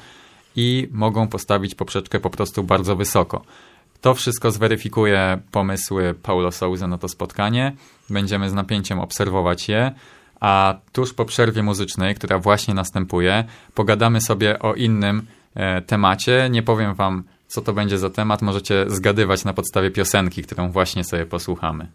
[0.55, 3.41] i mogą postawić poprzeczkę po prostu bardzo wysoko.
[4.01, 7.75] To wszystko zweryfikuje pomysły Paulo Souza na to spotkanie.
[8.09, 9.91] Będziemy z napięciem obserwować je.
[10.39, 13.43] A tuż po przerwie muzycznej, która właśnie następuje,
[13.73, 16.47] pogadamy sobie o innym e, temacie.
[16.51, 18.41] Nie powiem wam, co to będzie za temat.
[18.41, 21.87] Możecie zgadywać na podstawie piosenki, którą właśnie sobie posłuchamy.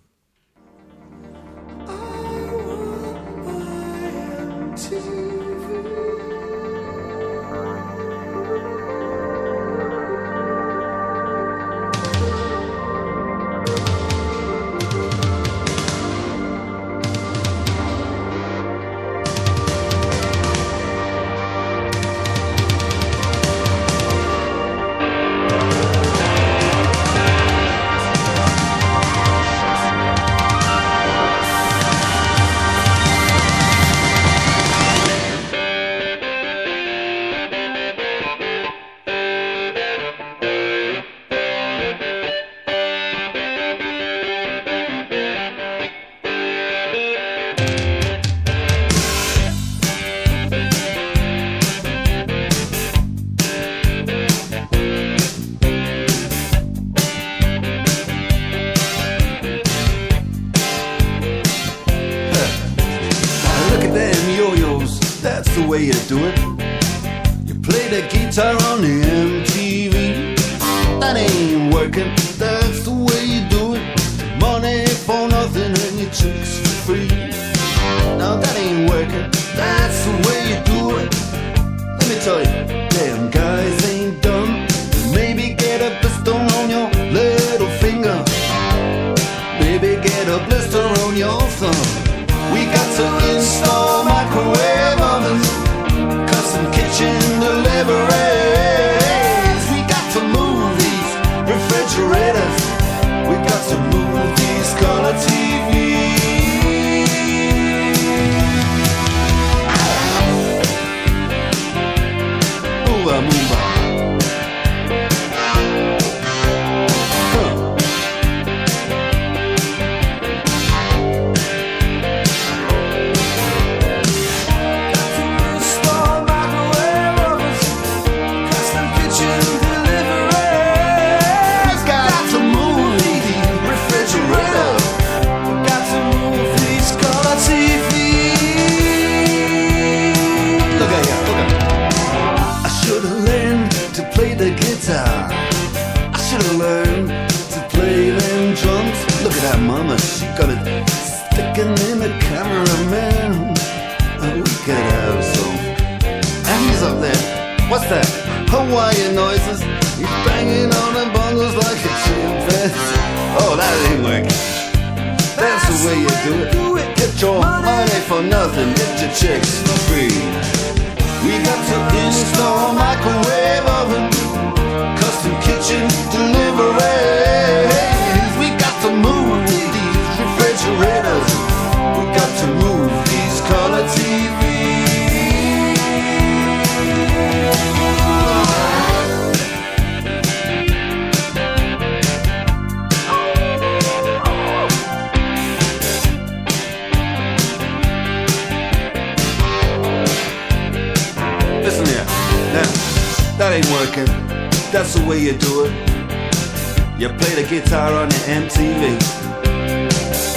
[207.92, 208.98] On MTV.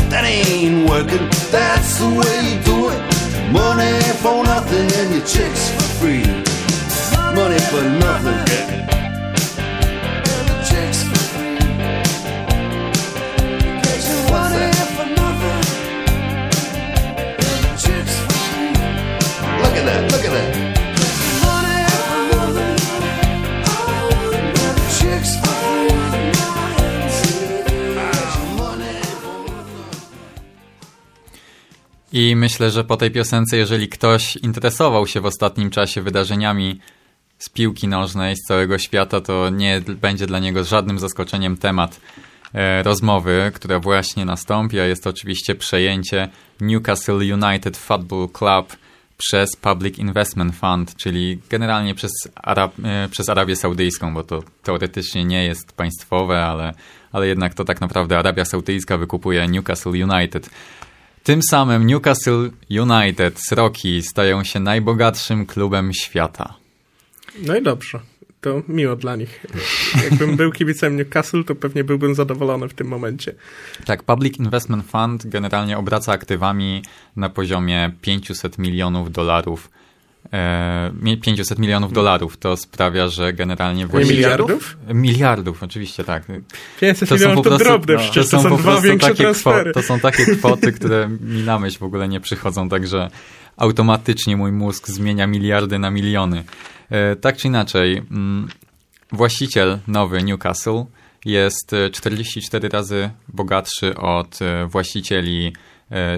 [0.09, 1.29] That ain't working.
[1.51, 3.51] That's the way you do it.
[3.51, 6.25] Money for nothing and your chicks for free.
[7.35, 8.86] Money for nothing.
[32.17, 36.79] I myślę, że po tej piosence, jeżeli ktoś interesował się w ostatnim czasie wydarzeniami
[37.37, 42.01] z piłki nożnej z całego świata, to nie będzie dla niego żadnym zaskoczeniem temat
[42.53, 46.29] e, rozmowy, która właśnie nastąpi, a jest to oczywiście przejęcie
[46.61, 48.77] Newcastle United Football Club
[49.17, 55.25] przez Public Investment Fund, czyli generalnie przez, Arab, e, przez Arabię Saudyjską, bo to teoretycznie
[55.25, 56.73] nie jest państwowe, ale,
[57.11, 60.49] ale jednak to tak naprawdę Arabia Saudyjska wykupuje Newcastle United.
[61.27, 66.53] Tym samym Newcastle United Rocky stają się najbogatszym klubem świata.
[67.41, 67.99] No i dobrze.
[68.41, 69.45] To miło dla nich.
[70.03, 73.33] Jakbym był kibicem Newcastle, to pewnie byłbym zadowolony w tym momencie.
[73.85, 76.83] Tak, Public Investment Fund generalnie obraca aktywami
[77.15, 79.69] na poziomie 500 milionów dolarów.
[80.33, 84.15] E, 500 milionów dolarów to sprawia, że generalnie Nie właściwie...
[84.15, 84.77] miliardów?
[84.93, 86.23] Miliardów, oczywiście, tak.
[86.79, 89.23] 500 To są milionów to drobne, no, przecież to są, po dwa prostu większe takie
[89.23, 89.55] transfery.
[89.55, 93.09] kwoty, to są takie kwoty, które mi na myśl w ogóle nie przychodzą, także
[93.57, 96.43] automatycznie mój mózg zmienia miliardy na miliony.
[96.89, 98.47] E, tak czy inaczej, mm,
[99.11, 100.85] właściciel nowy Newcastle
[101.25, 105.51] jest e, 44 razy bogatszy od e, właścicieli e,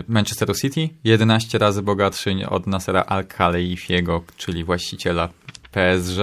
[0.07, 5.29] Manchesteru City, 11 razy bogatszy od Nasera Al-Khelaifiego, czyli właściciela
[5.71, 6.19] PSG.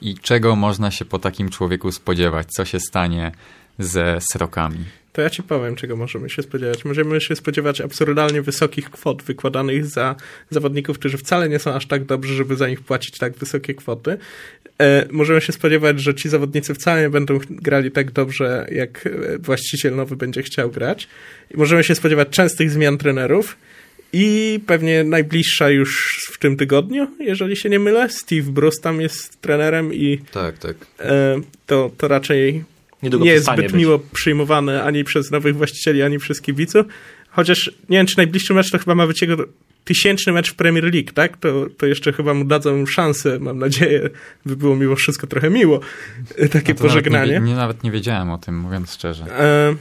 [0.00, 2.46] I czego można się po takim człowieku spodziewać?
[2.50, 3.32] Co się stanie
[3.78, 4.84] ze srokami?
[5.18, 6.84] To ja ci powiem, czego możemy się spodziewać.
[6.84, 10.16] Możemy się spodziewać absurdalnie wysokich kwot wykładanych za
[10.50, 14.18] zawodników, którzy wcale nie są aż tak dobrzy, żeby za nich płacić tak wysokie kwoty.
[14.80, 19.38] E, możemy się spodziewać, że ci zawodnicy wcale nie będą grali tak dobrze, jak e,
[19.38, 21.08] właściciel nowy będzie chciał grać.
[21.54, 23.56] I możemy się spodziewać częstych zmian trenerów.
[24.12, 28.08] I pewnie najbliższa już w tym tygodniu, jeżeli się nie mylę.
[28.10, 30.76] Steve Bruce tam jest trenerem i Tak, tak.
[31.00, 32.64] e, to, to raczej
[33.02, 33.72] Niedługo nie jest zbyt być.
[33.72, 36.86] miło przyjmowane ani przez nowych właścicieli, ani przez kibiców.
[37.30, 39.36] Chociaż nie wiem, czy najbliższy mecz to chyba ma być jego
[39.84, 41.36] tysięczny mecz w Premier League, tak?
[41.36, 44.10] To, to jeszcze chyba mu dadzą szansę, mam nadzieję.
[44.46, 45.80] By było mimo wszystko trochę miło.
[46.36, 47.32] e, Takie No pożegnanie.
[47.32, 49.24] Nawet nie, nie, nawet nie wiedziałem o tym, mówiąc szczerze.
[49.40, 49.76] E,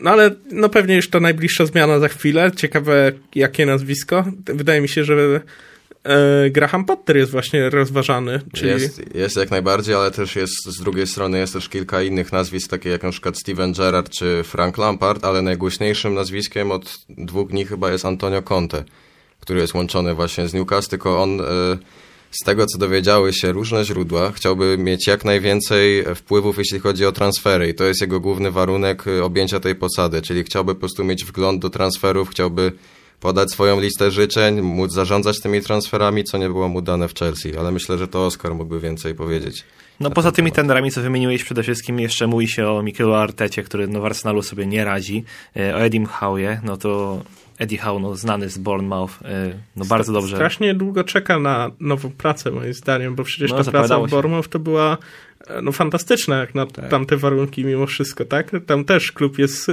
[0.00, 2.50] No ale no pewnie już to najbliższa zmiana za chwilę.
[2.56, 4.24] Ciekawe jakie nazwisko.
[4.46, 5.40] Wydaje mi się, że
[6.50, 8.40] Graham Potter jest właśnie rozważany.
[8.54, 12.32] Czyli Jest, jest jak najbardziej, ale też jest z drugiej strony jest też kilka innych
[12.32, 17.50] nazwisk, takie jak na przykład Steven Gerrard czy Frank Lampard, ale najgłośniejszym nazwiskiem od dwóch
[17.50, 18.84] dni chyba jest Antonio Conte,
[19.40, 21.44] który jest łączony właśnie z Newcastle, tylko on e,
[22.30, 27.12] z tego co dowiedziały się różne źródła, chciałby mieć jak najwięcej wpływów, jeśli chodzi o
[27.12, 31.04] transfery i to jest jego główny warunek e, objęcia tej posady, czyli chciałby po prostu
[31.04, 32.72] mieć wgląd do transferów, chciałby
[33.20, 37.56] podać swoją listę życzeń, móc zarządzać tymi transferami, co nie było mu dane w Chelsea,
[37.56, 39.64] ale myślę, że to Oscar mógłby więcej powiedzieć.
[40.00, 43.88] No poza tymi tenderami, co wymieniłeś, przede wszystkim jeszcze mówi się o Mikelu Artecie, który
[43.88, 45.24] no, w Arsenalu sobie nie radzi,
[45.56, 47.22] e, o Edim Howe, no to
[47.58, 50.36] Eddie Howe, no, znany z Bournemouth, e, no bardzo dobrze.
[50.36, 54.10] Strasznie długo czeka na nową pracę, moim zdaniem, bo przecież No, ta praca w.
[54.10, 54.98] Bournemouth to była
[55.46, 58.50] e, no, fantastyczna, jak na tamte warunki mimo wszystko, tak?
[58.66, 59.72] Tam też klub jest e,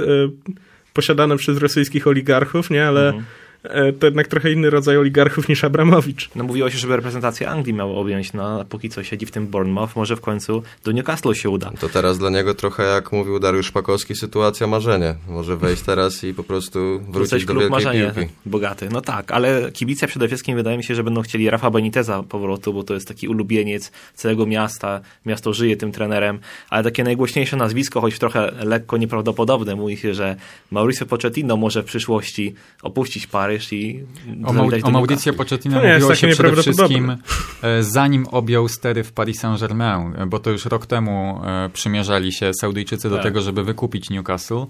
[0.92, 2.86] posiadany przez rosyjskich oligarchów, nie?
[2.86, 3.24] Ale Mhm.
[3.62, 6.30] E, to jednak trochę inny rodzaj oligarchów niż Abramowicz.
[6.34, 9.46] No mówiło się, żeby reprezentację Anglii miało objąć, no a póki co siedzi w tym
[9.46, 11.70] Bournemouth, może w końcu do Newcastle się uda.
[11.80, 15.14] To teraz dla niego trochę, jak mówił Dariusz Szpakowski, sytuacja marzenie.
[15.28, 18.32] Może wejść teraz i po prostu Coś wrócić do klub wielkiej marzenie piłki.
[18.46, 18.88] bogaty.
[18.92, 22.72] No tak, ale kibice przede wszystkim wydaje mi się, że będą chcieli Rafa Beniteza powrotu,
[22.72, 25.00] bo to jest taki ulubieniec całego miasta.
[25.26, 26.38] Miasto żyje tym trenerem,
[26.70, 30.36] ale takie najgłośniejsze nazwisko, choć trochę lekko nieprawdopodobne, mówi się, że
[30.70, 34.04] Mauricio Pochettino może w przyszłości opuścić Paryż i
[34.44, 37.16] O, do o nie jest mówiło się przede wszystkim
[37.62, 42.50] e, zanim objął stery w Paris Saint-Germain, bo to już rok temu e, przymierzali się
[42.60, 43.24] Saudyjczycy do Tak.
[43.24, 44.66] tego, żeby wykupić Newcastle.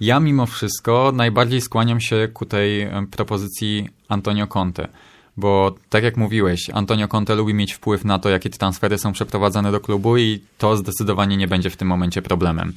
[0.00, 4.88] Ja mimo wszystko najbardziej skłaniam się ku tej e, propozycji Antonio Conte.
[5.36, 9.72] Bo tak jak mówiłeś, Antonio Conte lubi mieć wpływ na to, jakie transfery są przeprowadzane
[9.72, 12.72] do klubu i to zdecydowanie nie będzie w tym momencie problemem.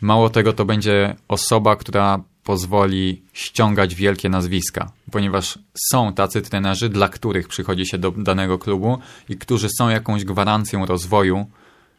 [0.00, 5.58] Mało tego, to będzie osoba, która pozwoli ściągać wielkie nazwiska, ponieważ
[5.90, 8.98] są tacy trenerzy, dla których przychodzi się do danego klubu
[9.28, 11.46] i którzy są jakąś gwarancją rozwoju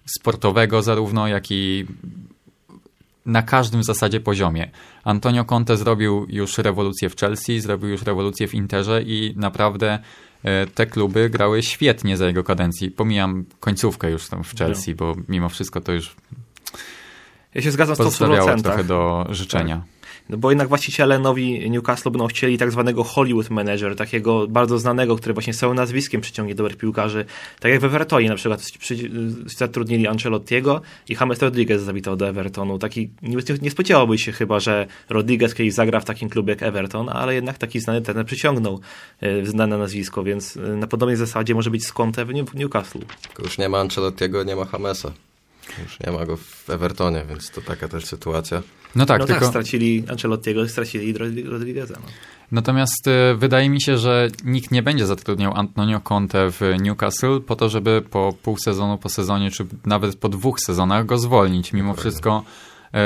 [0.06, 1.86] sportowego zarówno, jak i
[3.26, 4.72] na każdym w zasadzie poziomie.
[5.04, 10.00] Antonio Conte zrobił już rewolucję w Chelsea, zrobił już rewolucję w Interze i naprawdę
[10.44, 12.92] e, te kluby grały świetnie za jego kadencji.
[12.92, 16.16] Pomijam końcówkę już tam w Chelsea, bo mimo wszystko to już
[17.56, 18.62] Ja się zgadzam z tą pozostawiało 100%.
[18.62, 19.82] trochę do życzenia.
[20.30, 25.16] No bo jednak właściciele nowi Newcastle będą chcieli tak zwanego Hollywood Manager, takiego bardzo znanego,
[25.16, 27.26] który właśnie całym nazwiskiem przyciągnie dobrych piłkarzy.
[27.60, 29.10] Tak jak w Evertonie na przykład przy-
[29.58, 32.80] zatrudnili Ancelottiego i James Rodriguez zawitał do Evertonu.
[32.80, 37.10] Taki, nie, nie spodziewałbyś się chyba, że Rodriguez kiedyś zagra w takim klubie jak Everton,
[37.10, 38.80] ale jednak taki znany trener przyciągnął
[39.22, 43.00] e, znane nazwisko, więc e, na podobnej zasadzie może być Conte w New- w Newcastle.
[43.40, 45.12] Już nie ma Ancelottiego, nie ma Hamesa.
[45.84, 48.62] Już nie ma go w Evertonie, więc to taka też sytuacja.
[48.96, 49.42] No tak, no tylko...
[49.42, 51.14] tak, stracili Ancelottiego, stracili
[51.44, 51.94] Rodrigueza.
[52.02, 52.08] No.
[52.52, 57.56] Natomiast y, wydaje mi się, że nikt nie będzie zatrudniał Antonio Conte w Newcastle po
[57.56, 61.74] to, żeby po pół sezonu, po sezonie, czy nawet po dwóch sezonach go zwolnić.
[61.74, 62.44] Mimo wszystko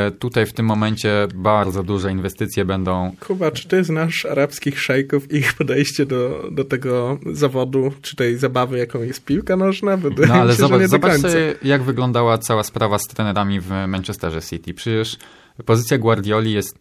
[0.07, 3.16] y, tutaj w tym momencie bardzo duże inwestycje będą.
[3.20, 8.38] Kuba, czy ty znasz arabskich szejków i ich podejście do, do tego zawodu, czy tej
[8.38, 9.98] zabawy, jaką jest piłka nożna?
[9.98, 13.07] Wydaje No ale się, że zobacz, nie do zobacz sobie, jak wyglądała cała sprawa z
[13.07, 14.74] trenerami w Manchesterze City.
[14.74, 15.18] Przecież
[15.65, 16.80] pozycja Guardioli jest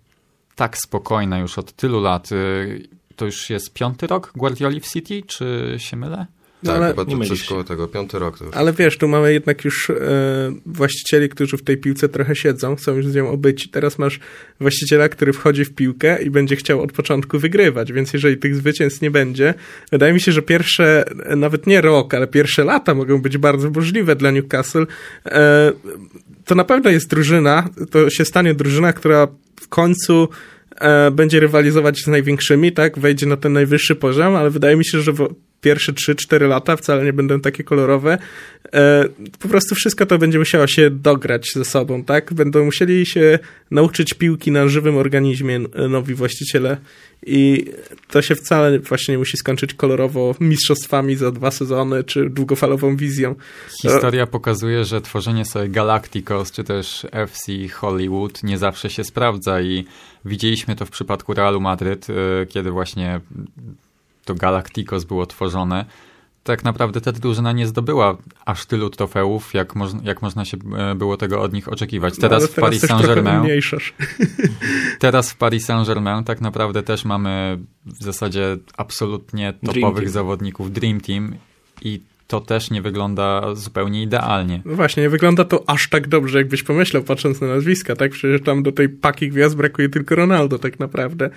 [0.54, 2.32] tak spokojna już od tylu lat.
[2.32, 6.26] Y, To już jest piąty rok Guardioli w City, czy się mylę?
[6.62, 8.54] No, tak, ale chyba to coś koło tego, piąty rok to już.
[8.54, 9.94] Ale wiesz, tu mamy jednak już e,
[10.66, 13.68] właścicieli, którzy w tej piłce trochę siedzą, są już z nią obyci.
[13.68, 14.20] Teraz masz
[14.60, 19.02] właściciela, który wchodzi w piłkę i będzie chciał od początku wygrywać, więc jeżeli tych zwycięstw
[19.02, 19.54] nie będzie,
[19.92, 21.04] wydaje mi się, że pierwsze,
[21.36, 24.86] nawet nie rok, ale pierwsze lata mogą być bardzo burzliwe dla Newcastle.
[25.26, 25.72] E,
[26.44, 29.28] to na pewno jest drużyna, to się stanie drużyna, która
[29.60, 30.28] w końcu
[30.80, 32.98] e, będzie rywalizować z największymi, tak?
[32.98, 35.12] Wejdzie na ten najwyższy poziom, ale wydaje mi się, że
[35.60, 38.18] pierwsze 3-4 lata wcale nie będą takie kolorowe.
[38.72, 39.04] E,
[39.38, 42.34] po prostu wszystko to będzie musiało się dograć ze sobą, tak?
[42.34, 43.38] Będą musieli się
[43.70, 46.76] nauczyć piłki na żywym organizmie nowi właściciele
[47.26, 47.64] i
[48.10, 53.34] to się wcale właśnie nie musi skończyć kolorowo mistrzostwami za dwa sezony, czy długofalową wizją.
[53.82, 59.84] Historia pokazuje, że tworzenie sobie Galacticos czy też FC Hollywood nie zawsze się sprawdza i
[60.24, 62.14] widzieliśmy to w przypadku Realu Madryt, y,
[62.46, 63.20] kiedy właśnie
[64.28, 65.84] to Galacticos było tworzone.
[66.44, 70.56] Tak naprawdę ta drużyna nie zdobyła aż tylu trofeów, jak, moż, jak można się
[70.92, 72.14] y, było tego od nich oczekiwać.
[72.16, 73.46] No, Teraz w Paris Saint-Germain.
[74.98, 80.12] Teraz w Paris Saint-Germain tak naprawdę też mamy w zasadzie absolutnie Dream topowych Team.
[80.12, 81.34] zawodników Dream Team
[81.82, 84.62] i to też nie wygląda zupełnie idealnie.
[84.64, 88.10] No właśnie, nie wygląda to aż tak dobrze, jakbyś pomyślał, patrząc na nazwiska, tak?
[88.10, 91.30] Przecież tam do tej paki gwiazd brakuje tylko Ronaldo tak naprawdę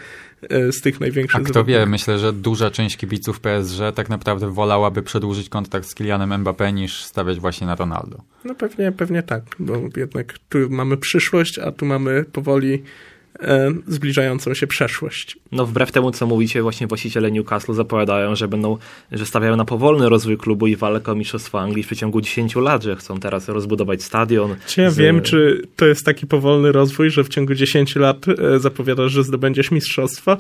[0.50, 4.52] e, z tych największych A kto wie, myślę, że duża część kibiców PSG tak naprawdę
[4.52, 8.18] wolałaby przedłużyć kontrakt z Kylianem Mbappé niż stawiać właśnie na Ronaldo.
[8.46, 12.84] No pewnie, pewnie tak, bo jednak tu mamy przyszłość, a tu mamy powoli
[13.88, 15.38] zbliżającą się przeszłość.
[15.52, 18.78] No wbrew temu, co mówicie, właśnie właściciele Newcastle zapowiadają, że będą,
[19.12, 22.84] że stawiają na powolny rozwój klubu i walkę o mistrzostwo Anglii w przeciągu 10 lat,
[22.84, 24.56] że chcą teraz rozbudować stadion.
[24.68, 28.26] Czy ja z- wiem, czy to jest taki powolny rozwój, że w ciągu 10 lat
[28.28, 30.38] e, zapowiadasz, że zdobędziesz mistrzostwo?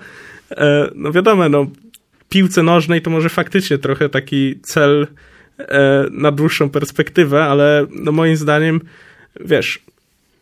[0.51, 1.67] E, no wiadomo, no
[2.29, 5.07] piłce nożnej to może faktycznie trochę taki cel
[5.59, 8.81] e, na dłuższą perspektywę, ale no moim zdaniem,
[9.39, 9.79] wiesz,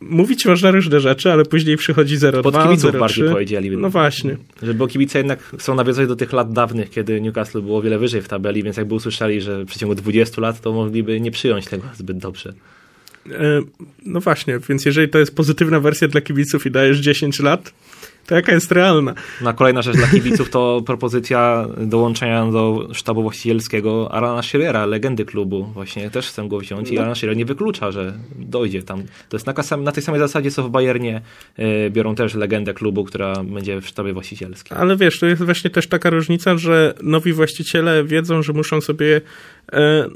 [0.00, 2.98] mówić można różne rzeczy, ale później przychodzi 0,2, Pod kibiców 0,3.
[2.98, 3.70] bardziej powiedzieli.
[3.76, 4.36] No właśnie.
[4.62, 7.98] Że bo kibice jednak chcą nawiązać do tych lat dawnych, kiedy Newcastle było o wiele
[7.98, 11.66] wyżej w tabeli, więc jakby usłyszeli, że w przeciągu 20 lat, to mogliby nie przyjąć
[11.66, 12.52] tego zbyt dobrze.
[13.30, 13.32] E,
[14.06, 17.72] No właśnie, więc jeżeli to jest pozytywna wersja dla kibiców i dajesz 10 lat,
[18.26, 19.14] to jaka jest realna?
[19.40, 25.24] No a kolejna rzecz dla kibiców to propozycja dołączenia do sztabu właścicielskiego Arana Shearera, legendy
[25.24, 25.64] klubu.
[25.64, 27.02] Właśnie też chcę go wziąć i No.
[27.02, 29.02] Alan Shearer nie wyklucza, że dojdzie tam.
[29.28, 31.20] To jest na, na tej samej zasadzie, co w Bayernie
[31.56, 34.76] e, biorą też legendę klubu, która będzie w sztabie właścicielskim.
[34.76, 39.20] Ale wiesz, to jest właśnie też taka różnica, że nowi właściciele wiedzą, że muszą sobie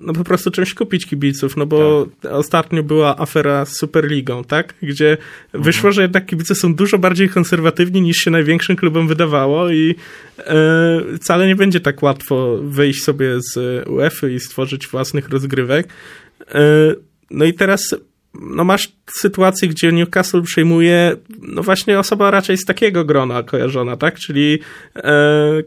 [0.03, 4.75] no po prostu czymś kupić kibiców, no bo ostatnio była afera z Superligą, tak?
[4.83, 5.17] Gdzie
[5.53, 9.95] wyszło, że jednak kibice są dużo bardziej konserwatywni niż się największym klubom wydawało i
[10.39, 15.89] e, wcale nie będzie tak łatwo wyjść sobie z UEFA i stworzyć własnych rozgrywek.
[16.49, 16.61] E,
[17.31, 17.95] no i teraz
[18.41, 24.19] no masz sytuację, gdzie Newcastle przejmuje no właśnie osoba raczej z takiego grona kojarzona, tak?
[24.19, 24.59] Czyli
[24.97, 25.03] e,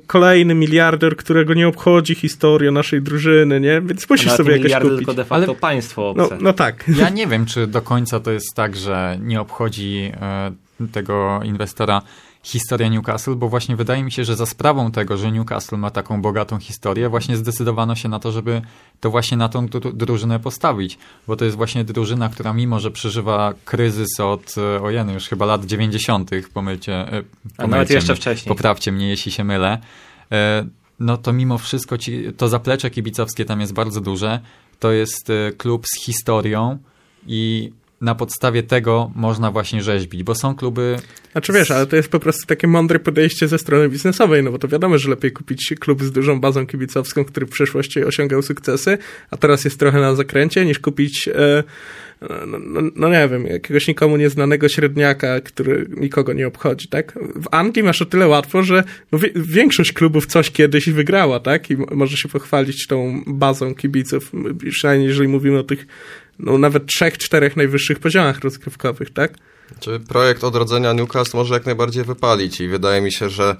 [0.08, 3.82] kolejny miliarder, którego nie obchodzi historia naszej drużyny, nie?
[3.82, 4.98] Więc musisz sobie miliardy, kupić.
[4.98, 6.38] tylko de facto Ale- państwo No, obce.
[6.42, 6.84] no tak.
[6.98, 10.52] Ja nie wiem, czy do końca to jest tak, że nie obchodzi e,
[10.92, 12.02] tego inwestora
[12.44, 16.22] historia Newcastle, bo właśnie wydaje mi się, że za sprawą tego, że Newcastle ma taką
[16.22, 18.62] bogatą historię, właśnie zdecydowano się na to, żeby
[19.00, 20.98] to właśnie na tą dru- drużynę postawić,
[21.28, 25.46] bo to jest właśnie drużyna, która mimo, że przeżywa kryzys od, e, ojeny, już chyba
[25.46, 27.24] lat 90., pomylcie, e,
[27.58, 28.48] A nawet jeszcze wcześniej.
[28.50, 29.78] Poprawcie mnie, jeśli się mylę.
[30.32, 30.66] E,
[31.00, 34.40] No to mimo wszystko ci, to zaplecze kibicowskie tam jest bardzo duże.
[34.80, 36.78] To jest klub z historią
[37.28, 40.98] i na podstawie tego można właśnie rzeźbić, bo są kluby
[41.32, 44.60] Znaczy wiesz, ale to jest po prostu takie mądre podejście ze strony biznesowej, no bo
[44.60, 48.98] to wiadomo, że lepiej kupić klub z dużą bazą kibicowską, który w przeszłości osiągał sukcesy,
[49.32, 51.64] a teraz jest trochę na zakręcie, niż kupić, e,
[52.48, 57.20] no, no, no nie wiem, jakiegoś nikomu nieznanego średniaka, który nikogo nie obchodzi, tak?
[57.36, 61.72] W Anglii masz o tyle łatwo, że no, większość klubów coś kiedyś wygrała, tak?
[61.72, 64.32] I może się pochwalić tą bazą kibiców,
[64.70, 65.88] przynajmniej jeżeli mówimy o tych
[66.40, 69.34] no, nawet trzech, czterech najwyższych poziomach rozgrywkowych, tak?
[69.80, 73.56] Czy projekt odrodzenia Newcastle może jak najbardziej wypalić i wydaje mi się, że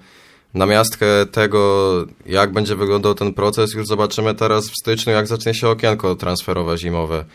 [0.54, 1.92] na miastkę tego,
[2.26, 6.78] jak będzie wyglądał ten proces, już zobaczymy teraz w styczniu, jak zacznie się okienko transferowe
[6.78, 7.26] zimowe.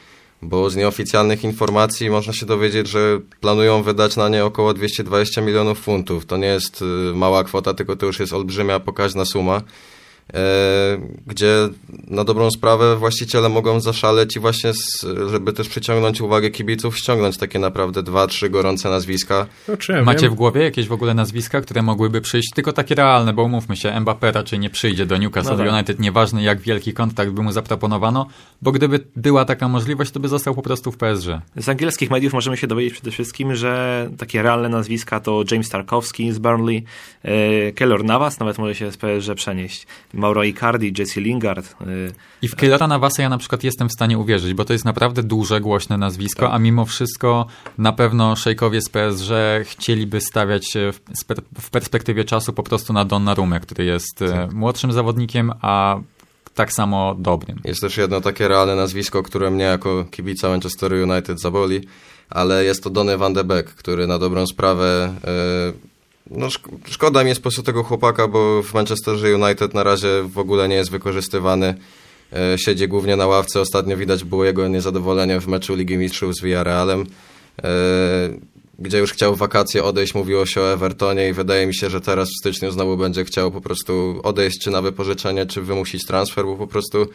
[0.42, 5.80] Bo z nieoficjalnych informacji można się dowiedzieć, że planują wydać na nie około 220 milionów
[5.80, 6.26] funtów.
[6.26, 9.62] To nie jest y, mała kwota, tylko to już jest olbrzymia, pokaźna suma.
[10.34, 11.68] E, gdzie
[12.08, 17.38] na dobrą sprawę właściciele mogą zaszaleć i właśnie, z, żeby też przyciągnąć uwagę kibiców, ściągnąć
[17.38, 19.46] takie naprawdę dwa, trzy gorące nazwiska.
[19.64, 22.94] Znaczy, ja Macie wiem, w głowie jakieś w ogóle nazwiska, które mogłyby przyjść, tylko takie
[22.94, 25.72] realne, bo umówmy się, Mbappé raczej nie przyjdzie do Newcastle No tak.
[25.72, 28.26] United, nieważne jak wielki kontrakt by mu zaproponowano,
[28.62, 31.28] bo gdyby była taka możliwość, to by został po prostu w PSG.
[31.56, 36.32] Z angielskich mediów możemy się dowiedzieć przede wszystkim, że takie realne nazwiska to James Tarkowski
[36.32, 36.84] z Burnley,
[37.22, 41.66] e, Keylor Navas nawet może się z PSG przenieść, Mauro Icardi, Jesse Lingard.
[41.80, 41.84] e,
[42.42, 45.22] I w Keylora Navasa ja na przykład jestem w stanie uwierzyć, bo to jest naprawdę
[45.22, 46.54] duże, głośne nazwisko, Tak.
[46.54, 47.46] a mimo wszystko
[47.78, 49.30] na pewno szejkowie z PSG
[49.64, 50.90] chcieliby stawiać się
[51.60, 56.00] w, perspektywie czasu po prostu na Donnarumę, który jest e, młodszym zawodnikiem, a
[56.54, 57.60] tak samo dobrym.
[57.64, 61.80] Jest też jedno takie realne nazwisko, które mnie jako kibica Manchester United zaboli,
[62.30, 65.14] ale jest to Donny van de Beek, który na dobrą sprawę...
[65.24, 65.91] e,
[66.36, 70.08] no szk- szkoda mi jest po prostu tego chłopaka, bo w Manchesterze United na razie
[70.22, 71.74] w ogóle nie jest wykorzystywany.
[72.32, 73.60] E, Siedzi głównie na ławce.
[73.60, 77.06] Ostatnio widać było jego niezadowolenie w meczu Ligi Mistrzów z Villarrealem,
[77.64, 77.68] e,
[78.78, 80.14] gdzie już chciał wakacje odejść.
[80.14, 83.50] Mówiło się o Evertonie i wydaje mi się, że teraz w styczniu znowu będzie chciał
[83.50, 87.06] po prostu odejść czy na wypożyczenie, czy wymusić transfer, bo po prostu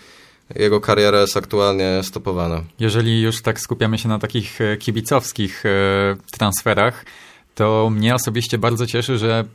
[0.55, 2.63] jego kariera jest aktualnie stopowana.
[2.79, 5.69] Jeżeli już tak skupiamy się na takich e, kibicowskich e,
[6.31, 7.05] transferach,
[7.57, 9.45] to mnie osobiście bardzo cieszy, że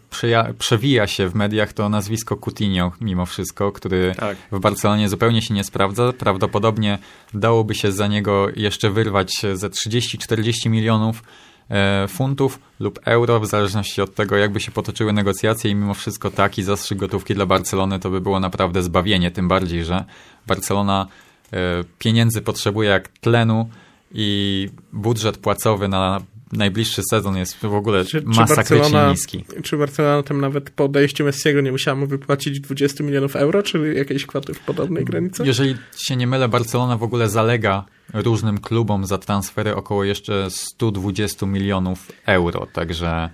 [0.59, 4.37] przewija się w mediach to nazwisko Coutinho mimo wszystko, który Tak.
[4.53, 6.13] w Barcelonie zupełnie się nie sprawdza.
[6.13, 6.99] Prawdopodobnie
[7.35, 11.23] dałoby się za niego jeszcze wyrwać ze 30-40 milionów
[11.71, 16.31] e, funtów lub euro, w zależności od tego, jakby się potoczyły negocjacje i mimo wszystko
[16.31, 20.05] taki zastrzyk gotówki dla Barcelony to by było naprawdę zbawienie, tym bardziej, że
[20.47, 21.07] Barcelona
[21.53, 21.57] e,
[21.99, 23.69] pieniędzy potrzebuje jak tlenu
[24.15, 26.21] i budżet płacowy na
[26.53, 29.45] najbliższy sezon jest w ogóle Czy- czy masakrycznie Barcelona- niski.
[29.63, 33.95] Czy Barcelona tam nawet po odejściu Messiego nie musiała mu wypłacić 20 milionów euro, czy
[33.95, 35.43] jakieś kwoty w podobnej granicy?
[35.47, 37.85] Jeżeli się nie mylę, Barcelona w ogóle zalega
[38.15, 43.31] różnym klubom za transfery około jeszcze 120 milionów euro, także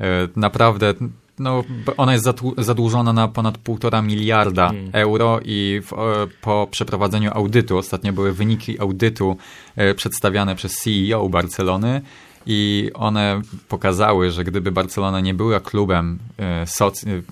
[0.00, 0.94] e, naprawdę
[1.38, 1.64] no,
[1.96, 2.24] ona jest
[2.58, 5.96] zadłużona na ponad półtora miliarda euro i w, e,
[6.40, 9.36] po przeprowadzeniu audytu, ostatnio były wyniki audytu
[9.76, 12.00] e, przedstawiane przez CEO Barcelony
[12.46, 17.22] i one pokazały, że gdyby Barcelona nie była klubem e, soc- e,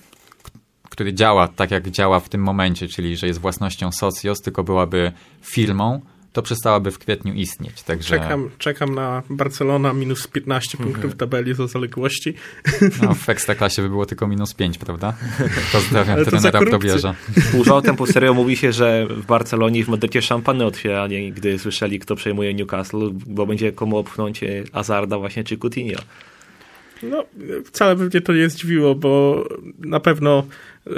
[0.90, 5.12] który działa tak, jak działa w tym momencie, czyli że jest własnością Socios, tylko byłaby
[5.42, 6.00] firmą,
[6.32, 7.82] to przestałaby w kwietniu istnieć.
[7.82, 12.34] Także Czekam, czekam na Barcelona minus 15 punktów tabeli za zaległości.
[13.02, 15.14] no, w Ekstraklasie by było tylko minus 5, prawda?
[15.72, 16.60] Pozdrawiam Ale to trenera.
[16.60, 17.14] Probierza.
[17.52, 21.58] Pół żartem, pół serio mówi się, że w Barcelonie i w Madrycie szampany otwierali, gdy
[21.58, 26.00] słyszeli, kto przejmuje Newcastle, bo będzie komu opchnąć e, Azarda właśnie czy Coutinho.
[27.02, 27.24] No,
[27.64, 29.44] wcale by mnie to nie zdziwiło, bo
[29.78, 30.46] na pewno
[30.86, 30.90] e,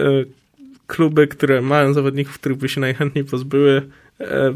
[0.87, 3.83] kluby, które mają zawodników, których by się najchętniej pozbyły,
[4.21, 4.55] e,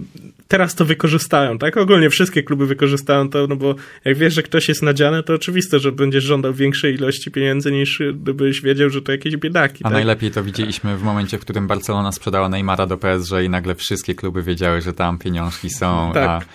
[0.48, 1.77] teraz to wykorzystają, tak?
[1.77, 3.74] Ogólnie wszystkie kluby wykorzystają to, no bo
[4.05, 8.02] jak wiesz, że ktoś jest nadziany, to oczywiste, że będziesz żądał większej ilości pieniędzy niż
[8.14, 9.93] gdybyś wiedział, że to jakieś biedaki, A tak?
[9.93, 14.14] najlepiej to widzieliśmy w momencie, w którym Barcelona sprzedała Neymara do PSG i nagle wszystkie
[14.14, 16.10] kluby wiedziały, że tam pieniążki są.
[16.14, 16.47] Tak,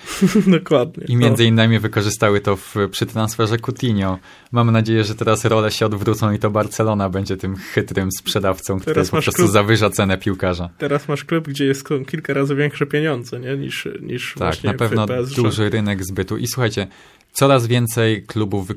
[0.48, 1.06] A, dokładnie.
[1.08, 4.20] I między innymi wykorzystały to w, przy transferze Coutinho.
[4.52, 8.94] Mam nadzieję, że teraz role się odwrócą i to Barcelona będzie tym chytrym sprzedawcą, który
[8.94, 10.70] Teraz po prostu klub- zawyża cenę piłkarza.
[10.78, 13.58] Teraz masz klub, gdzie jest kilka razy większe pieniądze, nie?
[13.58, 16.38] Niż, niż Tak, właśnie na pewno duży rynek zbytu.
[16.38, 16.88] I słuchajcie,
[17.34, 18.76] coraz więcej klubów y,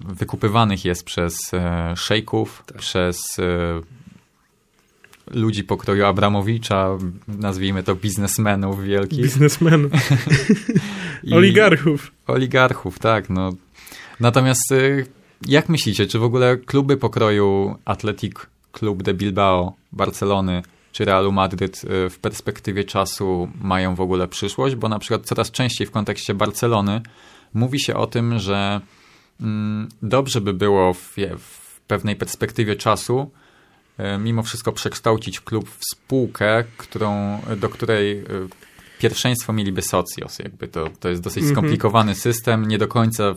[0.00, 3.80] wykupywanych jest przez e, szejków, przez e,
[5.30, 6.88] ludzi pokroju Abramowicza,
[7.28, 9.22] nazwijmy to biznesmenów wielkich.
[9.22, 9.92] Biznesmenów,
[11.32, 12.12] oligarchów.
[12.26, 13.30] Oligarchów, tak.
[13.30, 13.52] No.
[14.20, 15.06] Natomiast y,
[15.48, 18.34] jak myślicie, czy w ogóle kluby pokroju Athletic
[18.72, 20.62] Club de Bilbao, Barcelony
[20.92, 24.74] czy Realu Madryt y, w perspektywie czasu mają w ogóle przyszłość?
[24.74, 27.00] Bo na przykład coraz częściej w kontekście Barcelony
[27.54, 28.80] mówi się o tym, że
[29.40, 33.30] mm, dobrze by było w, w pewnej perspektywie czasu
[34.00, 38.24] y, mimo wszystko przekształcić klub w spółkę, którą, do której
[38.98, 40.38] pierwszeństwo mieliby Socios.
[40.38, 41.54] Jakby to, to jest dosyć Mhm.
[41.54, 43.34] skomplikowany system, nie do końca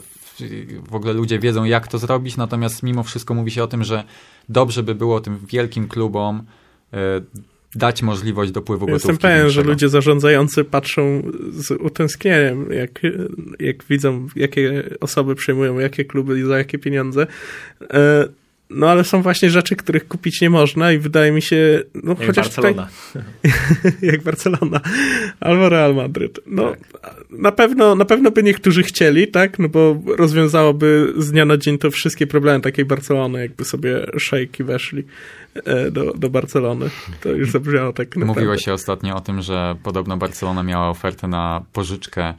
[0.90, 4.04] w, ogóle ludzie wiedzą, jak to zrobić, natomiast mimo wszystko mówi się o tym, że
[4.48, 6.42] dobrze by było tym wielkim klubom
[6.92, 7.20] e,
[7.74, 13.00] dać możliwość dopływu Jestem gotówki pewien, że ludzie zarządzający patrzą z utęsknieniem, jak,
[13.60, 17.26] jak widzą, jakie osoby przejmują jakie kluby i za jakie pieniądze.
[18.70, 22.26] No ale są właśnie rzeczy, których kupić nie można i wydaje mi się, no Jak
[22.26, 22.88] chociaż Barcelona.
[23.12, 23.52] Tutaj,
[24.12, 24.80] jak Barcelona
[25.40, 26.40] albo Real Madryt.
[26.46, 26.72] No
[27.30, 29.58] na, pewno, na pewno by niektórzy chcieli, tak?
[29.58, 34.64] No bo rozwiązałoby z dnia na dzień to wszystkie problemy takiej Barcelony, jakby sobie szejki
[34.64, 35.04] weszli
[35.54, 36.90] e, do, do Barcelony.
[37.20, 38.40] To już zabrzmiało tak naprawdę.
[38.40, 42.34] Mówiło się ostatnio o tym, że podobno Barcelona miała ofertę na pożyczkę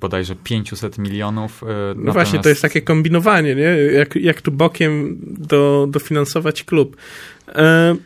[0.00, 1.62] bodajże 500 milionów.
[1.62, 1.66] e,
[1.96, 3.62] No właśnie, to jest takie kombinowanie, nie?
[3.92, 6.96] Jak, jak tu bokiem do, dofinansować klub.
[7.48, 7.96] E,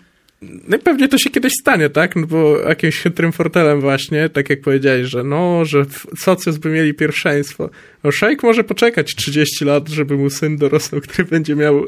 [0.42, 2.16] no i pewnie to się kiedyś stanie, tak?
[2.16, 5.84] No bo jakimś chytrym fortelem właśnie, tak jak powiedziałeś, że no, że
[6.16, 7.70] socjus by mieli pierwszeństwo.
[8.04, 11.86] No szejk może poczekać 30 lat, żeby mu syn dorosł, który będzie miał e,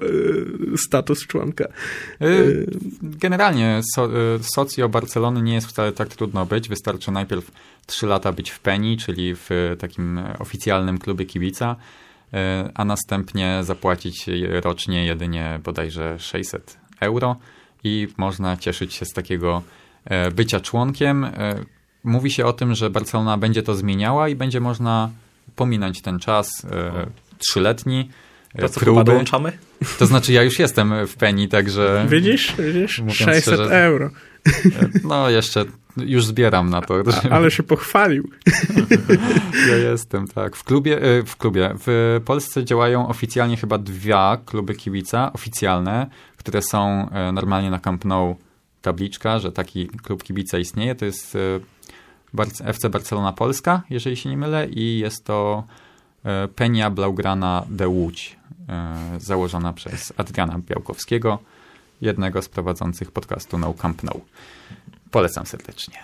[0.77, 1.65] status członka.
[1.65, 2.27] E,
[3.03, 6.69] Generalnie so, e, socjo Barcelony nie jest wcale tak trudno być.
[6.69, 7.51] Wystarczy najpierw
[7.87, 11.77] 3 lata być w Peni, czyli w e, takim oficjalnym klubie kibica,
[12.35, 14.27] e, a następnie zapłacić
[14.65, 17.37] rocznie jedynie bodajże 600 euro
[17.87, 19.63] i można cieszyć się z takiego
[20.05, 21.25] e, bycia członkiem.
[21.25, 21.31] E,
[22.05, 25.11] Mówi się o tym, że Barcelona będzie to zmieniała i będzie można
[25.57, 27.07] pominąć ten czas e,
[27.39, 28.11] trzyletni.
[28.61, 29.53] To co, chyba dołączamy?
[29.99, 32.55] To znaczy ja już jestem w Peni, także Widzisz?
[32.59, 32.99] Widzisz?
[32.99, 34.11] Mówiąc 600 szczerze- euro.
[35.05, 35.65] no jeszcze
[35.97, 37.11] już zbieram na to.
[37.11, 38.31] że Ale się pochwalił.
[39.69, 40.57] Ja jestem, tak.
[40.57, 46.07] W klubie, w klubie, w Polsce działają oficjalnie chyba dwa kluby kibica, oficjalne,
[46.47, 48.37] które są e, normalnie na Camp Nou
[48.83, 50.95] tabliczka, że taki klub kibica istnieje.
[50.95, 55.65] To jest e, FC Barcelona Polska, jeżeli się nie mylę, i jest to
[56.25, 58.37] e, Penia Blaugrana de Łódź,
[59.19, 61.39] założona przez Adriana Białkowskiego,
[62.01, 64.21] jednego z prowadzących podcastu No Camp Nou.
[65.11, 65.95] Polecam serdecznie.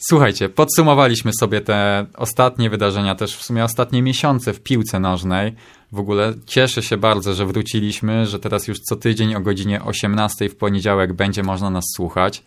[0.00, 5.54] Słuchajcie, podsumowaliśmy sobie te ostatnie wydarzenia, też w sumie ostatnie miesiące w piłce nożnej.
[5.92, 10.48] W ogóle cieszę się bardzo, że wróciliśmy, że teraz już co tydzień o godzinie 18
[10.48, 12.42] w poniedziałek będzie można nas słuchać.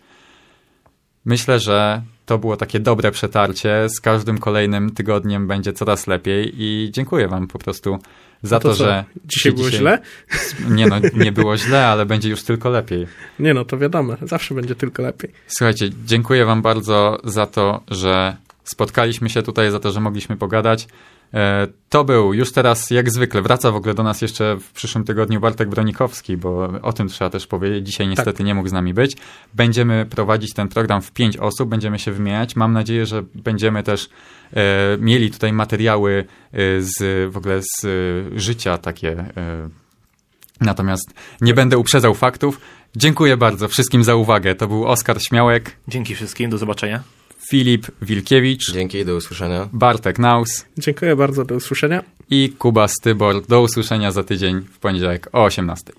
[1.26, 3.90] Myślę, że to było takie dobre przetarcie.
[3.90, 8.00] Z każdym kolejnym tygodniem będzie coraz lepiej i dziękuję Wam po prostu
[8.44, 9.06] za to, to co, że.
[9.26, 10.00] Dzisiaj było źle?
[10.70, 13.08] Nie, no, nie było źle, ale będzie już tylko lepiej.
[13.40, 15.32] Nie no, to wiadomo, zawsze będzie tylko lepiej.
[15.48, 20.88] Słuchajcie, dziękuję Wam bardzo za to, że spotkaliśmy się tutaj, za to, że mogliśmy pogadać.
[21.34, 25.04] E, To był już teraz, jak zwykle, wraca w ogóle do nas jeszcze w przyszłym
[25.04, 27.86] tygodniu Bartek Bronikowski, bo o tym trzeba też powiedzieć.
[27.86, 29.18] Dzisiaj niestety nie mógł z nami być.
[29.54, 32.56] Będziemy prowadzić ten program w pięć osób, będziemy się wymieniać.
[32.56, 34.10] Mam nadzieję, że będziemy też
[34.54, 39.12] e, mieli tutaj materiały e, z w ogóle z e, życia takie.
[39.12, 39.70] E,
[40.62, 42.60] natomiast nie będę uprzedzał faktów.
[42.96, 44.56] Dziękuję bardzo wszystkim za uwagę.
[44.56, 47.04] To był Oskar Śmiałek, Dzięki wszystkim, do zobaczenia.
[47.50, 49.70] Filip Wilkiewicz, Dzięki, do usłyszenia.
[49.74, 52.04] Bartek Naus Dziękuję bardzo, do usłyszenia.
[52.30, 53.46] i Kuba Stybor.
[53.48, 55.94] Do usłyszenia za tydzień w poniedziałek o 18.